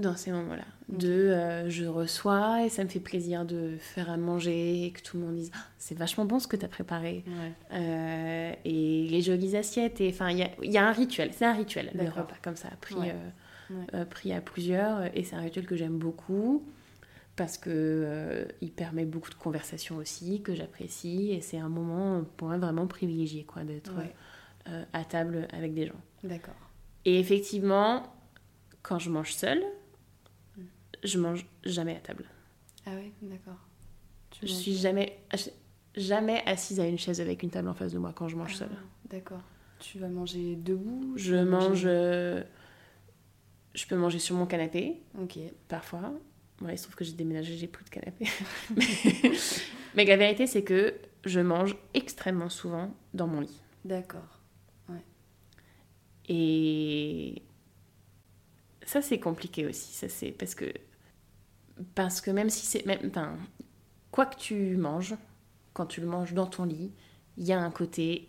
Dans 0.00 0.16
ces 0.16 0.32
moments-là. 0.32 0.64
Ok. 0.92 0.98
De 0.98 1.08
euh, 1.08 1.70
je 1.70 1.84
reçois 1.84 2.64
et 2.64 2.68
ça 2.68 2.82
me 2.84 2.88
fait 2.88 3.00
plaisir 3.00 3.44
de 3.44 3.76
faire 3.78 4.10
à 4.10 4.16
manger 4.16 4.86
et 4.86 4.90
que 4.92 5.02
tout 5.02 5.16
le 5.18 5.24
monde 5.24 5.36
dise 5.36 5.50
Ah, 5.54 5.58
c'est 5.78 5.96
vachement 5.96 6.24
bon 6.24 6.38
ce 6.38 6.48
que 6.48 6.56
tu 6.56 6.64
as 6.64 6.68
préparé. 6.68 7.24
Ouais. 7.26 7.52
Euh, 7.72 8.52
et 8.64 9.06
les 9.08 9.22
jolies 9.22 9.56
assiettes. 9.56 10.00
Et 10.00 10.08
enfin, 10.10 10.30
il 10.30 10.38
y 10.38 10.42
a, 10.42 10.50
y 10.62 10.78
a 10.78 10.86
un 10.88 10.92
rituel. 10.92 11.30
C'est 11.32 11.44
un 11.44 11.52
rituel, 11.54 11.90
le 11.94 12.04
repas 12.08 12.34
comme 12.42 12.56
ça, 12.56 12.68
pris, 12.80 12.94
Ouais. 12.96 13.14
euh, 13.14 13.30
Ouais. 13.98 14.04
pris 14.06 14.32
à 14.32 14.40
plusieurs. 14.40 15.16
Et 15.16 15.22
c'est 15.22 15.36
un 15.36 15.40
rituel 15.42 15.64
que 15.66 15.76
j'aime 15.76 15.96
beaucoup 15.98 16.64
parce 17.36 17.56
que 17.56 18.46
il 18.60 18.72
permet 18.72 19.04
beaucoup 19.04 19.30
de 19.30 19.36
conversations 19.36 19.96
aussi, 19.96 20.42
que 20.42 20.54
j'apprécie. 20.56 21.30
Et 21.30 21.40
c'est 21.40 21.58
un 21.58 21.68
moment 21.68 22.24
pour 22.36 22.48
moi 22.48 22.58
vraiment 22.58 22.86
privilégié, 22.88 23.44
quoi, 23.44 23.62
d'être 23.62 23.92
à 24.92 25.04
table 25.04 25.46
avec 25.52 25.72
des 25.74 25.86
gens. 25.86 26.00
D'accord. 26.24 26.54
Et 27.04 27.18
effectivement, 27.20 28.02
quand 28.82 28.98
je 28.98 29.08
mange 29.10 29.32
seule, 29.32 29.62
je 31.02 31.18
mange 31.18 31.46
jamais 31.64 31.96
à 31.96 32.00
table. 32.00 32.24
Ah 32.86 32.90
ouais, 32.90 33.12
d'accord. 33.22 33.58
Je 34.42 34.46
suis 34.46 34.76
jamais, 34.76 35.18
jamais 35.96 36.42
assise 36.46 36.80
à 36.80 36.86
une 36.86 36.98
chaise 36.98 37.20
avec 37.20 37.42
une 37.42 37.50
table 37.50 37.68
en 37.68 37.74
face 37.74 37.92
de 37.92 37.98
moi 37.98 38.12
quand 38.14 38.28
je 38.28 38.36
mange 38.36 38.52
Ah, 38.54 38.58
seule. 38.58 38.76
D'accord. 39.10 39.42
Tu 39.80 39.98
vas 39.98 40.08
manger 40.08 40.56
debout 40.56 41.12
Je 41.16 41.34
manger- 41.36 41.68
mange. 41.68 41.82
euh, 41.86 42.42
je 43.74 43.86
peux 43.86 43.96
manger 43.96 44.18
sur 44.18 44.36
mon 44.36 44.46
canapé, 44.46 45.00
Ok. 45.20 45.38
parfois. 45.68 46.12
Ouais, 46.62 46.74
il 46.74 46.78
se 46.78 46.82
trouve 46.84 46.96
que 46.96 47.04
j'ai 47.04 47.12
déménagé, 47.12 47.56
j'ai 47.56 47.66
plus 47.66 47.84
de 47.84 47.90
canapé. 47.90 48.26
mais, 48.76 48.84
mais 49.94 50.04
la 50.04 50.16
vérité, 50.16 50.46
c'est 50.46 50.62
que 50.62 50.94
je 51.24 51.40
mange 51.40 51.76
extrêmement 51.94 52.48
souvent 52.50 52.94
dans 53.14 53.26
mon 53.26 53.40
lit. 53.40 53.60
D'accord. 53.84 54.36
Et 56.32 57.42
ça, 58.86 59.02
c'est 59.02 59.18
compliqué 59.18 59.66
aussi. 59.66 59.92
Ça, 59.94 60.08
c'est 60.08 60.30
parce 60.30 60.54
que. 60.54 60.66
Parce 61.94 62.20
que 62.20 62.30
même 62.30 62.50
si 62.50 62.66
c'est. 62.66 62.84
Même, 62.86 63.00
enfin, 63.08 63.36
quoi 64.10 64.26
que 64.26 64.36
tu 64.36 64.76
manges, 64.76 65.14
quand 65.72 65.86
tu 65.86 66.00
le 66.00 66.06
manges 66.06 66.34
dans 66.34 66.46
ton 66.46 66.64
lit, 66.64 66.92
il 67.36 67.44
y 67.44 67.52
a 67.52 67.60
un 67.60 67.70
côté 67.70 68.28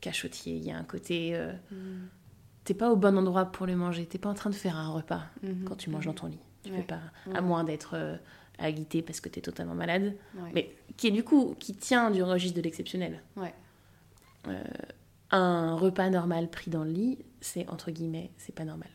cachotier, 0.00 0.56
il 0.56 0.64
y 0.64 0.70
a 0.70 0.76
un 0.78 0.84
côté. 0.84 1.34
euh, 1.34 1.52
Mhm. 1.70 2.08
T'es 2.64 2.74
pas 2.74 2.90
au 2.92 2.96
bon 2.96 3.16
endroit 3.16 3.46
pour 3.46 3.66
le 3.66 3.74
manger, 3.76 4.04
t'es 4.04 4.18
pas 4.18 4.28
en 4.28 4.34
train 4.34 4.50
de 4.50 4.54
faire 4.54 4.76
un 4.76 4.90
repas 4.90 5.22
Mhm. 5.42 5.64
quand 5.64 5.76
tu 5.76 5.88
manges 5.88 6.04
dans 6.04 6.12
ton 6.12 6.26
lit. 6.26 6.38
Tu 6.62 6.70
Ouais. 6.70 6.78
fais 6.78 6.82
pas. 6.82 7.00
Ouais. 7.26 7.36
À 7.36 7.40
moins 7.40 7.64
d'être 7.64 7.94
euh, 7.94 8.16
alité 8.58 9.00
parce 9.00 9.20
que 9.20 9.28
t'es 9.30 9.40
totalement 9.40 9.74
malade. 9.74 10.14
Ouais. 10.36 10.50
Mais 10.54 10.76
qui 10.98 11.06
est 11.06 11.10
du 11.12 11.24
coup. 11.24 11.54
qui 11.58 11.74
tient 11.74 12.10
du 12.10 12.22
registre 12.22 12.56
de 12.58 12.62
l'exceptionnel. 12.62 13.22
Ouais. 13.36 13.54
Euh, 14.48 14.62
un 15.30 15.74
repas 15.76 16.10
normal 16.10 16.48
pris 16.50 16.70
dans 16.70 16.84
le 16.84 16.90
lit, 16.90 17.18
c'est 17.40 17.66
entre 17.70 17.90
guillemets, 17.90 18.30
c'est 18.36 18.54
pas 18.54 18.64
normal. 18.64 18.88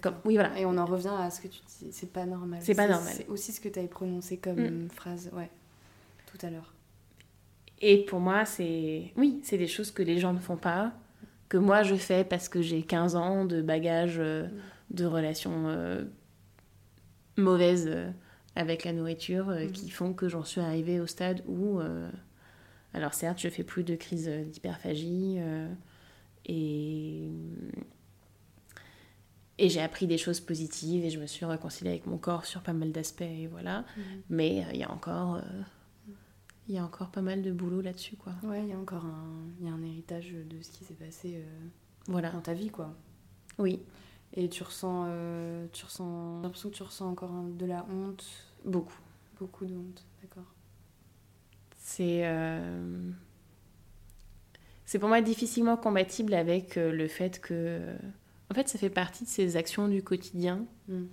Comme, 0.00 0.14
oui, 0.24 0.34
voilà. 0.34 0.56
Et 0.58 0.64
on 0.64 0.76
en 0.78 0.84
revient 0.86 1.12
à 1.18 1.30
ce 1.30 1.40
que 1.40 1.48
tu 1.48 1.60
dis, 1.66 1.92
c'est 1.92 2.12
pas 2.12 2.24
normal. 2.24 2.60
C'est 2.62 2.74
pas 2.74 2.86
normal. 2.88 3.12
C'est 3.16 3.28
aussi 3.28 3.52
ce 3.52 3.60
que 3.60 3.68
tu 3.68 3.78
avais 3.78 3.88
prononcé 3.88 4.36
comme 4.36 4.84
Mm. 4.84 4.88
phrase, 4.90 5.30
ouais, 5.32 5.50
tout 6.26 6.38
à 6.46 6.50
l'heure. 6.50 6.72
Et 7.80 8.04
pour 8.04 8.20
moi, 8.20 8.44
c'est. 8.44 9.12
Oui, 9.16 9.40
c'est 9.42 9.58
des 9.58 9.66
choses 9.66 9.90
que 9.90 10.02
les 10.04 10.18
gens 10.18 10.32
ne 10.32 10.38
font 10.38 10.56
pas, 10.56 10.92
que 11.48 11.56
moi 11.56 11.82
je 11.82 11.96
fais 11.96 12.22
parce 12.22 12.48
que 12.48 12.62
j'ai 12.62 12.82
15 12.82 13.16
ans 13.16 13.44
de 13.44 13.60
bagages 13.60 14.20
euh, 14.20 14.46
de 14.90 15.04
relations 15.04 15.64
euh, 15.68 16.04
mauvaises 17.36 17.88
euh, 17.88 18.08
avec 18.54 18.84
la 18.84 18.92
nourriture 18.92 19.48
Mhm. 19.48 19.72
qui 19.72 19.90
font 19.90 20.12
que 20.12 20.28
j'en 20.28 20.44
suis 20.44 20.60
arrivée 20.60 21.00
au 21.00 21.06
stade 21.08 21.42
où. 21.48 21.80
alors, 22.94 23.14
certes, 23.14 23.40
je 23.40 23.48
fais 23.48 23.64
plus 23.64 23.82
de 23.84 23.96
crise 23.96 24.28
d'hyperphagie 24.28 25.38
et. 26.46 27.28
Et 29.62 29.68
j'ai 29.68 29.80
appris 29.80 30.06
des 30.08 30.18
choses 30.18 30.40
positives 30.40 31.04
et 31.04 31.10
je 31.10 31.20
me 31.20 31.26
suis 31.26 31.44
réconciliée 31.44 31.90
avec 31.90 32.06
mon 32.06 32.18
corps 32.18 32.44
sur 32.46 32.62
pas 32.62 32.72
mal 32.72 32.90
d'aspects, 32.90 33.22
et 33.22 33.46
voilà. 33.46 33.84
Mais 34.28 34.64
euh, 34.64 34.70
il 34.72 34.78
y 34.80 34.82
a 34.82 34.90
encore. 34.90 35.36
euh, 35.36 35.62
il 36.68 36.74
y 36.74 36.78
a 36.78 36.84
encore 36.84 37.10
pas 37.10 37.22
mal 37.22 37.42
de 37.42 37.52
boulot 37.52 37.80
là-dessus, 37.80 38.16
quoi. 38.16 38.32
Ouais, 38.42 38.60
il 38.62 38.68
y 38.68 38.72
a 38.72 38.78
encore 38.78 39.04
un, 39.04 39.24
il 39.60 39.66
y 39.66 39.70
a 39.70 39.72
un 39.72 39.82
héritage 39.82 40.32
de 40.32 40.62
ce 40.62 40.70
qui 40.70 40.84
s'est 40.84 40.94
passé 40.94 41.34
euh, 41.36 41.66
Voilà. 42.08 42.30
dans 42.30 42.40
ta 42.40 42.54
vie, 42.54 42.70
quoi. 42.70 42.94
Oui, 43.58 43.80
Et 44.34 44.48
tu 44.48 44.62
ressens, 44.62 45.04
euh, 45.08 45.66
tu 45.72 45.84
ressens, 45.84 46.38
j'ai 46.38 46.42
l'impression 46.44 46.70
que 46.70 46.74
tu 46.76 46.82
ressens 46.82 47.08
encore 47.10 47.32
de 47.32 47.66
la 47.66 47.84
honte, 47.90 48.24
beaucoup. 48.64 48.98
beaucoup 49.38 49.64
de 49.66 49.76
honte, 49.76 50.04
d'accord. 50.22 50.52
C'est 51.78 52.22
euh, 52.26 53.10
c'est 54.84 54.98
pour 54.98 55.08
moi 55.08 55.20
difficilement 55.20 55.76
compatible 55.76 56.34
avec 56.34 56.76
le 56.76 57.08
fait 57.08 57.40
que 57.40 57.80
en 58.52 58.54
fait 58.54 58.68
ça 58.68 58.78
fait 58.78 58.90
partie 58.90 59.24
de 59.24 59.28
ces 59.28 59.56
actions 59.56 59.88
du 59.88 60.02
quotidien 60.04 60.66
Mm. 60.88 61.04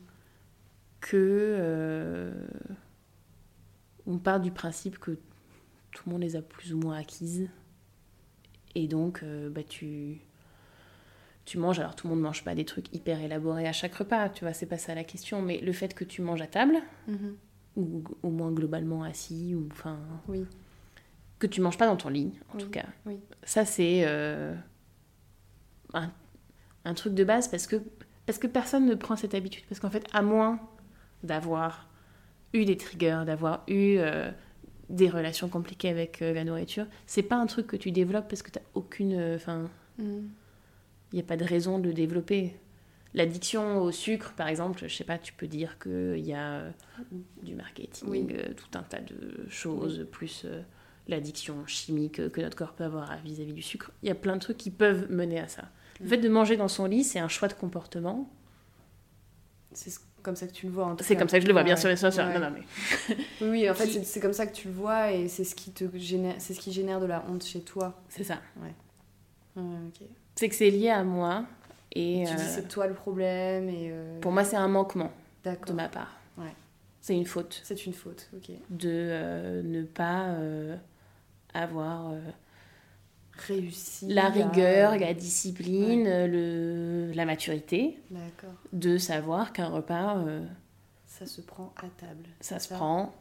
que 0.99 1.15
euh, 1.17 2.33
on 4.05 4.17
part 4.17 4.39
du 4.39 4.51
principe 4.51 4.97
que 4.99 5.17
tout 5.91 6.03
le 6.05 6.11
monde 6.11 6.21
les 6.21 6.35
a 6.35 6.41
plus 6.41 6.73
ou 6.73 6.77
moins 6.79 6.97
acquises 6.97 7.47
et 8.75 8.87
donc 8.87 9.23
euh, 9.23 9.49
bah 9.49 9.63
tu 9.63 10.19
tu 11.45 11.57
manges 11.57 11.79
alors 11.79 11.95
tout 11.95 12.07
le 12.07 12.13
monde 12.13 12.21
mange 12.23 12.43
pas 12.43 12.53
des 12.55 12.65
trucs 12.65 12.93
hyper 12.93 13.19
élaborés 13.21 13.67
à 13.67 13.71
chaque 13.73 13.95
repas 13.95 14.29
tu 14.29 14.43
vois 14.43 14.53
c'est 14.53 14.65
pas 14.67 14.77
ça 14.77 14.93
la 14.93 15.03
question 15.03 15.41
mais 15.41 15.59
le 15.61 15.71
fait 15.71 15.93
que 15.93 16.03
tu 16.03 16.21
manges 16.21 16.41
à 16.41 16.47
table 16.47 16.75
Mhm. 17.07 17.35
ou 17.77 18.03
au 18.23 18.29
moins 18.29 18.51
globalement 18.51 19.03
assis 19.03 19.55
ou 19.55 19.67
enfin 19.71 19.97
Oui, 20.27 20.45
que 21.39 21.47
tu 21.47 21.61
manges 21.61 21.77
pas 21.77 21.85
dans 21.87 21.95
ton 21.95 22.09
lit, 22.09 22.33
en 22.53 22.57
Oui, 22.57 22.63
tout 22.63 22.69
cas. 22.69 22.85
oui. 23.05 23.17
Ça, 23.43 23.63
c'est 23.65 24.01
euh, 24.05 24.53
un, 25.93 26.11
un 26.89 26.93
truc 26.93 27.13
de 27.13 27.23
base 27.23 27.47
parce 27.47 27.67
que, 27.67 27.77
parce 28.25 28.37
que 28.39 28.47
personne 28.47 28.85
ne 28.85 28.95
prend 28.95 29.15
cette 29.15 29.33
habitude. 29.35 29.63
Parce 29.69 29.79
qu'en 29.79 29.89
fait, 29.89 30.05
à 30.11 30.21
moins 30.21 30.59
d'avoir 31.23 31.87
eu 32.53 32.65
des 32.65 32.77
triggers, 32.77 33.23
d'avoir 33.25 33.63
eu 33.67 33.97
euh, 33.97 34.31
des 34.89 35.09
relations 35.09 35.49
compliquées 35.49 35.89
avec 35.89 36.21
euh, 36.21 36.33
la 36.33 36.43
nourriture, 36.43 36.85
c'est 37.05 37.23
pas 37.23 37.35
un 37.35 37.45
truc 37.45 37.67
que 37.67 37.75
tu 37.77 37.91
développes 37.91 38.27
parce 38.27 38.41
que 38.41 38.51
t'as 38.51 38.61
aucune. 38.73 39.35
Enfin, 39.35 39.69
Mhm. 39.99 40.29
il 41.11 41.15
n'y 41.15 41.21
a 41.21 41.25
pas 41.25 41.37
de 41.37 41.43
raison 41.43 41.77
de 41.79 41.87
le 41.87 41.93
développer. 41.93 42.55
L'addiction 43.15 43.81
au 43.81 43.91
sucre, 43.91 44.33
par 44.37 44.47
exemple, 44.47 44.83
je 44.87 44.93
sais 44.95 45.03
pas, 45.03 45.17
tu 45.17 45.33
peux 45.33 45.47
dire 45.47 45.77
qu'il 45.79 46.19
y 46.25 46.33
a 46.33 46.59
euh, 46.59 46.71
du 47.43 47.55
marketing, 47.55 48.07
Oui. 48.09 48.27
euh, 48.31 48.53
tout 48.53 48.77
un 48.77 48.83
tas 48.83 49.01
de 49.01 49.45
choses, 49.49 50.05
plus 50.11 50.43
euh, 50.45 50.61
l'addiction 51.07 51.65
chimique 51.65 52.19
euh, 52.19 52.29
que 52.29 52.39
notre 52.39 52.55
corps 52.55 52.73
peut 52.73 52.83
avoir 52.83 53.17
vis-à-vis 53.23 53.53
du 53.53 53.63
sucre. 53.63 53.91
Il 54.03 54.09
y 54.09 54.11
a 54.11 54.15
plein 54.15 54.35
de 54.35 54.41
trucs 54.41 54.57
qui 54.57 54.69
peuvent 54.69 55.11
mener 55.11 55.39
à 55.39 55.47
ça. 55.47 55.63
Le 56.01 56.07
fait 56.07 56.17
de 56.17 56.29
manger 56.29 56.55
dans 56.57 56.67
son 56.67 56.85
lit, 56.85 57.03
c'est 57.03 57.19
un 57.19 57.27
choix 57.27 57.47
de 57.47 57.53
comportement. 57.53 58.29
C'est 59.73 59.89
ce- 59.89 59.99
comme 60.23 60.35
ça 60.35 60.47
que 60.47 60.51
tu 60.53 60.65
le 60.65 60.71
vois. 60.71 60.95
C'est 61.01 61.15
comme 61.15 61.29
ça 61.29 61.37
que 61.37 61.43
je 61.43 61.47
le 61.47 61.53
vois, 61.53 61.63
bien 61.63 61.75
Ouais, 61.75 61.79
sûr, 61.79 61.89
bien 61.93 62.11
sûr. 62.11 62.23
ouais. 62.25 62.33
Non, 62.39 62.49
non, 62.49 62.51
mais 62.55 63.15
Oui, 63.41 63.69
en 63.69 63.73
fait, 63.73 64.03
c'est- 64.03 64.19
comme 64.19 64.33
ça 64.33 64.47
que 64.47 64.53
tu 64.53 64.67
le 64.67 64.73
vois 64.73 65.11
et 65.11 65.27
c'est 65.27 65.43
ce 65.43 65.55
qui 65.55 65.71
te 65.71 65.85
génère, 65.97 66.35
c'est 66.39 66.53
ce 66.53 66.59
qui 66.59 66.71
génère 66.71 66.99
de 66.99 67.05
la 67.05 67.23
honte 67.29 67.43
chez 67.45 67.61
toi. 67.61 68.01
c'est 68.09 68.23
ça. 68.23 68.39
Ouais, 68.61 68.73
ok. 69.57 70.07
C'est 70.35 70.49
que 70.49 70.55
c'est 70.55 70.69
lié 70.69 70.89
à 70.89 71.03
moi. 71.03 71.45
Et 71.91 72.23
tu 72.27 72.35
dis 72.35 72.41
euh, 72.41 72.45
c'est 72.55 72.67
toi 72.67 72.87
le 72.87 72.93
problème 72.93 73.67
et. 73.69 73.89
euh, 73.91 74.19
pour 74.21 74.31
moi, 74.31 74.43
c'est 74.43 74.55
un 74.55 74.67
manquement 74.67 75.11
de 75.43 75.73
ma 75.73 75.89
part. 75.89 76.15
Ouais. 76.37 76.53
C'est 77.01 77.15
une 77.15 77.25
faute 77.25 77.61
C'est 77.63 77.85
une 77.85 77.93
faute, 77.93 78.29
ok. 78.35 78.51
de 78.69 78.89
euh, 78.89 79.63
ne 79.63 79.83
pas 79.83 80.25
euh, 80.27 80.75
avoir 81.53 82.11
Réussi. 83.47 84.07
la 84.07 84.25
à- 84.25 84.29
rigueur, 84.29 84.97
la 84.97 85.13
discipline, 85.13 86.03
le, 86.25 87.11
la 87.13 87.25
maturité 87.25 87.97
D'accord. 88.11 88.53
de 88.73 88.97
savoir 88.97 89.53
qu'un 89.53 89.69
repas, 89.69 90.17
euh, 90.17 90.45
Ça 91.07 91.25
se 91.25 91.39
prend 91.41 91.73
à 91.77 91.87
table. 91.87 92.25
ça 92.41 92.59
se 92.59 92.73
prend 92.73 93.15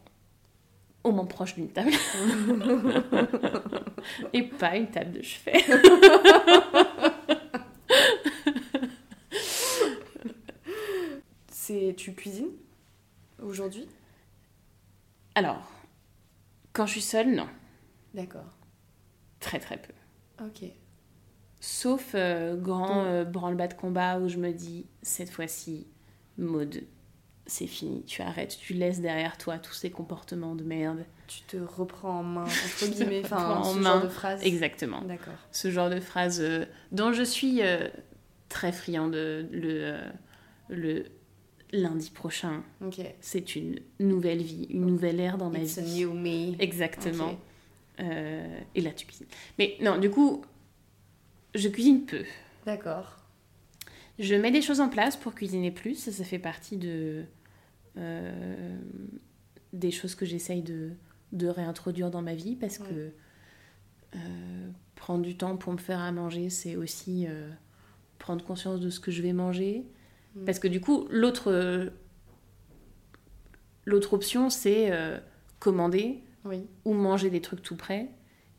au 1.05 1.13
moins 1.13 1.27
proche 1.27 1.55
d'une 1.55 1.71
table 1.71 1.93
et 4.33 4.43
pas 4.43 4.77
une 4.77 4.91
table 4.91 5.13
de 5.13 5.23
chevet. 5.23 5.65
C'est 11.51 11.95
tu 11.97 12.15
cuisines 12.15 12.51
aujourd'hui? 13.43 13.87
Alors, 15.35 15.71
quand 16.73 16.87
je 16.87 16.93
suis 16.93 17.03
seule, 17.03 17.35
non. 17.35 17.49
D'accord. 18.15 18.45
Très 19.41 19.59
très 19.59 19.77
peu. 19.77 19.93
Ok. 20.41 20.69
Sauf 21.61 22.13
euh, 22.15 22.57
grand 22.57 23.05
euh, 23.05 23.25
branle-bas 23.25 23.67
de 23.69 23.75
combat 23.75 24.19
où 24.21 24.29
je 24.29 24.37
me 24.39 24.53
dis, 24.53 24.87
cette 25.03 25.31
fois-ci, 25.31 25.87
mode, 26.37 26.83
c'est 27.47 27.67
fini, 27.67 28.05
tu 28.05 28.23
arrêtes, 28.23 28.57
tu 28.61 28.75
laisses 28.75 29.01
derrière 29.01 29.37
toi 29.39 29.59
tous 29.59 29.73
ces 29.75 29.91
comportements 29.91 30.55
de 30.55 30.63
merde. 30.63 31.05
Tu 31.27 31.41
te 31.43 31.57
reprends 31.57 32.21
en 32.21 32.23
main 32.23 32.45
entre 32.83 32.91
guillemets, 32.93 33.23
enfin 33.25 33.57
en 33.57 33.65
ce 33.65 33.79
main. 33.79 33.95
genre 33.95 34.03
de 34.05 34.09
phrase. 34.09 34.41
Exactement. 34.45 35.01
D'accord. 35.03 35.35
Ce 35.51 35.71
genre 35.71 35.91
de 35.91 35.99
phrase 36.01 36.41
euh, 36.41 36.65
dont 36.93 37.13
je 37.13 37.23
suis 37.25 37.61
très 38.49 38.71
friand 38.73 39.09
de 39.09 39.47
le, 39.51 39.99
le 40.69 41.05
lundi 41.73 42.11
prochain. 42.11 42.63
Ok. 42.85 43.01
C'est 43.21 43.57
une 43.57 43.81
nouvelle 43.99 44.43
vie, 44.43 44.67
une 44.71 44.87
nouvelle 44.87 45.19
ère 45.21 45.37
dans 45.39 45.51
ma 45.51 45.59
It's 45.59 45.77
a 45.79 45.83
vie. 45.83 46.05
new 46.05 46.13
me. 46.15 46.55
Exactement. 46.63 47.37
Euh, 48.01 48.61
et 48.75 48.81
là, 48.81 48.91
tu 48.91 49.07
cuisines. 49.07 49.27
Mais 49.59 49.77
non, 49.81 49.99
du 49.99 50.11
coup, 50.11 50.43
je 51.55 51.69
cuisine 51.69 52.05
peu. 52.05 52.25
D'accord. 52.67 53.17
Je 54.19 54.35
mets 54.35 54.51
des 54.51 54.63
choses 54.63 54.81
en 54.81 54.89
place 54.89 55.17
pour 55.17 55.35
cuisiner 55.35 55.71
plus. 55.71 55.95
Ça, 55.95 56.13
ça 56.13 56.25
fait 56.25 56.39
partie 56.39 56.77
de 56.77 57.25
euh, 57.97 58.79
des 59.73 59.91
choses 59.91 60.15
que 60.15 60.27
j'essaye 60.27 60.63
de, 60.63 60.91
de 61.33 61.49
réintroduire 61.49 62.11
dans 62.11 62.23
ma 62.23 62.35
vie 62.35 62.57
parce 62.57 62.79
que 62.79 63.13
euh, 64.15 64.69
prendre 64.95 65.23
du 65.23 65.37
temps 65.37 65.57
pour 65.57 65.73
me 65.73 65.79
faire 65.79 66.01
à 66.01 66.11
manger, 66.13 66.51
c'est 66.51 66.77
aussi 66.77 67.27
prendre 68.19 68.45
conscience 68.45 68.81
de 68.81 68.91
ce 68.91 69.01
que 69.01 69.11
je 69.11 69.23
vais 69.23 69.33
manger. 69.33 69.85
Mm. 70.35 70.45
Parce 70.45 70.59
que 70.59 70.69
du 70.69 70.81
coup, 70.81 71.07
l'autre 71.11 71.91
l'autre 73.87 74.13
option, 74.13 74.51
c'est 74.51 74.93
commander 75.61 76.23
Oui. 76.45 76.67
ou 76.85 76.95
manger 76.95 77.31
des 77.31 77.41
trucs 77.41 77.63
tout 77.63 77.77
prêts, 77.77 78.09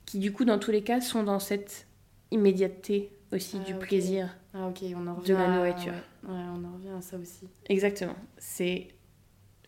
qui 0.05 0.19
du 0.19 0.31
coup, 0.31 0.45
dans 0.45 0.59
tous 0.59 0.71
les 0.71 0.83
cas, 0.83 1.01
sont 1.01 1.23
dans 1.23 1.39
cette 1.39 1.87
immédiateté 2.31 3.11
aussi 3.31 3.57
Ah, 3.61 3.63
du 3.65 3.75
plaisir. 3.75 4.35
Ah 4.53 4.67
ok, 4.67 4.83
on 4.95 5.07
en 5.07 5.15
revient 5.15 5.29
De 5.29 5.33
la 5.35 5.55
nourriture. 5.55 5.93
Ouais. 6.23 6.33
Ouais, 6.33 6.43
on 6.55 6.63
en 6.65 6.73
revient 6.73 6.89
à 6.97 7.01
ça 7.01 7.17
aussi. 7.17 7.47
Exactement. 7.67 8.15
C'est 8.37 8.89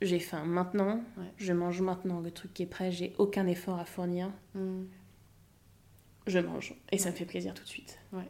j'ai 0.01 0.19
faim 0.19 0.43
maintenant, 0.45 1.03
Ouais. 1.17 1.25
je 1.37 1.53
mange 1.53 1.79
maintenant 1.81 2.19
le 2.21 2.31
truc 2.31 2.53
qui 2.55 2.63
est 2.63 2.67
prêt, 2.67 2.91
j'ai 2.91 3.13
aucun 3.19 3.45
effort 3.45 3.77
à 3.77 3.85
fournir, 3.85 4.31
Mm. 4.55 4.85
je 6.27 6.39
mange 6.39 6.73
et 6.91 6.97
ça 6.97 7.11
me 7.11 7.15
fait 7.15 7.25
plaisir 7.25 7.53
tout 7.53 7.63
de 7.63 7.67
suite. 7.69 7.99
Ouais. 8.11 8.27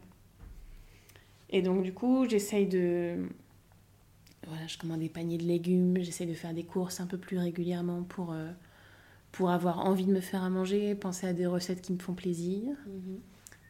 Et 1.49 1.61
donc 1.61 1.83
du 1.83 1.93
coup, 1.93 2.27
j'essaye 2.27 2.67
de 2.67 3.25
voilà, 4.47 4.67
je 4.67 4.77
commande 4.77 4.99
des 4.99 5.07
paniers 5.09 5.37
de 5.37 5.43
légumes, 5.45 5.97
j'essaye 6.01 6.27
de 6.27 6.33
faire 6.33 6.53
des 6.53 6.63
courses 6.63 6.99
un 6.99 7.05
peu 7.07 7.17
plus 7.17 7.37
régulièrement 7.37 8.03
pour 8.03 8.33
euh, 8.33 8.51
pour 9.31 9.49
avoir 9.51 9.79
envie 9.79 10.05
de 10.05 10.11
me 10.11 10.19
faire 10.21 10.43
à 10.43 10.49
manger, 10.49 10.93
penser 10.95 11.27
à 11.27 11.33
des 11.33 11.45
recettes 11.45 11.81
qui 11.81 11.93
me 11.93 11.99
font 11.99 12.13
plaisir. 12.13 12.75
Mhm. 12.87 13.19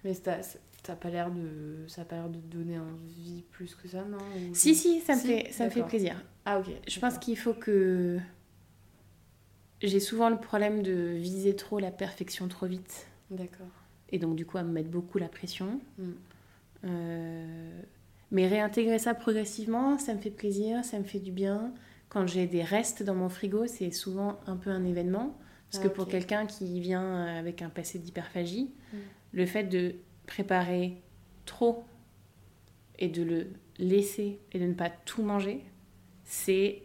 Mais 0.03 0.16
t'as 0.16 0.39
t'as 0.84 0.95
pas 0.95 1.09
l'air 1.12 1.30
de 1.30 1.86
ça 1.88 2.01
a 2.01 2.05
pas 2.05 2.16
l'air 2.16 2.30
de 2.30 2.39
donner 2.39 2.80
envie 2.80 3.43
plus 3.51 3.76
que 3.76 3.88
ça, 3.88 4.03
non 4.03 4.18
Ou- 4.18 4.55
Si 4.55 4.74
si, 4.74 4.99
ça 5.01 5.16
me 5.16 5.20
Si, 5.20 5.28
fait 5.28 5.51
ça 5.51 5.66
me 5.66 5.70
fait 5.70 5.84
plaisir. 5.84 6.16
Ah 6.45 6.59
ok. 6.59 6.66
Je 6.88 6.99
pense 6.99 7.18
qu'il 7.20 7.38
faut 7.38 7.53
que. 7.53 8.18
J'ai 9.82 9.99
souvent 9.99 10.30
le 10.30 10.38
problème 10.38 10.84
de 10.84 10.91
viser 11.18 11.55
trop 11.55 11.80
la 11.80 11.91
perfection 11.91 12.47
trop 12.47 12.68
vite. 12.68 13.07
D'accord. 13.32 13.66
Et 14.09 14.20
donc, 14.20 14.36
du 14.36 14.45
coup, 14.45 14.57
à 14.57 14.64
me 14.64 14.72
mettre 14.72 14.89
beaucoup 14.89 15.18
la 15.18 15.28
pression. 15.30 15.80
Mm. 15.97 16.03
Euh, 16.86 17.82
Mais 18.32 18.47
réintégrer 18.47 18.99
ça 18.99 19.14
progressivement, 19.14 19.97
ça 19.97 20.14
me 20.14 20.20
fait 20.20 20.30
plaisir, 20.32 20.84
ça 20.86 20.97
me 20.99 21.03
fait 21.03 21.20
du 21.20 21.32
bien. 21.32 21.74
Quand 22.09 22.28
j'ai 22.28 22.45
des 22.47 22.64
restes 22.64 23.03
dans 23.03 23.16
mon 23.16 23.30
frigo, 23.30 23.68
c'est 23.68 23.91
souvent 23.91 24.39
un 24.47 24.55
peu 24.55 24.70
un 24.70 24.84
événement. 24.86 25.36
Parce 25.72 25.84
Ah, 25.84 25.88
que 25.88 25.93
pour 25.93 26.07
quelqu'un 26.07 26.45
qui 26.45 26.80
vient 26.82 27.24
avec 27.26 27.61
un 27.61 27.69
passé 27.69 27.97
d'hyperphagie, 27.99 28.72
Mm. 28.93 28.97
le 29.34 29.45
fait 29.45 29.63
de 29.63 29.95
préparer 30.28 31.01
trop 31.45 31.86
et 32.99 33.07
de 33.07 33.24
le 33.24 33.47
laisser 33.78 34.39
et 34.51 34.59
de 34.59 34.65
ne 34.65 34.74
pas 34.74 34.89
tout 34.89 35.24
manger, 35.24 35.63
c'est 36.24 36.84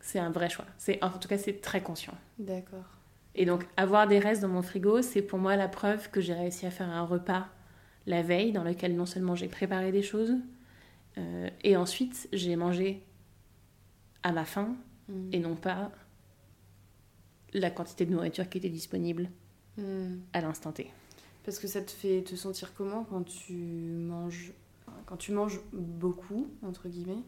c'est 0.00 0.18
un 0.20 0.30
vrai 0.30 0.48
choix. 0.48 0.66
C'est 0.78 1.02
en 1.02 1.10
tout 1.10 1.28
cas 1.28 1.36
c'est 1.38 1.60
très 1.60 1.82
conscient. 1.82 2.14
D'accord. 2.38 2.84
Et 3.34 3.44
donc 3.44 3.66
avoir 3.76 4.06
des 4.06 4.18
restes 4.18 4.40
dans 4.42 4.48
mon 4.48 4.62
frigo, 4.62 5.02
c'est 5.02 5.20
pour 5.22 5.38
moi 5.38 5.56
la 5.56 5.68
preuve 5.68 6.10
que 6.10 6.20
j'ai 6.20 6.32
réussi 6.34 6.64
à 6.66 6.70
faire 6.70 6.88
un 6.88 7.02
repas 7.04 7.48
la 8.06 8.22
veille 8.22 8.52
dans 8.52 8.62
lequel 8.62 8.94
non 8.96 9.04
seulement 9.04 9.34
j'ai 9.34 9.48
préparé 9.48 9.90
des 9.92 10.02
choses 10.02 10.32
euh, 11.18 11.50
et 11.64 11.76
ensuite 11.76 12.28
j'ai 12.32 12.54
mangé 12.56 13.02
à 14.22 14.32
ma 14.32 14.44
faim 14.44 14.74
Mm. 15.08 15.28
et 15.32 15.38
non 15.38 15.54
pas 15.54 15.92
la 17.58 17.70
quantité 17.70 18.06
de 18.06 18.12
nourriture 18.12 18.48
qui 18.48 18.58
était 18.58 18.68
disponible 18.68 19.30
Mm. 19.78 20.20
à 20.32 20.40
l'instant 20.40 20.72
T. 20.72 20.90
Parce 21.44 21.58
que 21.58 21.66
ça 21.68 21.82
te 21.82 21.90
fait 21.90 22.22
te 22.22 22.34
sentir 22.34 22.72
comment 22.74 23.04
quand 23.04 23.22
tu 23.24 23.52
manges 23.52 24.52
quand 25.04 25.18
tu 25.18 25.32
manges 25.32 25.60
beaucoup 25.72 26.48
entre 26.62 26.88
guillemets 26.88 27.22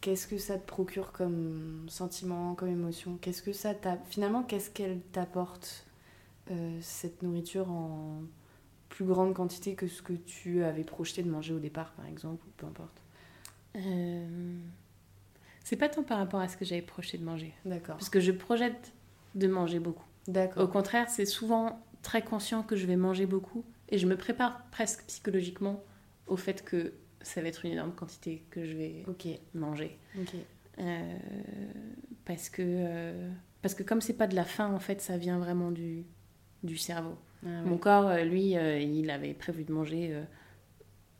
Qu'est-ce 0.00 0.26
que 0.28 0.38
ça 0.38 0.56
te 0.58 0.66
procure 0.66 1.10
comme 1.12 1.86
sentiment, 1.88 2.54
comme 2.54 2.68
émotion? 2.68 3.16
Qu'est-ce 3.20 3.42
que 3.42 3.52
ça 3.52 3.74
finalement 4.08 4.42
qu'est-ce 4.44 4.70
qu'elle 4.70 5.00
t'apporte 5.12 5.84
euh, 6.52 6.78
cette 6.80 7.22
nourriture 7.22 7.70
en 7.70 8.22
plus 8.90 9.04
grande 9.06 9.34
quantité 9.34 9.74
que 9.74 9.88
ce 9.88 10.00
que 10.00 10.12
tu 10.12 10.62
avais 10.62 10.84
projeté 10.84 11.22
de 11.24 11.30
manger 11.30 11.54
au 11.54 11.58
départ 11.58 11.92
par 11.94 12.06
exemple 12.06 12.46
ou 12.46 12.50
peu 12.56 12.66
importe? 12.66 13.02
Euh, 13.76 14.58
C'est 15.64 15.76
pas 15.76 15.88
tant 15.88 16.02
par 16.04 16.18
rapport 16.18 16.40
à 16.40 16.48
ce 16.48 16.56
que 16.56 16.64
j'avais 16.64 16.82
projeté 16.82 17.18
de 17.18 17.24
manger. 17.24 17.52
D'accord. 17.64 17.96
Parce 17.96 18.10
que 18.10 18.20
je 18.20 18.30
projette 18.30 18.92
de 19.34 19.46
manger 19.46 19.78
beaucoup. 19.78 20.04
Au 20.56 20.68
contraire, 20.68 21.08
c'est 21.10 21.26
souvent 21.26 21.84
très 22.02 22.22
conscient 22.22 22.62
que 22.62 22.76
je 22.76 22.86
vais 22.86 22.96
manger 22.96 23.26
beaucoup 23.26 23.64
et 23.88 23.98
je 23.98 24.06
me 24.06 24.16
prépare 24.16 24.64
presque 24.70 25.04
psychologiquement 25.06 25.82
au 26.26 26.36
fait 26.36 26.64
que 26.64 26.92
ça 27.20 27.40
va 27.40 27.48
être 27.48 27.64
une 27.64 27.72
énorme 27.72 27.92
quantité 27.92 28.44
que 28.50 28.64
je 28.64 28.76
vais 28.76 29.04
manger. 29.54 29.98
Ok. 30.18 30.34
Euh, 30.80 31.16
parce 32.24 32.48
que 32.48 32.62
euh, 32.64 33.30
parce 33.62 33.74
que 33.74 33.82
comme 33.82 34.00
c'est 34.00 34.16
pas 34.16 34.26
de 34.26 34.34
la 34.34 34.44
faim 34.44 34.72
en 34.74 34.80
fait, 34.80 35.00
ça 35.00 35.16
vient 35.16 35.38
vraiment 35.38 35.70
du 35.70 36.04
du 36.62 36.76
cerveau. 36.76 37.16
Ah 37.44 37.48
ouais. 37.48 37.70
Mon 37.70 37.76
corps, 37.76 38.08
euh, 38.08 38.24
lui, 38.24 38.56
euh, 38.56 38.78
il 38.78 39.10
avait 39.10 39.34
prévu 39.34 39.64
de 39.64 39.72
manger 39.72 40.18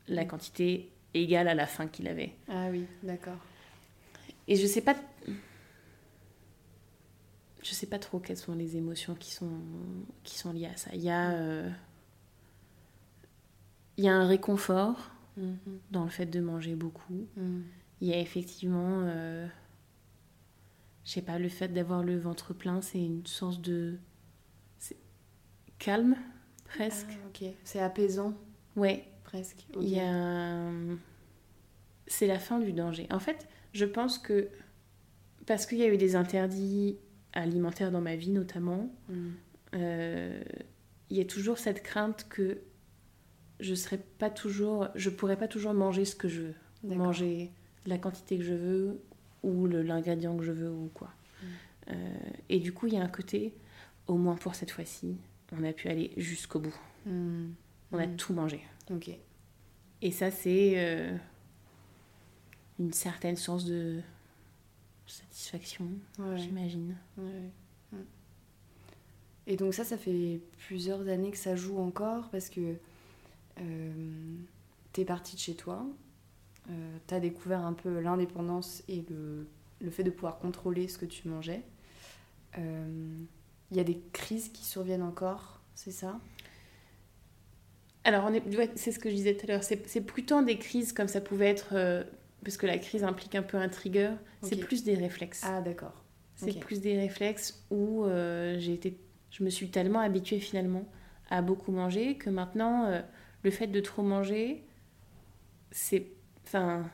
la 0.09 0.25
quantité 0.25 0.91
égale 1.13 1.49
à 1.49 1.55
la 1.55 1.67
faim 1.67 1.87
qu'il 1.87 2.09
avait. 2.09 2.33
Ah 2.49 2.69
oui, 2.71 2.87
d'accord. 3.03 3.39
Et 4.49 4.57
je 4.57 4.67
sais 4.67 4.81
pas. 4.81 4.97
Je 7.65 7.73
sais 7.75 7.87
pas 7.87 7.99
trop 7.99 8.21
quelles 8.21 8.37
sont 8.37 8.55
les 8.55 8.77
émotions 8.77 9.15
qui 9.17 9.33
sont, 9.33 9.51
qui 10.23 10.39
sont 10.39 10.53
liées 10.53 10.67
à 10.67 10.77
ça. 10.77 10.91
Il 10.95 11.01
y 11.03 11.11
a. 11.11 11.33
euh, 11.33 11.69
Il 13.97 14.05
y 14.05 14.09
a 14.09 14.15
un 14.15 14.27
réconfort 14.27 15.11
Mhm. 15.37 15.57
dans 15.91 16.05
le 16.05 16.11
fait 16.11 16.27
de 16.27 16.39
manger 16.41 16.77
beaucoup. 16.77 17.27
Mhm. 17.37 17.65
Il 18.01 18.09
y 18.09 18.13
a 18.13 18.19
effectivement. 18.21 19.01
euh, 19.07 19.47
je 21.05 21.11
sais 21.13 21.23
pas, 21.23 21.39
le 21.39 21.49
fait 21.49 21.69
d'avoir 21.69 22.03
le 22.05 22.17
ventre 22.19 22.55
plein, 22.55 22.81
c'est 22.83 23.03
une 23.03 23.27
source 23.27 23.61
de. 23.61 23.99
calme, 25.79 26.17
presque. 26.65 27.09
Ah, 27.11 27.27
ok. 27.29 27.51
C'est 27.65 27.81
apaisant 27.81 28.33
Ouais, 28.77 29.05
presque. 29.25 29.67
Il 29.81 29.89
y 29.89 30.01
a 30.01 30.71
C'est 32.07 32.27
la 32.27 32.39
fin 32.39 32.59
du 32.59 32.73
danger. 32.73 33.07
En 33.11 33.19
fait, 33.19 33.49
je 33.73 33.85
pense 33.87 34.19
que 34.19 34.49
parce 35.47 35.67
qu'il 35.67 35.79
y 35.79 35.83
a 35.83 35.89
eu 35.89 35.97
des 35.99 36.15
interdits 36.17 36.97
alimentaires 37.35 37.91
dans 37.93 38.01
ma 38.01 38.17
vie 38.17 38.31
notamment, 38.31 38.91
Mhm. 39.09 39.33
euh, 39.75 40.43
il 41.11 41.17
y 41.17 41.21
a 41.21 41.25
toujours 41.25 41.59
cette 41.59 41.83
crainte 41.83 42.27
que 42.29 42.59
je 43.61 43.75
serais 43.75 43.99
pas 44.19 44.31
toujours, 44.31 44.89
je 44.95 45.11
pourrais 45.11 45.37
pas 45.37 45.49
toujours 45.49 45.75
manger 45.75 46.05
ce 46.05 46.17
que 46.17 46.29
je 46.29 46.41
veux, 46.43 46.55
manger 46.97 47.51
la 47.87 47.99
quantité 47.99 48.39
que 48.39 48.45
je 48.45 48.55
veux 48.55 49.01
ou 49.43 49.67
l'ingrédient 49.67 50.37
que 50.37 50.43
je 50.45 50.53
veux 50.53 50.71
ou 50.71 50.91
quoi. 50.95 51.11
Mm. 51.43 51.47
Euh, 51.91 52.15
et 52.49 52.59
du 52.61 52.73
coup, 52.73 52.87
il 52.87 52.95
y 52.95 52.97
a 52.97 53.03
un 53.03 53.09
côté, 53.09 53.55
au 54.07 54.17
moins 54.17 54.37
pour 54.37 54.55
cette 54.55 54.71
fois-ci, 54.71 55.17
on 55.53 55.63
a 55.65 55.73
pu 55.73 55.89
aller 55.89 56.13
jusqu'au 56.17 56.59
bout. 56.61 56.75
Hmm. 57.07 57.51
On 57.93 57.99
a 57.99 58.07
Mm. 58.07 58.17
tout 58.17 58.33
mangé. 58.33 58.61
Ok. 58.91 59.11
Et 60.03 60.11
ça, 60.11 60.31
c'est 60.31 60.73
euh, 60.77 61.17
une 62.81 62.93
certaine 62.93 63.37
source 63.37 63.65
de 63.67 64.01
satisfaction, 65.07 65.89
Ouais. 66.19 66.39
j'imagine. 66.39 66.97
Ouais. 67.19 67.51
Et 69.47 69.57
donc 69.57 69.75
ça, 69.75 69.85
ça 69.85 69.99
fait 69.99 70.41
plusieurs 70.67 71.07
années 71.09 71.31
que 71.31 71.37
ça 71.37 71.55
joue 71.55 71.79
encore 71.79 72.31
parce 72.31 72.49
que 72.49 72.77
euh, 73.61 73.93
t'es 74.93 75.05
partie 75.05 75.37
de 75.37 75.41
chez 75.41 75.55
toi, 75.55 75.85
euh, 76.71 76.97
t'as 77.07 77.21
découvert 77.21 77.61
un 77.61 77.75
peu 77.75 78.01
l'indépendance 78.01 78.83
et 78.89 79.05
le, 79.11 79.47
le 79.83 79.91
fait 79.91 80.03
de 80.03 80.11
pouvoir 80.11 80.39
contrôler 80.39 80.89
ce 80.89 80.97
que 80.97 81.05
tu 81.07 81.29
mangeais. 81.29 81.63
Euh, 82.59 83.17
Il 83.71 83.77
y 83.77 83.81
a 83.81 83.85
des 83.85 84.01
crises 84.13 84.49
qui 84.49 84.65
surviennent 84.65 85.03
encore, 85.03 85.61
c'est 85.75 85.91
ça? 85.93 86.19
Alors, 88.05 88.31
ouais, 88.31 88.71
c'est 88.77 88.93
ce 88.93 88.99
que 88.99 89.09
je 89.11 89.15
disais 89.15 89.35
tout 89.37 89.45
à 89.47 89.49
l'heure. 89.53 89.65
C'est, 89.65 89.87
c'est 89.89 90.01
plutôt 90.03 90.43
des 90.43 90.59
crises 90.59 90.93
comme 90.93 91.09
ça 91.09 91.21
pouvait 91.21 91.49
être, 91.49 91.69
euh, 91.73 92.05
parce 92.45 92.57
que 92.57 92.67
la 92.67 92.79
crise 92.79 93.03
implique 93.05 93.35
un 93.35 93.43
peu 93.43 93.57
un 93.57 93.69
trigger. 93.69 94.13
C'est 94.43 94.57
plus 94.57 94.85
des 94.85 94.95
réflexes. 94.95 95.43
Ah 95.45 95.61
d'accord. 95.63 96.05
c'est 96.37 96.59
plus 96.61 96.81
des 96.81 96.97
réflexes 96.99 97.65
où 97.71 98.05
euh, 98.05 98.57
j'ai 98.59 98.75
été, 98.75 98.99
je 99.31 99.43
me 99.45 99.51
suis 99.51 99.71
tellement 99.71 100.01
habituée 100.01 100.39
finalement 100.41 100.85
à 101.31 101.43
beaucoup 101.43 101.73
manger 101.73 102.17
que 102.17 102.29
maintenant, 102.31 102.85
euh, 102.87 103.01
le 103.43 103.51
fait 103.51 103.67
de 103.67 103.81
trop 103.81 104.03
manger, 104.03 104.63
c'est, 105.71 106.07
enfin, 106.47 106.85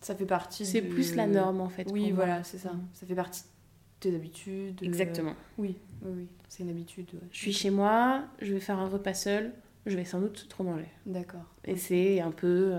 Ça 0.00 0.14
fait 0.14 0.26
partie 0.26 0.64
c'est 0.66 0.82
plus 0.82 1.14
la 1.14 1.26
norme 1.26 1.60
en 1.60 1.68
fait. 1.68 1.88
Oui, 1.92 2.10
voilà, 2.12 2.42
c'est 2.44 2.58
ça. 2.58 2.72
Mm. 2.72 2.88
Ça 2.94 3.06
fait 3.06 3.14
partie 3.14 3.42
de 3.42 4.10
tes 4.10 4.14
habitudes. 4.16 4.80
euh, 4.82 4.86
Exactement. 4.86 5.34
Oui, 5.58 5.76
oui, 6.02 6.12
oui. 6.16 6.28
C'est 6.48 6.62
une 6.62 6.70
habitude. 6.70 7.08
ouais. 7.14 7.28
Je 7.30 7.38
suis 7.38 7.52
chez 7.52 7.70
moi, 7.70 8.24
je 8.40 8.52
vais 8.54 8.60
faire 8.60 8.78
un 8.78 8.88
repas 8.88 9.14
seul, 9.14 9.52
je 9.86 9.96
vais 9.96 10.04
sans 10.04 10.20
doute 10.20 10.46
trop 10.48 10.64
manger. 10.64 10.88
D'accord. 11.06 11.44
Et 11.64 11.76
c'est 11.76 12.20
un 12.20 12.30
peu 12.30 12.72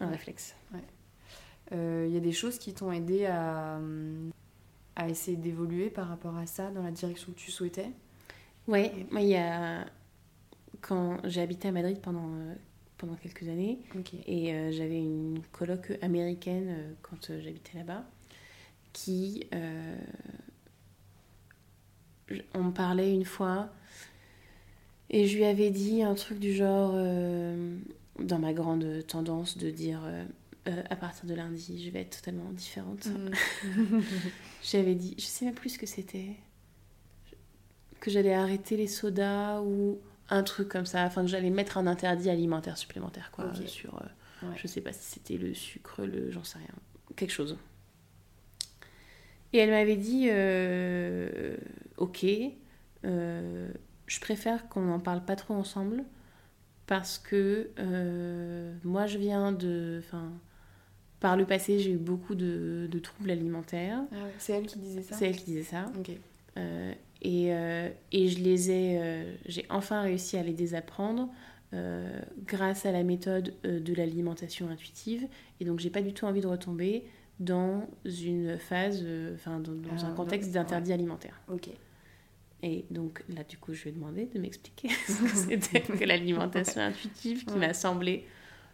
un 0.00 0.08
réflexe. 0.08 0.54
Il 1.72 2.10
y 2.10 2.16
a 2.16 2.20
des 2.20 2.32
choses 2.32 2.58
qui 2.58 2.72
t'ont 2.74 2.92
aidé 2.92 3.26
à, 3.26 3.76
hum, 3.78 4.30
à 4.96 5.08
essayer 5.08 5.36
d'évoluer 5.36 5.90
par 5.90 6.08
rapport 6.08 6.36
à 6.36 6.46
ça 6.46 6.70
dans 6.70 6.82
la 6.82 6.90
direction 6.90 7.32
que 7.32 7.38
tu 7.38 7.50
souhaitais? 7.50 7.90
Oui, 8.68 8.90
moi 9.10 9.20
il 9.20 9.28
y 9.28 9.36
a 9.36 9.84
quand 10.80 11.18
j'ai 11.24 11.40
habité 11.42 11.68
à 11.68 11.72
Madrid 11.72 11.98
pendant 12.00 12.28
euh, 12.28 12.54
pendant 12.98 13.14
quelques 13.14 13.48
années 13.48 13.78
Ok. 13.98 14.14
et 14.26 14.54
euh, 14.54 14.72
j'avais 14.72 14.98
une 14.98 15.40
coloc 15.52 15.92
américaine 16.02 16.68
euh, 16.68 16.92
quand 17.02 17.30
euh, 17.30 17.40
j'habitais 17.42 17.78
là-bas 17.78 18.04
qui 18.92 19.46
euh, 19.54 19.96
on 22.54 22.64
me 22.64 22.72
parlait 22.72 23.12
une 23.12 23.24
fois 23.24 23.68
et 25.10 25.26
je 25.26 25.36
lui 25.36 25.44
avais 25.44 25.70
dit 25.70 26.02
un 26.02 26.14
truc 26.14 26.38
du 26.38 26.54
genre 26.54 26.92
euh, 26.94 27.76
dans 28.18 28.38
ma 28.38 28.52
grande 28.52 29.06
tendance 29.06 29.56
de 29.58 29.70
dire 29.70 30.00
euh, 30.04 30.24
Euh, 30.66 30.82
à 30.88 30.96
partir 30.96 31.26
de 31.26 31.34
lundi 31.34 31.84
je 31.84 31.90
vais 31.90 32.00
être 32.00 32.16
totalement 32.22 32.50
différente 32.52 33.06
Mm. 33.06 33.30
J'avais 34.62 34.94
dit, 34.94 35.14
je 35.18 35.24
sais 35.24 35.44
même 35.44 35.54
plus 35.54 35.70
ce 35.74 35.78
que 35.78 35.84
c'était, 35.86 36.36
que 38.00 38.10
j'allais 38.10 38.32
arrêter 38.32 38.76
les 38.78 38.86
sodas 38.86 39.60
ou 39.60 39.98
un 40.30 40.42
truc 40.42 40.68
comme 40.68 40.86
ça, 40.86 41.04
enfin 41.04 41.20
que 41.22 41.28
j'allais 41.28 41.50
mettre 41.50 41.76
un 41.76 41.86
interdit 41.86 42.30
alimentaire 42.30 42.78
supplémentaire, 42.78 43.30
quoi, 43.30 43.44
Ok. 43.46 43.60
euh, 43.60 43.66
sur, 43.66 43.94
euh, 43.96 44.06
Ouais. 44.48 44.56
je 44.56 44.66
sais 44.66 44.80
pas 44.80 44.92
si 44.94 45.02
c'était 45.04 45.36
le 45.36 45.52
sucre, 45.54 46.02
le, 46.06 46.30
j'en 46.30 46.44
sais 46.44 46.56
rien, 46.58 46.74
quelque 47.16 47.30
chose. 47.32 47.58
Et 49.52 49.58
elle 49.58 49.70
m'avait 49.70 49.96
dit, 49.96 50.28
euh, 50.30 51.56
ok, 51.98 52.24
je 53.04 54.20
préfère 54.20 54.68
qu'on 54.70 54.82
n'en 54.82 54.98
parle 55.00 55.24
pas 55.24 55.36
trop 55.36 55.54
ensemble 55.54 56.04
parce 56.86 57.18
que 57.18 57.70
euh, 57.78 58.74
moi 58.84 59.06
je 59.06 59.18
viens 59.18 59.52
de, 59.52 60.00
enfin, 60.04 60.30
par 61.20 61.36
le 61.36 61.44
passé 61.46 61.78
j'ai 61.78 61.92
eu 61.92 61.96
beaucoup 61.98 62.34
de, 62.34 62.88
de 62.90 62.98
troubles 62.98 63.30
alimentaires. 63.30 64.02
Ah 64.12 64.16
ouais, 64.16 64.32
C'est 64.38 64.52
elle 64.52 64.66
qui 64.66 64.78
disait 64.78 65.02
ça? 65.02 65.14
C'est 65.16 65.26
elle 65.28 65.36
qui 65.36 65.44
disait 65.46 65.62
ça. 65.62 65.90
Euh, 66.56 66.92
et, 67.22 67.54
euh, 67.54 67.88
et 68.12 68.28
je 68.28 68.38
les 68.40 68.70
ai, 68.70 69.24
j'ai 69.46 69.64
enfin 69.70 70.02
réussi 70.02 70.36
à 70.36 70.42
les 70.42 70.52
désapprendre 70.52 71.28
grâce 72.46 72.86
à 72.86 72.92
la 72.92 73.02
méthode 73.02 73.52
de 73.64 73.94
l'alimentation 73.94 74.68
intuitive. 74.68 75.26
Et 75.60 75.64
donc 75.64 75.80
j'ai 75.80 75.90
pas 75.90 76.02
du 76.02 76.12
tout 76.12 76.24
envie 76.26 76.40
de 76.40 76.46
retomber 76.46 77.04
dans 77.40 77.88
une 78.04 78.58
phase, 78.58 79.04
enfin 79.34 79.58
dans, 79.58 79.72
dans 79.72 80.04
Ah, 80.04 80.06
un 80.06 80.14
contexte 80.14 80.50
ouais. 80.50 80.54
d'interdit 80.54 80.92
alimentaire. 80.92 81.40
Ok. 81.48 81.70
Et 82.66 82.86
donc 82.90 83.22
là 83.28 83.44
du 83.44 83.58
coup 83.58 83.74
je 83.74 83.82
lui 83.82 83.90
ai 83.90 83.92
demandé 83.92 84.24
de 84.26 84.38
m'expliquer 84.40 84.88
ce 85.06 85.22
que 85.22 85.28
c'était 85.28 85.80
que 85.98 86.04
l'alimentation 86.04 86.80
intuitive 86.80 87.44
qui 87.44 87.52
Ouais. 87.54 87.60
m'a 87.68 87.74
semblé 87.74 88.24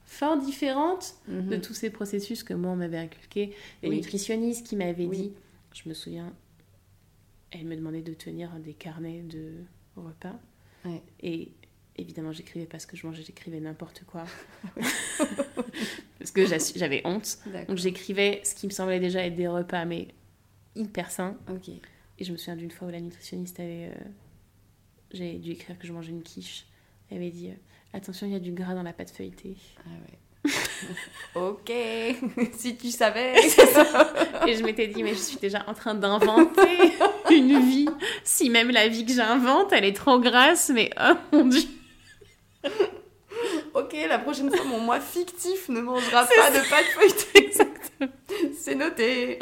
fort 0.05 0.39
différente 0.39 1.17
de 1.29 1.57
Mhm. 1.57 1.61
tous 1.61 1.75
ces 1.75 1.91
processus 1.91 2.43
que 2.45 2.55
moi 2.55 2.71
on 2.73 2.77
m'avait 2.77 2.99
inculqués. 2.99 3.53
Les 3.83 3.89
Oui. 3.89 3.97
nutritionnistes 3.97 4.67
qui 4.67 4.77
m'avaient 4.77 5.07
Oui. 5.07 5.17
dit, 5.19 5.33
je 5.75 5.89
me 5.89 5.95
souviens, 5.95 6.33
elle 7.51 7.65
me 7.67 7.75
demandait 7.77 8.03
de 8.03 8.15
tenir 8.15 8.51
des 8.61 8.75
carnets 8.75 9.23
de 9.23 9.55
repas. 9.97 10.39
Ouais. 10.85 11.03
Et 11.21 11.51
évidemment, 11.97 12.33
j'écrivais 12.33 12.67
pas 12.67 12.79
ce 12.79 12.87
que 12.87 12.97
je 12.97 13.07
mangeais, 13.07 13.23
j'écrivais 13.25 13.61
n'importe 13.61 14.05
quoi. 14.07 14.25
Parce 16.19 16.31
que 16.33 16.45
j'avais 16.77 17.03
honte. 17.05 17.39
Donc 17.69 17.77
j'écrivais 17.77 18.41
ce 18.45 18.55
qui 18.55 18.67
me 18.67 18.73
semblait 18.73 19.01
déjà 19.01 19.25
être 19.27 19.35
des 19.37 19.49
repas, 19.49 19.85
mais 19.85 20.09
hyper 20.77 21.11
sains. 21.11 21.37
Ok. 21.51 21.71
Et 22.21 22.25
je 22.25 22.33
me 22.33 22.37
souviens 22.37 22.57
d'une 22.57 22.71
fois 22.71 22.89
où 22.89 22.91
la 22.91 23.01
nutritionniste 23.01 23.59
avait. 23.61 23.91
euh, 23.95 24.05
J'avais 25.13 25.35
dû 25.35 25.53
écrire 25.53 25.79
que 25.79 25.87
je 25.87 25.93
mangeais 25.93 26.11
une 26.11 26.23
quiche. 26.23 26.67
Elle 27.11 27.17
avait 27.19 27.31
dit 27.31 27.49
euh, 27.49 27.55
Attention, 27.97 28.27
il 28.27 28.33
y 28.33 28.37
a 28.37 28.41
du 28.41 28.53
gras 28.53 28.75
dans 28.75 28.83
la 28.83 28.93
pâte 28.93 29.11
feuilletée. 29.11 29.57
Ah 29.79 29.89
ouais. 30.07 30.51
ok. 31.35 31.73
si 32.57 32.77
tu 32.77 32.91
savais. 32.91 33.35
Et 34.47 34.55
je 34.55 34.63
m'étais 34.65 34.87
dit, 34.87 35.03
mais 35.03 35.15
je 35.15 35.19
suis 35.21 35.39
déjà 35.39 35.65
en 35.67 35.75
train 35.75 35.95
d'inventer 35.95 36.93
une 37.31 37.61
vie. 37.69 37.89
Si 38.25 38.49
même 38.51 38.71
la 38.71 38.89
vie 38.89 39.05
que 39.05 39.13
j'invente, 39.13 39.73
elle 39.73 39.85
est 39.85 39.97
trop 39.97 40.19
grasse, 40.21 40.71
mais 40.75 40.91
oh 41.01 41.15
mon 41.33 41.47
dieu. 41.47 41.63
ok, 43.75 43.97
la 44.09 44.19
prochaine 44.19 44.51
fois, 44.51 44.65
mon 44.65 44.81
moi 44.81 45.01
fictif 45.01 45.69
ne 45.69 45.81
mangera 45.81 46.25
pas 46.27 46.51
de 46.51 46.69
pâte 46.69 46.85
feuilletée. 46.95 47.47
Exactement. 47.47 48.13
C'est 48.59 48.75
noté. 48.77 49.39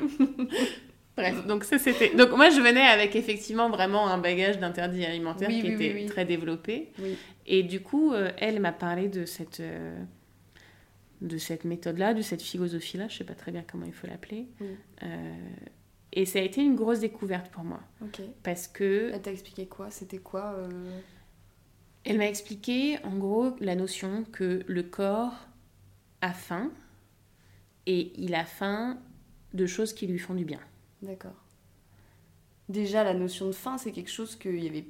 Bref, 1.19 1.47
donc 1.47 1.65
ça 1.65 1.79
c'était. 1.79 2.15
Donc 2.15 2.31
moi 2.37 2.49
je 2.51 2.61
venais 2.61 2.81
avec 2.87 3.15
effectivement 3.17 3.69
vraiment 3.71 4.09
un 4.09 4.19
bagage 4.19 4.59
d'interdit 4.59 5.05
alimentaire 5.05 5.49
Oui, 5.49 5.61
qui 5.61 5.69
oui, 5.69 5.75
était 5.75 5.93
oui, 5.95 6.07
très 6.07 6.25
développé. 6.25 6.93
Et 7.47 7.63
du 7.63 7.81
coup, 7.81 8.13
euh, 8.13 8.31
elle 8.39 8.61
m'a 8.61 8.73
parlé 8.73 9.09
de 9.09 9.25
cette. 9.25 9.61
euh, 9.61 9.99
de 11.21 11.37
cette 11.37 11.65
méthode-là, 11.65 12.15
de 12.15 12.23
cette 12.23 12.43
philosophie-là, 12.43 13.09
je 13.09 13.17
sais 13.19 13.25
pas 13.25 13.35
très 13.35 13.51
bien 13.51 13.65
comment 13.69 13.87
il 13.87 13.93
faut 13.93 14.07
l'appeler. 14.07 14.47
Euh, 15.03 15.07
et 16.13 16.25
ça 16.27 16.39
a 16.39 16.43
été 16.43 16.63
une 16.63 16.77
grosse 16.77 17.01
découverte 17.01 17.51
pour 17.51 17.65
moi. 17.65 17.81
Parce 18.45 18.69
que 18.69 19.11
Elle 19.13 19.21
t'a 19.21 19.33
expliqué 19.33 19.67
quoi? 19.67 19.91
C'était 19.91 20.19
quoi 20.19 20.57
Elle 22.05 22.19
m'a 22.19 22.29
expliqué 22.29 22.99
en 23.03 23.17
gros 23.17 23.57
la 23.59 23.75
notion 23.75 24.25
que 24.31 24.63
le 24.69 24.83
corps 24.85 25.35
a 26.21 26.33
faim 26.33 26.71
et 27.87 28.13
il 28.17 28.35
a 28.37 28.45
faim 28.45 28.99
de 29.55 29.67
choses 29.67 29.93
qui 29.93 30.07
lui 30.07 30.19
font 30.21 30.35
du 30.35 30.45
bien. 30.45 30.61
D'accord. 31.03 31.35
Déjà, 32.69 33.05
la 33.05 33.15
notion 33.15 33.47
de 33.47 33.53
faim, 33.53 33.79
c'est 33.79 33.93
quelque 33.93 34.11
chose 34.11 34.37
qu'il 34.37 34.61
n'y 34.61 34.69
avait 34.69 34.87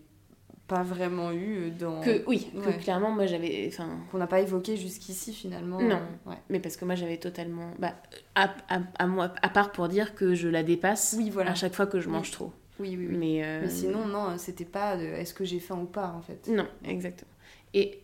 pas 0.66 0.82
vraiment 0.82 1.32
eu 1.32 1.70
dans. 1.70 2.00
Que 2.00 2.24
oui, 2.26 2.50
que 2.52 2.70
clairement 2.82 3.10
moi 3.10 3.24
j'avais 3.26 3.66
enfin 3.72 3.88
qu'on 4.10 4.18
n'a 4.18 4.26
pas 4.26 4.40
évoqué 4.40 4.76
jusqu'ici 4.76 5.32
finalement. 5.32 5.80
Non. 5.80 6.02
Ouais. 6.26 6.36
mais 6.50 6.60
parce 6.60 6.76
que 6.76 6.84
moi 6.84 6.94
j'avais 6.94 7.16
totalement 7.16 7.70
bah 7.78 7.94
à, 8.34 8.54
à, 8.68 8.80
à 8.98 9.06
moi 9.06 9.32
à 9.40 9.48
part 9.48 9.72
pour 9.72 9.88
dire 9.88 10.14
que 10.14 10.34
je 10.34 10.46
la 10.46 10.62
dépasse 10.62 11.14
Oui, 11.16 11.30
voilà. 11.30 11.52
à 11.52 11.54
chaque 11.54 11.74
fois 11.74 11.86
que 11.86 12.00
je 12.00 12.06
Oui. 12.08 12.12
mange 12.12 12.32
trop. 12.32 12.52
Oui, 12.80 12.96
oui, 12.98 13.06
oui. 13.08 13.16
Mais, 13.16 13.44
euh, 13.44 13.60
Mais 13.62 13.70
sinon, 13.70 14.06
non, 14.06 14.36
c'était 14.36 14.66
pas 14.66 14.96
de 14.98 15.04
est-ce 15.04 15.32
que 15.32 15.44
j'ai 15.44 15.58
faim 15.58 15.78
ou 15.80 15.86
pas 15.86 16.12
en 16.12 16.20
fait. 16.20 16.48
Non, 16.48 16.68
exactement. 16.84 17.30
Et 17.72 18.02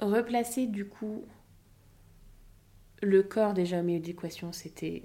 replacer 0.00 0.66
du 0.66 0.86
coup 0.88 1.24
le 3.02 3.22
corps 3.22 3.54
déjà 3.54 3.78
au 3.80 3.82
milieu 3.84 4.00
de 4.00 4.06
l'équation, 4.06 4.50
c'était 4.52 5.02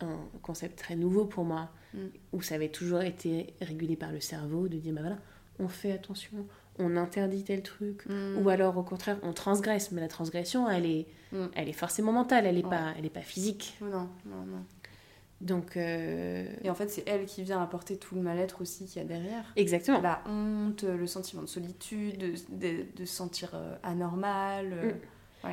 un 0.00 0.18
concept 0.42 0.78
très 0.78 0.96
nouveau 0.96 1.24
pour 1.24 1.44
moi, 1.44 1.70
Mm. 1.94 1.98
où 2.32 2.42
ça 2.42 2.56
avait 2.56 2.68
toujours 2.68 3.00
été 3.02 3.54
régulé 3.60 3.96
par 3.96 4.12
le 4.12 4.20
cerveau, 4.20 4.68
de 4.68 4.76
dire 4.76 4.92
bah 4.92 5.00
voilà, 5.02 5.18
on 5.58 5.68
fait 5.68 5.92
attention, 5.92 6.46
on 6.78 6.96
interdit 6.96 7.42
tel 7.44 7.62
truc, 7.62 8.04
Mm. 8.06 8.38
ou 8.44 8.48
alors 8.50 8.76
au 8.76 8.82
contraire 8.82 9.18
on 9.22 9.32
transgresse, 9.32 9.92
mais 9.92 10.00
la 10.00 10.08
transgression 10.08 10.68
elle 10.68 10.84
est, 10.86 11.06
Mm. 11.32 11.46
elle 11.54 11.68
est 11.68 11.72
forcément 11.72 12.12
mentale, 12.12 12.44
elle 12.46 12.56
n'est 12.56 12.64
Ouais. 12.64 12.70
pas, 12.70 12.92
elle 12.98 13.06
est 13.06 13.10
pas 13.10 13.22
physique. 13.22 13.76
Non, 13.80 14.08
non, 14.26 14.44
non. 14.46 14.64
Donc 15.42 15.76
euh, 15.76 16.46
Et 16.64 16.70
en 16.70 16.74
fait, 16.74 16.88
c'est 16.88 17.06
elle 17.06 17.26
qui 17.26 17.42
vient 17.42 17.62
apporter 17.62 17.98
tout 17.98 18.14
le 18.14 18.22
mal-être 18.22 18.62
aussi 18.62 18.86
qu'il 18.86 19.02
y 19.02 19.04
a 19.04 19.08
derrière. 19.08 19.44
exactement. 19.56 20.00
La 20.00 20.22
honte, 20.26 20.82
le 20.84 21.06
sentiment 21.06 21.42
de 21.42 21.46
solitude, 21.48 22.34
de, 22.50 23.04
se 23.04 23.06
sentir 23.06 23.50
euh, 23.54 23.74
anormal. 23.82 24.72
euh. 24.72 24.92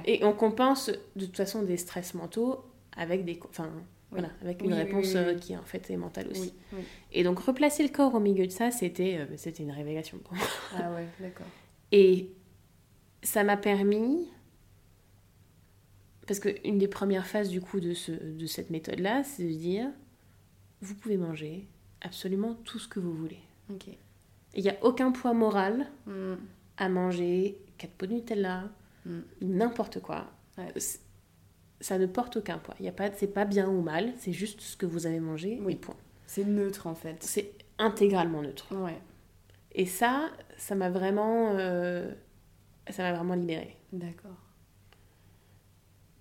Et 0.05 0.23
on 0.23 0.31
compense 0.33 0.89
de 1.15 1.25
toute 1.25 1.35
façon 1.37 1.61
des 1.63 1.75
stress 1.77 2.13
mentaux 2.13 2.63
avec 2.95 3.25
des, 3.25 3.37
enfin, 3.49 3.69
Voilà, 4.13 4.29
avec 4.41 4.61
une 4.61 4.67
oui, 4.73 4.77
réponse 4.77 5.05
oui, 5.07 5.11
oui. 5.15 5.17
euh, 5.17 5.35
qui 5.35 5.57
en 5.57 5.63
fait 5.63 5.89
est 5.89 5.97
mentale 5.97 6.27
aussi. 6.31 6.53
Et 7.11 7.23
donc 7.23 7.39
replacer 7.39 7.83
le 7.83 7.89
corps 7.89 8.13
au 8.15 8.19
milieu 8.19 8.45
de 8.47 8.51
ça, 8.51 8.71
c'était 8.71 9.17
euh, 9.19 9.25
c'était 9.37 9.63
une 9.63 9.71
révélation 9.71 10.17
pour 10.19 10.33
moi. 10.33 10.45
Ah 10.77 10.91
ouais, 10.93 11.07
d'accord. 11.19 11.47
Et 11.91 12.29
ça 13.23 13.43
m'a 13.43 13.57
permis, 13.57 14.27
parce 16.27 16.39
qu'une 16.39 16.77
des 16.77 16.87
premières 16.87 17.27
phases 17.27 17.49
du 17.49 17.61
coup 17.61 17.79
de, 17.79 17.93
ce, 17.93 18.11
de 18.11 18.45
cette 18.45 18.69
méthode-là, 18.69 19.23
c'est 19.23 19.43
de 19.43 19.53
dire, 19.53 19.89
vous 20.81 20.95
pouvez 20.95 21.17
manger 21.17 21.67
absolument 22.01 22.55
tout 22.63 22.79
ce 22.79 22.87
que 22.87 22.99
vous 22.99 23.13
voulez. 23.13 23.39
Ok. 23.69 23.87
Il 24.55 24.63
n'y 24.63 24.69
a 24.69 24.77
aucun 24.83 25.11
poids 25.11 25.33
moral 25.33 25.87
Mm. 26.05 26.33
à 26.77 26.89
manger 26.89 27.57
4 27.77 27.91
pots 27.91 28.05
de 28.05 28.13
Nutella, 28.13 28.69
Mm. 29.05 29.19
n'importe 29.41 29.99
quoi. 29.99 30.31
Ouais. 30.57 30.71
Ça 31.83 31.97
ne 31.99 32.05
porte 32.07 32.37
aucun 32.37 32.57
poids. 32.57 32.75
Il 32.79 32.85
y 32.85 32.89
a 32.89 32.93
pas, 32.93 33.11
c'est 33.13 33.27
pas 33.27 33.45
bien 33.45 33.67
ou 33.69 33.81
mal, 33.81 34.13
c'est 34.17 34.31
juste 34.33 34.61
ce 34.61 34.77
que 34.77 34.85
vous 34.85 35.05
avez 35.05 35.19
mangé. 35.19 35.59
Oui. 35.61 35.73
et 35.73 35.75
point. 35.75 35.97
C'est 36.25 36.45
neutre 36.45 36.87
en 36.87 36.95
fait. 36.95 37.17
C'est 37.21 37.53
intégralement 37.77 38.41
neutre. 38.41 38.67
Ouais, 38.71 39.01
Et 39.73 39.85
ça, 39.85 40.29
ça 40.57 40.75
m'a 40.75 40.89
vraiment, 40.89 41.55
euh, 41.57 42.11
ça 42.89 43.03
m'a 43.03 43.13
vraiment 43.13 43.35
libérée. 43.35 43.77
d'accord. 43.91 44.37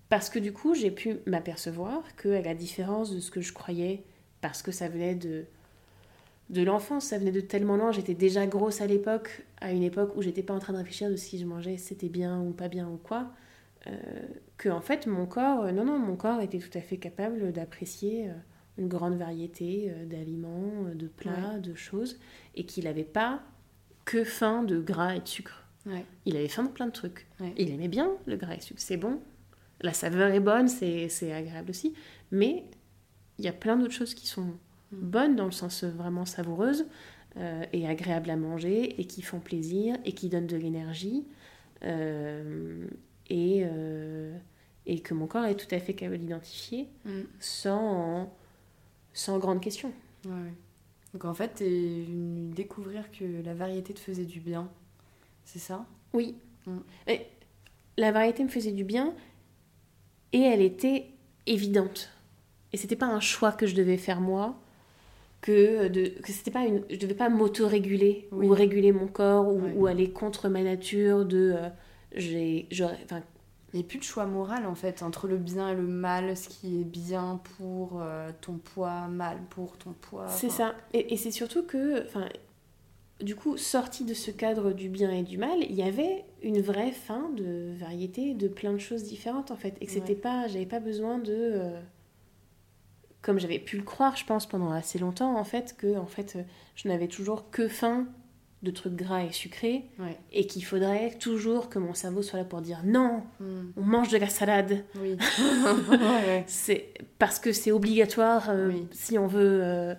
Parce 0.09 0.29
que 0.29 0.39
du 0.39 0.53
coup, 0.53 0.75
j'ai 0.75 0.91
pu 0.91 1.19
m'apercevoir 1.25 2.03
que, 2.15 2.29
à 2.29 2.41
la 2.41 2.53
différence 2.55 3.13
de 3.13 3.19
ce 3.19 3.31
que 3.31 3.41
je 3.41 3.53
croyais, 3.53 4.03
parce 4.41 4.61
que 4.61 4.71
ça 4.71 4.87
venait 4.87 5.15
de, 5.15 5.45
de 6.49 6.61
l'enfance, 6.63 7.05
ça 7.05 7.17
venait 7.17 7.31
de 7.31 7.41
tellement 7.41 7.77
loin, 7.77 7.91
j'étais 7.91 8.13
déjà 8.13 8.45
grosse 8.47 8.81
à 8.81 8.87
l'époque, 8.87 9.45
à 9.61 9.71
une 9.71 9.83
époque 9.83 10.15
où 10.15 10.21
j'étais 10.21 10.43
pas 10.43 10.53
en 10.53 10.59
train 10.59 10.73
de 10.73 10.77
réfléchir 10.79 11.09
de 11.09 11.15
si 11.15 11.39
je 11.39 11.45
mangeais 11.45 11.77
c'était 11.77 12.09
bien 12.09 12.41
ou 12.41 12.51
pas 12.51 12.67
bien 12.69 12.87
ou 12.89 12.97
quoi, 12.97 13.31
que 14.57 14.69
en 14.69 14.81
fait 14.81 15.07
mon 15.07 15.25
corps, 15.25 15.63
euh, 15.63 15.71
non, 15.71 15.85
non, 15.85 15.99
mon 15.99 16.15
corps 16.15 16.41
était 16.41 16.59
tout 16.59 16.77
à 16.77 16.81
fait 16.81 16.97
capable 16.97 17.51
d'apprécier 17.51 18.29
euh, 18.29 18.33
une 18.77 18.87
grande 18.87 19.15
variété 19.15 19.91
euh, 19.91 20.05
d'aliments, 20.05 20.85
euh, 20.87 20.95
de 20.95 21.07
plats, 21.07 21.59
de 21.59 21.73
choses, 21.73 22.19
et 22.55 22.65
qu'il 22.65 22.85
n'avait 22.85 23.03
pas 23.03 23.41
que 24.05 24.23
faim 24.23 24.63
de 24.63 24.79
gras 24.79 25.15
et 25.15 25.19
de 25.19 25.27
sucre. 25.27 25.67
Ouais. 25.85 26.05
Il 26.25 26.37
avait 26.37 26.47
faim 26.47 26.63
de 26.63 26.69
plein 26.69 26.87
de 26.87 26.91
trucs. 26.91 27.27
Ouais. 27.39 27.53
Il 27.57 27.71
aimait 27.71 27.87
bien 27.87 28.11
le 28.25 28.37
gras 28.37 28.53
et 28.53 28.57
le 28.57 28.61
sucre, 28.61 28.81
c'est 28.81 28.97
bon. 28.97 29.19
La 29.81 29.93
saveur 29.93 30.31
est 30.31 30.39
bonne, 30.39 30.67
c'est 30.67 31.09
c'est 31.09 31.33
agréable 31.33 31.69
aussi. 31.69 31.93
Mais 32.31 32.63
il 33.37 33.45
y 33.45 33.47
a 33.47 33.53
plein 33.53 33.75
d'autres 33.75 33.93
choses 33.93 34.13
qui 34.13 34.27
sont 34.27 34.53
bonnes 34.91 35.35
dans 35.35 35.45
le 35.45 35.51
sens 35.51 35.83
vraiment 35.83 36.25
savoureuse 36.25 36.85
euh, 37.37 37.65
et 37.73 37.87
agréables 37.87 38.29
à 38.29 38.37
manger 38.37 38.99
et 39.01 39.05
qui 39.05 39.21
font 39.21 39.39
plaisir 39.39 39.97
et 40.05 40.13
qui 40.13 40.29
donnent 40.29 40.47
de 40.47 40.55
l'énergie 40.55 41.25
euh, 41.83 42.87
et, 43.33 43.63
euh, 43.65 44.37
et 44.85 44.99
que 44.99 45.13
mon 45.15 45.25
corps 45.27 45.45
est 45.45 45.55
tout 45.55 45.73
à 45.73 45.79
fait 45.79 45.93
capable 45.95 46.19
d'identifier 46.19 46.87
Mm. 47.05 47.21
sans, 47.39 48.31
sans 49.13 49.39
grande 49.39 49.59
question. 49.61 49.91
Ouais, 50.25 50.31
ouais. 50.31 50.53
Donc 51.13 51.25
en 51.25 51.33
fait, 51.33 51.59
venu 51.61 52.51
découvrir 52.53 53.11
que 53.11 53.25
la 53.43 53.53
variété 53.53 53.93
te 53.93 53.99
faisait 53.99 54.25
du 54.25 54.39
bien. 54.39 54.69
C'est 55.45 55.59
ça? 55.59 55.85
Oui. 56.13 56.35
Mm. 56.67 56.77
Et 57.07 57.21
la 57.97 58.11
variété 58.11 58.43
me 58.43 58.49
faisait 58.49 58.71
du 58.71 58.83
bien 58.83 59.13
et 60.31 60.41
elle 60.41 60.61
était 60.61 61.07
évidente. 61.47 62.09
Et 62.71 62.77
c'était 62.77 62.95
pas 62.95 63.05
un 63.07 63.19
choix 63.19 63.51
que 63.51 63.67
je 63.67 63.75
devais 63.75 63.97
faire 63.97 64.21
moi, 64.21 64.59
que, 65.41 65.87
de, 65.89 66.07
que 66.21 66.31
c'était 66.31 66.49
pas 66.51 66.65
une, 66.65 66.83
je 66.89 66.97
devais 66.97 67.13
pas 67.13 67.29
m'auto-réguler 67.29 68.27
Oui. 68.31 68.47
ou 68.47 68.51
réguler 68.51 68.91
mon 68.91 69.07
corps 69.07 69.47
ou, 69.47 69.59
Ouais. 69.61 69.73
ou 69.75 69.85
aller 69.87 70.09
contre 70.11 70.49
ma 70.49 70.63
nature 70.63 71.25
de 71.25 71.53
euh, 71.55 71.69
j'ai 72.15 72.67
Il 72.71 72.81
n'y 73.73 73.79
a 73.79 73.83
plus 73.83 73.97
de 73.99 74.03
choix 74.03 74.25
moral 74.25 74.65
en 74.67 74.75
fait 74.75 75.01
entre 75.01 75.27
le 75.27 75.37
bien 75.37 75.69
et 75.69 75.75
le 75.75 75.81
mal, 75.87 76.37
ce 76.37 76.47
qui 76.47 76.81
est 76.81 76.83
bien 76.83 77.41
pour 77.57 77.99
euh, 78.01 78.31
ton 78.41 78.57
poids, 78.57 79.07
mal 79.07 79.39
pour 79.49 79.77
ton 79.77 79.93
poids. 79.93 80.27
C'est 80.27 80.49
ça. 80.51 80.75
Et, 80.93 81.13
et 81.13 81.17
c'est 81.17 81.31
surtout 81.31 81.63
que, 81.63 82.03
enfin, 82.05 82.29
du 83.21 83.35
coup, 83.35 83.57
sorti 83.57 84.03
de 84.05 84.13
ce 84.13 84.31
cadre 84.31 84.73
du 84.73 84.89
bien 84.89 85.11
et 85.11 85.23
du 85.23 85.37
mal, 85.37 85.57
il 85.61 85.73
y 85.75 85.81
avait 85.83 86.25
une 86.41 86.61
vraie 86.61 86.91
fin 86.91 87.29
de 87.29 87.73
variété, 87.79 88.33
de 88.33 88.47
plein 88.47 88.73
de 88.73 88.79
choses 88.79 89.03
différentes 89.03 89.49
en 89.51 89.55
fait. 89.55 89.75
Et 89.81 89.85
que 89.85 89.91
c'était 89.91 90.13
Ouais. 90.13 90.19
pas, 90.19 90.47
j'avais 90.47 90.65
pas 90.65 90.79
besoin 90.79 91.17
de, 91.19 91.33
euh, 91.33 91.79
comme 93.21 93.39
j'avais 93.39 93.59
pu 93.59 93.77
le 93.77 93.83
croire, 93.83 94.15
je 94.17 94.25
pense, 94.25 94.45
pendant 94.45 94.71
assez 94.71 94.99
longtemps 94.99 95.37
en 95.37 95.43
fait, 95.45 95.75
que 95.77 95.97
en 95.97 96.05
fait, 96.07 96.35
euh, 96.35 96.43
je 96.75 96.87
n'avais 96.89 97.07
toujours 97.07 97.49
que 97.49 97.67
faim 97.67 98.07
de 98.63 98.71
trucs 98.71 98.95
gras 98.95 99.23
et 99.25 99.31
sucrés, 99.31 99.85
Ouais. 99.99 100.17
et 100.31 100.47
qu'il 100.47 100.63
faudrait 100.63 101.11
toujours 101.19 101.69
que 101.69 101.79
mon 101.79 101.93
cerveau 101.93 102.21
soit 102.21 102.39
là 102.39 102.45
pour 102.45 102.61
dire 102.61 102.81
non, 102.85 103.23
Mm. 103.39 103.45
on 103.77 103.81
mange 103.83 104.09
de 104.09 104.17
la 104.17 104.29
salade. 104.29 104.85
Oui. 104.99 105.17
ouais. 106.27 106.43
C'est 106.47 106.93
parce 107.19 107.39
que 107.39 107.51
c'est 107.53 107.71
obligatoire 107.71 108.49
euh, 108.49 108.69
Oui. 108.69 108.87
si 108.91 109.17
on 109.19 109.27
veut 109.27 109.59
euh, 109.63 109.95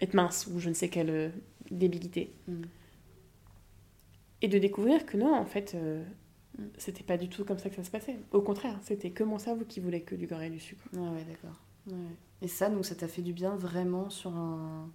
être 0.00 0.14
mince 0.14 0.46
ou 0.52 0.58
je 0.58 0.68
ne 0.70 0.74
sais 0.74 0.88
quelle 0.88 1.10
euh, 1.10 1.28
débilité. 1.70 2.32
Mm. 2.48 2.62
Et 4.40 4.48
de 4.48 4.58
découvrir 4.58 5.04
que 5.04 5.16
non, 5.16 5.34
en 5.34 5.44
fait, 5.44 5.72
euh, 5.74 6.02
Mm. 6.58 6.62
c'était 6.78 7.04
pas 7.04 7.16
du 7.18 7.28
tout 7.28 7.44
comme 7.44 7.58
ça 7.58 7.68
que 7.70 7.76
ça 7.76 7.84
se 7.84 7.90
passait. 7.90 8.16
Au 8.32 8.40
contraire, 8.40 8.76
c'était 8.82 9.10
que 9.10 9.22
mon 9.22 9.38
cerveau 9.38 9.64
qui 9.64 9.78
voulait 9.80 10.00
que 10.00 10.14
du 10.16 10.26
gras 10.26 10.44
et 10.44 10.50
du 10.50 10.58
sucre. 10.58 10.82
Ouais, 10.92 11.00
ouais, 11.00 11.24
d'accord. 11.28 11.60
Ouais. 11.86 12.16
Et 12.42 12.48
ça, 12.48 12.68
donc 12.70 12.84
ça 12.84 12.94
t'a 12.94 13.06
fait 13.06 13.22
du 13.22 13.32
bien 13.32 13.54
vraiment 13.54 14.10
sur 14.10 14.34
un 14.34 14.90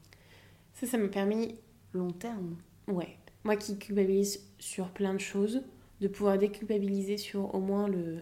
Ça, 0.73 0.87
ça 0.87 0.97
m'a 0.97 1.07
permis, 1.07 1.55
long 1.93 2.11
terme? 2.11 2.55
Ouais, 2.87 3.17
moi 3.43 3.55
qui 3.55 3.77
culpabilise 3.77 4.45
sur 4.59 4.89
plein 4.89 5.13
de 5.13 5.19
choses, 5.19 5.61
de 6.01 6.07
pouvoir 6.07 6.37
déculpabiliser 6.37 7.17
sur 7.17 7.53
au 7.55 7.59
moins 7.59 7.87
le 7.87 8.19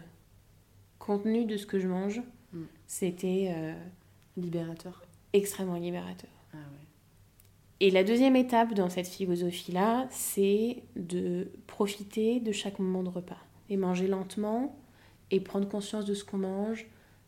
contenu 1.00 1.46
de 1.46 1.58
ce 1.58 1.66
que 1.66 1.80
je 1.80 1.88
mange. 1.88 2.22
Mm. 2.54 2.64
C'était 2.88 3.54
euh, 3.56 3.74
Libérateur. 4.38 5.04
extrêmement 5.34 5.76
libérateur. 5.76 6.30
Ah 6.54 6.58
ouais. 6.58 6.86
Et 7.80 7.90
la 7.90 8.04
deuxième 8.04 8.36
étape 8.36 8.74
dans 8.74 8.90
cette 8.90 9.08
philosophie-là, 9.08 10.08
c'est 10.12 10.84
de 10.96 11.48
profiter 11.68 12.40
de 12.40 12.52
chaque 12.52 12.78
moment 12.80 13.04
de 13.04 13.10
repas 13.10 13.44
et 13.70 13.78
manger 13.78 14.08
lentement 14.08 14.78
et 15.32 15.40
prendre 15.40 15.68
conscience 15.68 16.06
de 16.06 16.14
ce 16.14 16.24
qu'on 16.24 16.38
mange, 16.38 16.86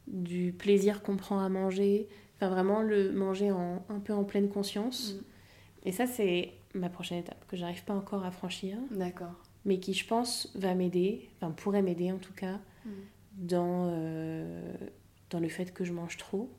du 0.08 0.54
plaisir 0.54 1.02
qu'on 1.02 1.16
prend 1.18 1.40
à 1.40 1.50
manger, 1.50 2.08
enfin 2.36 2.50
vraiment 2.50 2.82
le 2.82 3.12
manger 3.14 3.52
en, 3.52 3.84
un 3.90 4.00
peu 4.00 4.14
en 4.14 4.24
pleine 4.24 4.50
conscience. 4.50 5.14
Mm. 5.16 5.88
Et 5.88 5.92
ça, 5.92 6.06
c'est 6.06 6.54
ma 6.74 6.90
prochaine 6.90 7.20
étape 7.20 7.46
que 7.48 7.56
j'arrive 7.58 7.84
pas 7.84 7.94
encore 7.94 8.24
à 8.26 8.32
franchir, 8.32 8.78
D'accord. 8.92 9.34
mais 9.66 9.80
qui, 9.80 9.94
je 9.94 10.08
pense, 10.08 10.50
va 10.56 10.74
m'aider, 10.76 11.30
enfin 11.38 11.52
pourrait 11.52 11.82
m'aider 11.82 12.12
en 12.12 12.18
tout 12.18 12.34
cas, 12.34 12.60
Mm. 12.86 12.90
dans, 13.38 13.88
euh, 13.92 14.74
dans 15.30 15.40
le 15.40 15.48
fait 15.48 15.74
que 15.74 15.86
je 15.86 15.94
mange 15.94 16.18
trop 16.18 16.50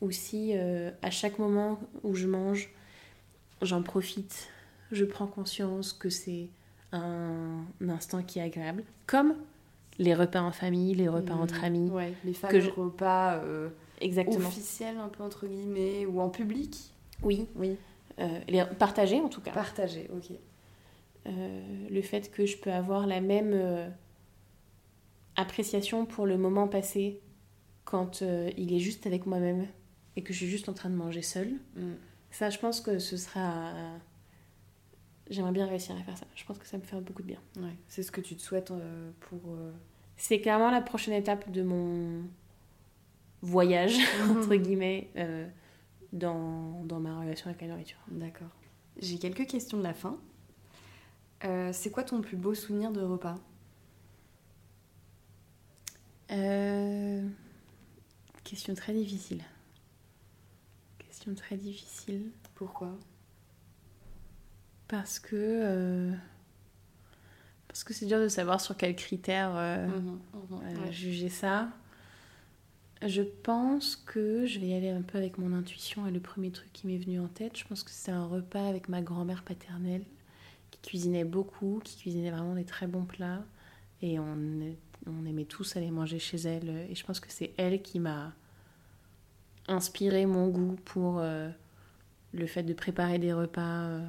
ou 0.00 0.10
si 0.10 0.52
euh, 0.56 0.90
à 1.02 1.10
chaque 1.10 1.38
moment 1.38 1.78
où 2.02 2.14
je 2.14 2.26
mange, 2.26 2.70
j'en 3.62 3.82
profite, 3.82 4.48
je 4.90 5.04
prends 5.04 5.26
conscience 5.26 5.92
que 5.92 6.08
c'est 6.08 6.48
un, 6.92 7.62
un 7.80 7.88
instant 7.90 8.22
qui 8.22 8.38
est 8.38 8.42
agréable, 8.42 8.84
comme 9.06 9.34
les 9.98 10.14
repas 10.14 10.40
en 10.40 10.50
famille, 10.52 10.94
les 10.94 11.08
repas 11.08 11.34
entre 11.34 11.62
amis. 11.62 11.90
Ouais, 11.90 12.14
les 12.24 12.32
fameux 12.32 12.60
je- 12.60 12.70
repas 12.70 13.34
euh, 13.36 13.68
Exactement. 14.00 14.48
officiels, 14.48 14.96
un 14.96 15.08
peu 15.08 15.22
entre 15.22 15.46
guillemets, 15.46 16.06
ou 16.06 16.20
en 16.22 16.30
public. 16.30 16.74
Oui, 17.22 17.46
Oui. 17.54 17.76
Euh, 18.20 18.40
les 18.48 18.64
partager 18.78 19.20
en 19.20 19.28
tout 19.28 19.40
cas. 19.40 19.52
Partagés, 19.52 20.08
ok. 20.14 20.36
Euh, 21.26 21.88
le 21.90 22.02
fait 22.02 22.30
que 22.30 22.46
je 22.46 22.56
peux 22.56 22.72
avoir 22.72 23.06
la 23.06 23.20
même 23.20 23.52
euh, 23.52 23.88
appréciation 25.36 26.06
pour 26.06 26.26
le 26.26 26.38
moment 26.38 26.68
passé 26.68 27.20
quand 27.84 28.22
il 28.56 28.72
est 28.72 28.78
juste 28.78 29.06
avec 29.06 29.26
moi-même 29.26 29.66
et 30.16 30.22
que 30.22 30.32
je 30.32 30.38
suis 30.38 30.46
juste 30.48 30.68
en 30.68 30.74
train 30.74 30.90
de 30.90 30.94
manger 30.94 31.22
seule. 31.22 31.52
Mm. 31.76 31.92
Ça, 32.30 32.50
je 32.50 32.58
pense 32.58 32.80
que 32.80 32.98
ce 32.98 33.16
sera. 33.16 33.72
J'aimerais 35.28 35.52
bien 35.52 35.66
réussir 35.66 35.96
à 35.96 36.02
faire 36.02 36.16
ça. 36.18 36.26
Je 36.34 36.44
pense 36.44 36.58
que 36.58 36.66
ça 36.66 36.76
me 36.76 36.82
ferait 36.82 37.00
beaucoup 37.00 37.22
de 37.22 37.28
bien. 37.28 37.40
Ouais. 37.56 37.76
C'est 37.88 38.02
ce 38.02 38.10
que 38.10 38.20
tu 38.20 38.36
te 38.36 38.42
souhaites 38.42 38.70
euh, 38.70 39.10
pour. 39.20 39.40
euh, 39.54 39.72
C'est 40.16 40.40
clairement 40.40 40.70
la 40.70 40.80
prochaine 40.80 41.14
étape 41.14 41.50
de 41.50 41.62
mon 41.62 42.22
voyage, 43.42 43.96
entre 44.30 44.54
guillemets, 44.56 45.08
euh, 45.16 45.48
dans, 46.12 46.84
dans 46.84 47.00
ma 47.00 47.18
relation 47.20 47.48
avec 47.50 47.60
la 47.62 47.68
nourriture. 47.68 47.98
D'accord. 48.10 48.48
J'ai 49.00 49.18
quelques 49.18 49.46
questions 49.46 49.78
de 49.78 49.82
la 49.82 49.94
fin. 49.94 50.18
Euh, 51.44 51.70
c'est 51.72 51.90
quoi 51.90 52.02
ton 52.04 52.20
plus 52.20 52.36
beau 52.36 52.54
souvenir 52.54 52.90
de 52.92 53.00
repas? 53.00 53.36
Euh, 56.30 57.26
Question 58.44 58.74
très 58.74 58.92
difficile. 58.92 59.42
Question 60.98 61.34
très 61.34 61.56
difficile. 61.56 62.30
Pourquoi? 62.54 62.96
Parce 64.88 65.18
que. 65.18 65.36
euh, 65.36 66.12
Parce 67.68 67.84
que 67.84 67.94
c'est 67.94 68.06
dur 68.06 68.18
de 68.20 68.28
savoir 68.28 68.60
sur 68.60 68.76
quels 68.76 68.96
critères 68.96 69.54
Mhm, 69.88 70.20
mhm, 70.50 70.82
ouais. 70.84 70.92
juger 70.92 71.28
ça. 71.28 71.68
Je 73.06 73.22
pense 73.22 73.96
que 73.96 74.44
je 74.44 74.58
vais 74.58 74.68
y 74.68 74.74
aller 74.74 74.90
un 74.90 75.00
peu 75.00 75.16
avec 75.16 75.38
mon 75.38 75.54
intuition 75.54 76.06
et 76.06 76.10
le 76.10 76.20
premier 76.20 76.50
truc 76.50 76.70
qui 76.72 76.86
m'est 76.86 76.98
venu 76.98 77.18
en 77.18 77.28
tête, 77.28 77.56
je 77.56 77.64
pense 77.64 77.82
que 77.82 77.90
c'est 77.90 78.10
un 78.10 78.26
repas 78.26 78.66
avec 78.66 78.90
ma 78.90 79.00
grand-mère 79.00 79.42
paternelle 79.42 80.04
qui 80.70 80.80
cuisinait 80.80 81.24
beaucoup, 81.24 81.80
qui 81.82 81.96
cuisinait 81.96 82.30
vraiment 82.30 82.54
des 82.54 82.64
très 82.64 82.86
bons 82.86 83.04
plats. 83.04 83.42
Et 84.02 84.18
on, 84.18 84.36
on 85.06 85.24
aimait 85.24 85.46
tous 85.46 85.76
aller 85.76 85.90
manger 85.90 86.18
chez 86.18 86.36
elle. 86.38 86.68
Et 86.90 86.94
je 86.94 87.04
pense 87.04 87.20
que 87.20 87.30
c'est 87.30 87.52
elle 87.56 87.80
qui 87.80 88.00
m'a 88.00 88.34
inspiré 89.66 90.26
mon 90.26 90.48
goût 90.48 90.76
pour 90.84 91.20
euh, 91.20 91.48
le 92.32 92.46
fait 92.46 92.62
de 92.62 92.74
préparer 92.74 93.18
des 93.18 93.32
repas 93.32 93.60
euh, 93.60 94.08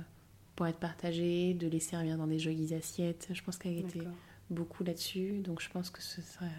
pour 0.58 0.68
être 0.68 0.80
partagés, 0.80 1.54
de 1.54 1.68
les 1.68 1.80
servir 1.80 2.18
dans 2.18 2.28
des 2.28 2.40
jolies 2.40 2.74
assiettes. 2.74 3.30
Je 3.32 3.42
pense 3.42 3.58
qu'elle 3.58 3.78
était 3.78 4.04
beaucoup 4.50 4.84
là-dessus. 4.84 5.40
Donc 5.40 5.62
je 5.62 5.70
pense 5.70 5.90
que 5.90 6.02
ce 6.02 6.22
serait 6.22 6.52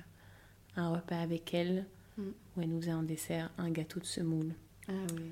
un 0.76 0.88
repas 0.94 1.20
avec 1.20 1.52
elle 1.52 1.84
Mm. 2.18 2.22
où 2.56 2.60
elle 2.60 2.68
nous 2.68 2.80
faisait 2.80 2.92
en 2.92 3.02
dessert 3.02 3.50
un 3.58 3.70
gâteau 3.70 4.00
de 4.00 4.04
semoule 4.04 4.52
Ah 4.88 4.92
oui. 5.16 5.22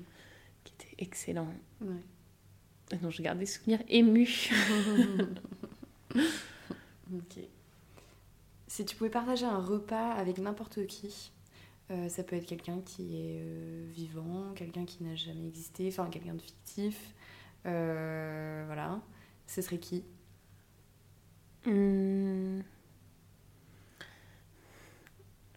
qui 0.63 0.73
était 0.73 0.95
excellent. 1.03 1.53
Ouais. 1.81 2.97
Dont 3.01 3.09
je 3.09 3.21
garde 3.21 3.39
des 3.39 3.45
souvenirs 3.45 3.81
émus. 3.87 4.51
Ok. 7.13 7.39
Si 8.67 8.85
tu 8.85 8.95
pouvais 8.95 9.09
partager 9.09 9.45
un 9.45 9.59
repas 9.59 10.11
avec 10.13 10.37
n'importe 10.37 10.85
qui, 10.87 11.31
euh, 11.89 12.07
ça 12.07 12.23
peut 12.23 12.37
être 12.37 12.45
quelqu'un 12.45 12.79
qui 12.85 13.17
est 13.17 13.41
euh, 13.41 13.85
vivant, 13.91 14.53
quelqu'un 14.55 14.85
qui 14.85 15.03
n'a 15.03 15.15
jamais 15.15 15.45
existé, 15.47 15.89
enfin 15.89 16.07
quelqu'un 16.09 16.35
de 16.35 16.41
fictif, 16.41 17.13
euh, 17.65 18.63
voilà. 18.65 19.01
Ce 19.47 19.61
serait 19.61 19.77
qui? 19.77 20.03
Hmm. 21.65 22.61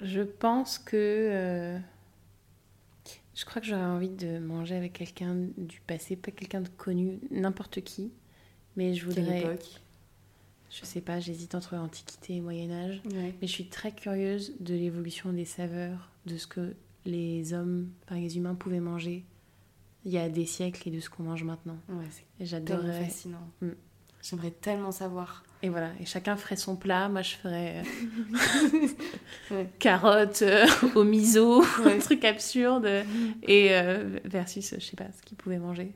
Je 0.00 0.22
pense 0.22 0.78
que. 0.78 0.96
euh, 0.96 1.78
Je 3.34 3.44
crois 3.44 3.60
que 3.60 3.66
j'aurais 3.66 3.82
envie 3.82 4.08
de 4.10 4.38
manger 4.38 4.76
avec 4.76 4.92
quelqu'un 4.92 5.34
du 5.56 5.80
passé, 5.86 6.16
pas 6.16 6.30
quelqu'un 6.30 6.60
de 6.60 6.68
connu, 6.68 7.18
n'importe 7.30 7.80
qui. 7.82 8.12
Mais 8.76 8.94
je 8.94 9.08
Quelle 9.08 9.24
voudrais. 9.24 9.40
époque 9.40 9.80
Je 10.70 10.84
sais 10.84 11.00
pas, 11.00 11.20
j'hésite 11.20 11.54
entre 11.54 11.74
l'Antiquité 11.76 12.36
et 12.36 12.40
Moyen-Âge. 12.40 13.00
Ouais. 13.12 13.34
Mais 13.40 13.46
je 13.46 13.52
suis 13.52 13.66
très 13.68 13.92
curieuse 13.92 14.52
de 14.60 14.74
l'évolution 14.74 15.32
des 15.32 15.44
saveurs, 15.44 16.10
de 16.26 16.36
ce 16.36 16.46
que 16.46 16.74
les 17.06 17.52
hommes, 17.54 17.90
enfin 18.04 18.16
les 18.20 18.36
humains 18.36 18.54
pouvaient 18.54 18.80
manger 18.80 19.24
il 20.06 20.12
y 20.12 20.18
a 20.18 20.28
des 20.28 20.44
siècles 20.46 20.88
et 20.88 20.90
de 20.92 21.00
ce 21.00 21.08
qu'on 21.08 21.22
mange 21.22 21.44
maintenant. 21.44 21.78
Ouais, 21.88 22.04
c'est 22.10 22.44
j'adorerais. 22.44 23.04
fascinant. 23.06 23.48
Mm. 23.62 23.70
J'aimerais 24.22 24.50
tellement 24.50 24.92
savoir. 24.92 25.44
Et 25.64 25.70
voilà, 25.70 25.92
et 25.98 26.04
chacun 26.04 26.36
ferait 26.36 26.56
son 26.56 26.76
plat. 26.76 27.08
Moi, 27.08 27.22
je 27.22 27.36
ferais 27.36 27.82
euh, 27.82 28.88
Ouais. 29.50 29.66
carottes 29.78 30.42
euh, 30.42 30.66
au 30.94 31.04
miso, 31.04 31.62
Ouais. 31.82 31.94
un 31.96 31.98
truc 32.00 32.22
absurde. 32.26 32.84
Et 33.42 33.68
euh, 33.72 34.18
versus, 34.26 34.74
je 34.74 34.84
sais 34.84 34.94
pas, 34.96 35.10
ce 35.10 35.22
qu'ils 35.22 35.38
pouvaient 35.38 35.58
manger. 35.58 35.94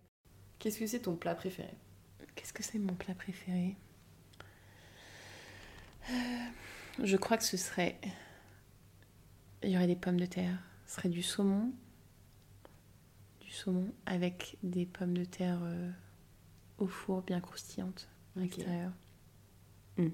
Qu'est-ce 0.58 0.78
que 0.78 0.86
c'est 0.86 1.00
ton 1.00 1.16
plat 1.16 1.34
préféré? 1.34 1.68
Qu'est-ce 2.34 2.54
que 2.54 2.62
c'est 2.62 2.78
mon 2.78 2.94
plat 2.94 3.12
préféré? 3.14 3.76
Euh, 6.10 6.14
Je 7.04 7.16
crois 7.18 7.36
que 7.36 7.44
ce 7.44 7.58
serait. 7.58 8.00
Il 9.62 9.68
y 9.68 9.76
aurait 9.76 9.86
des 9.86 9.96
pommes 9.96 10.18
de 10.18 10.24
terre. 10.26 10.56
Ce 10.86 10.94
serait 10.96 11.10
du 11.10 11.22
saumon. 11.22 11.72
Du 13.42 13.50
saumon 13.50 13.92
avec 14.06 14.56
des 14.62 14.86
pommes 14.86 15.12
de 15.16 15.24
terre 15.26 15.58
euh, 15.62 15.90
au 16.78 16.86
four 16.86 17.20
bien 17.20 17.40
croustillantes 17.40 18.08
à 18.34 18.40
l'extérieur. 18.40 18.92
Mm. 19.98 20.08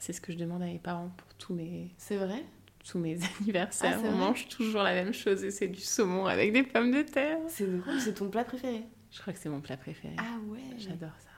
C'est 0.00 0.12
ce 0.12 0.20
que 0.20 0.32
je 0.32 0.38
demande 0.38 0.62
à 0.62 0.66
mes 0.66 0.78
parents 0.78 1.10
pour 1.16 1.34
tous 1.34 1.54
mes, 1.54 1.94
C'est 1.98 2.16
vrai? 2.16 2.44
tous 2.84 2.98
mes 2.98 3.18
anniversaires. 3.40 3.94
Ah, 3.96 4.00
c'est 4.00 4.08
On 4.08 4.12
mange 4.16 4.48
toujours 4.48 4.82
la 4.82 4.92
même 4.94 5.12
chose 5.12 5.42
et 5.44 5.50
c'est 5.50 5.68
du 5.68 5.80
saumon 5.80 6.26
avec 6.26 6.52
des 6.52 6.62
pommes 6.62 6.90
de 6.90 7.02
terre. 7.02 7.38
C'est 7.48 7.66
drôle, 7.66 8.00
c'est 8.00 8.14
ton 8.14 8.28
plat 8.30 8.44
préféré? 8.44 8.84
Je 9.10 9.20
crois 9.20 9.32
que 9.32 9.38
c'est 9.38 9.48
mon 9.48 9.60
plat 9.60 9.76
préféré. 9.76 10.16
Ah 10.18 10.38
ouais 10.48 10.60
J'adore 10.78 11.12
ça. 11.18 11.28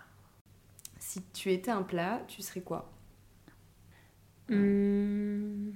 Si 0.98 1.22
tu 1.32 1.52
étais 1.52 1.70
un 1.70 1.82
plat, 1.82 2.22
tu 2.26 2.40
serais 2.42 2.62
quoi? 2.62 2.90
Hmm, 4.48 5.72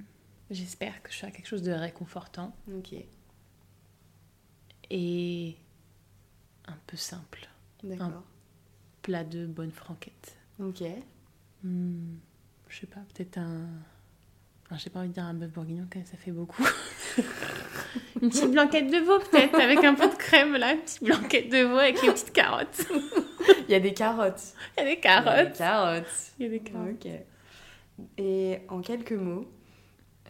J'espère 0.49 1.01
que 1.03 1.11
je 1.11 1.17
serai 1.17 1.31
quelque 1.31 1.47
chose 1.47 1.61
de 1.61 1.71
réconfortant 1.71 2.55
Ok, 2.73 2.93
et 4.89 5.55
un 6.65 6.77
peu 6.87 6.97
simple. 6.97 7.47
d'accord. 7.83 8.23
Plat 9.01 9.23
de 9.23 9.45
bonne 9.45 9.71
franquette. 9.71 10.37
Ok. 10.59 10.83
Hmm, 11.63 12.15
je 12.69 12.79
sais 12.79 12.87
pas, 12.87 13.01
peut-être 13.13 13.37
un. 13.37 13.67
enfin, 14.65 14.77
j'ai 14.77 14.89
pas 14.89 14.99
envie 14.99 15.09
de 15.09 15.13
dire 15.13 15.25
un 15.25 15.33
bœuf 15.33 15.51
bourguignon, 15.51 15.87
quand 15.91 15.99
même, 15.99 16.07
ça 16.07 16.17
fait 16.17 16.31
beaucoup. 16.31 16.63
une 18.21 18.29
petite 18.29 18.51
blanquette 18.51 18.89
de 18.91 18.97
veau, 18.97 19.19
peut-être, 19.19 19.59
avec 19.59 19.83
un 19.83 19.93
peu 19.93 20.07
de 20.09 20.15
crème, 20.15 20.55
là. 20.55 20.73
Une 20.73 20.81
petite 20.81 21.03
blanquette 21.03 21.49
de 21.49 21.63
veau 21.63 21.77
avec 21.77 22.01
les 22.01 22.11
petites 22.11 22.31
carottes. 22.33 22.85
Il 23.67 23.71
y 23.71 23.75
a 23.75 23.79
des 23.79 23.93
carottes. 23.93 24.53
Il 24.77 24.81
y 24.81 24.83
a 24.83 24.85
des 24.85 24.87
Il 24.87 24.87
y 24.87 24.89
a 24.89 24.95
des 24.95 24.99
carottes. 25.01 25.57
carottes. 25.57 26.31
Il 26.39 26.43
y 26.43 26.45
a 26.45 26.49
des 26.49 26.59
carottes. 26.61 27.05
Ok. 27.05 27.11
Et 28.17 28.59
en 28.69 28.81
quelques 28.81 29.11
mots, 29.11 29.45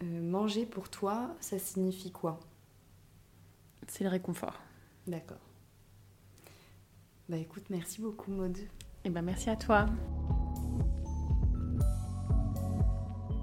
euh, 0.03 0.21
manger 0.21 0.65
pour 0.65 0.89
toi, 0.89 1.35
ça 1.39 1.57
signifie 1.59 2.11
quoi? 2.11 2.39
C'est 3.87 4.03
le 4.03 4.09
réconfort. 4.09 4.59
D'accord. 5.07 5.37
Bah 7.29 7.37
écoute, 7.37 7.63
merci 7.69 8.01
beaucoup 8.01 8.31
Maud. 8.31 8.57
Et 9.05 9.09
ben 9.09 9.21
merci 9.21 9.49
à 9.49 9.55
toi. 9.55 9.85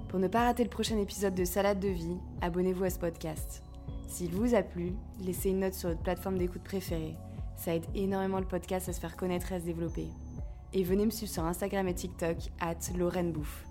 Pour 0.09 0.17
ne 0.17 0.27
pas 0.27 0.45
rater 0.45 0.63
le 0.63 0.71
prochain 0.71 0.97
épisode 0.97 1.35
de 1.35 1.45
Salade 1.45 1.79
de 1.79 1.87
vie, 1.87 2.17
abonnez-vous 2.41 2.83
à 2.83 2.89
ce 2.89 2.97
podcast. 2.97 3.61
S'il 4.07 4.31
vous 4.31 4.55
a 4.55 4.63
plu, 4.63 4.93
laissez 5.19 5.51
une 5.51 5.59
note 5.59 5.75
sur 5.75 5.89
votre 5.89 6.01
plateforme 6.01 6.39
d'écoute 6.39 6.63
préférée. 6.63 7.15
Ça 7.55 7.75
aide 7.75 7.85
énormément 7.93 8.39
le 8.39 8.47
podcast 8.47 8.89
à 8.89 8.93
se 8.93 8.99
faire 8.99 9.15
connaître 9.15 9.51
et 9.51 9.55
à 9.55 9.59
se 9.59 9.65
développer. 9.65 10.07
Et 10.73 10.81
venez 10.81 11.05
me 11.05 11.11
suivre 11.11 11.31
sur 11.31 11.45
Instagram 11.45 11.87
et 11.87 11.93
TikTok, 11.93 12.37
at 12.59 12.97
Lorraine 12.97 13.31
Bouffe. 13.31 13.65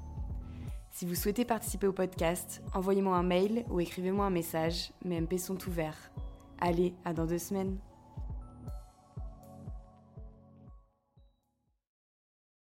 Si 0.92 1.06
vous 1.06 1.16
souhaitez 1.16 1.44
participer 1.44 1.88
au 1.88 1.92
podcast, 1.92 2.62
envoyez-moi 2.72 3.16
un 3.16 3.24
mail 3.24 3.64
ou 3.68 3.80
écrivez-moi 3.80 4.26
un 4.26 4.30
message, 4.30 4.92
mes 5.04 5.20
MP 5.20 5.38
sont 5.38 5.58
ouverts. 5.66 6.12
Allez, 6.60 6.94
à 7.04 7.14
dans 7.14 7.26
deux 7.26 7.38
semaines. 7.38 7.78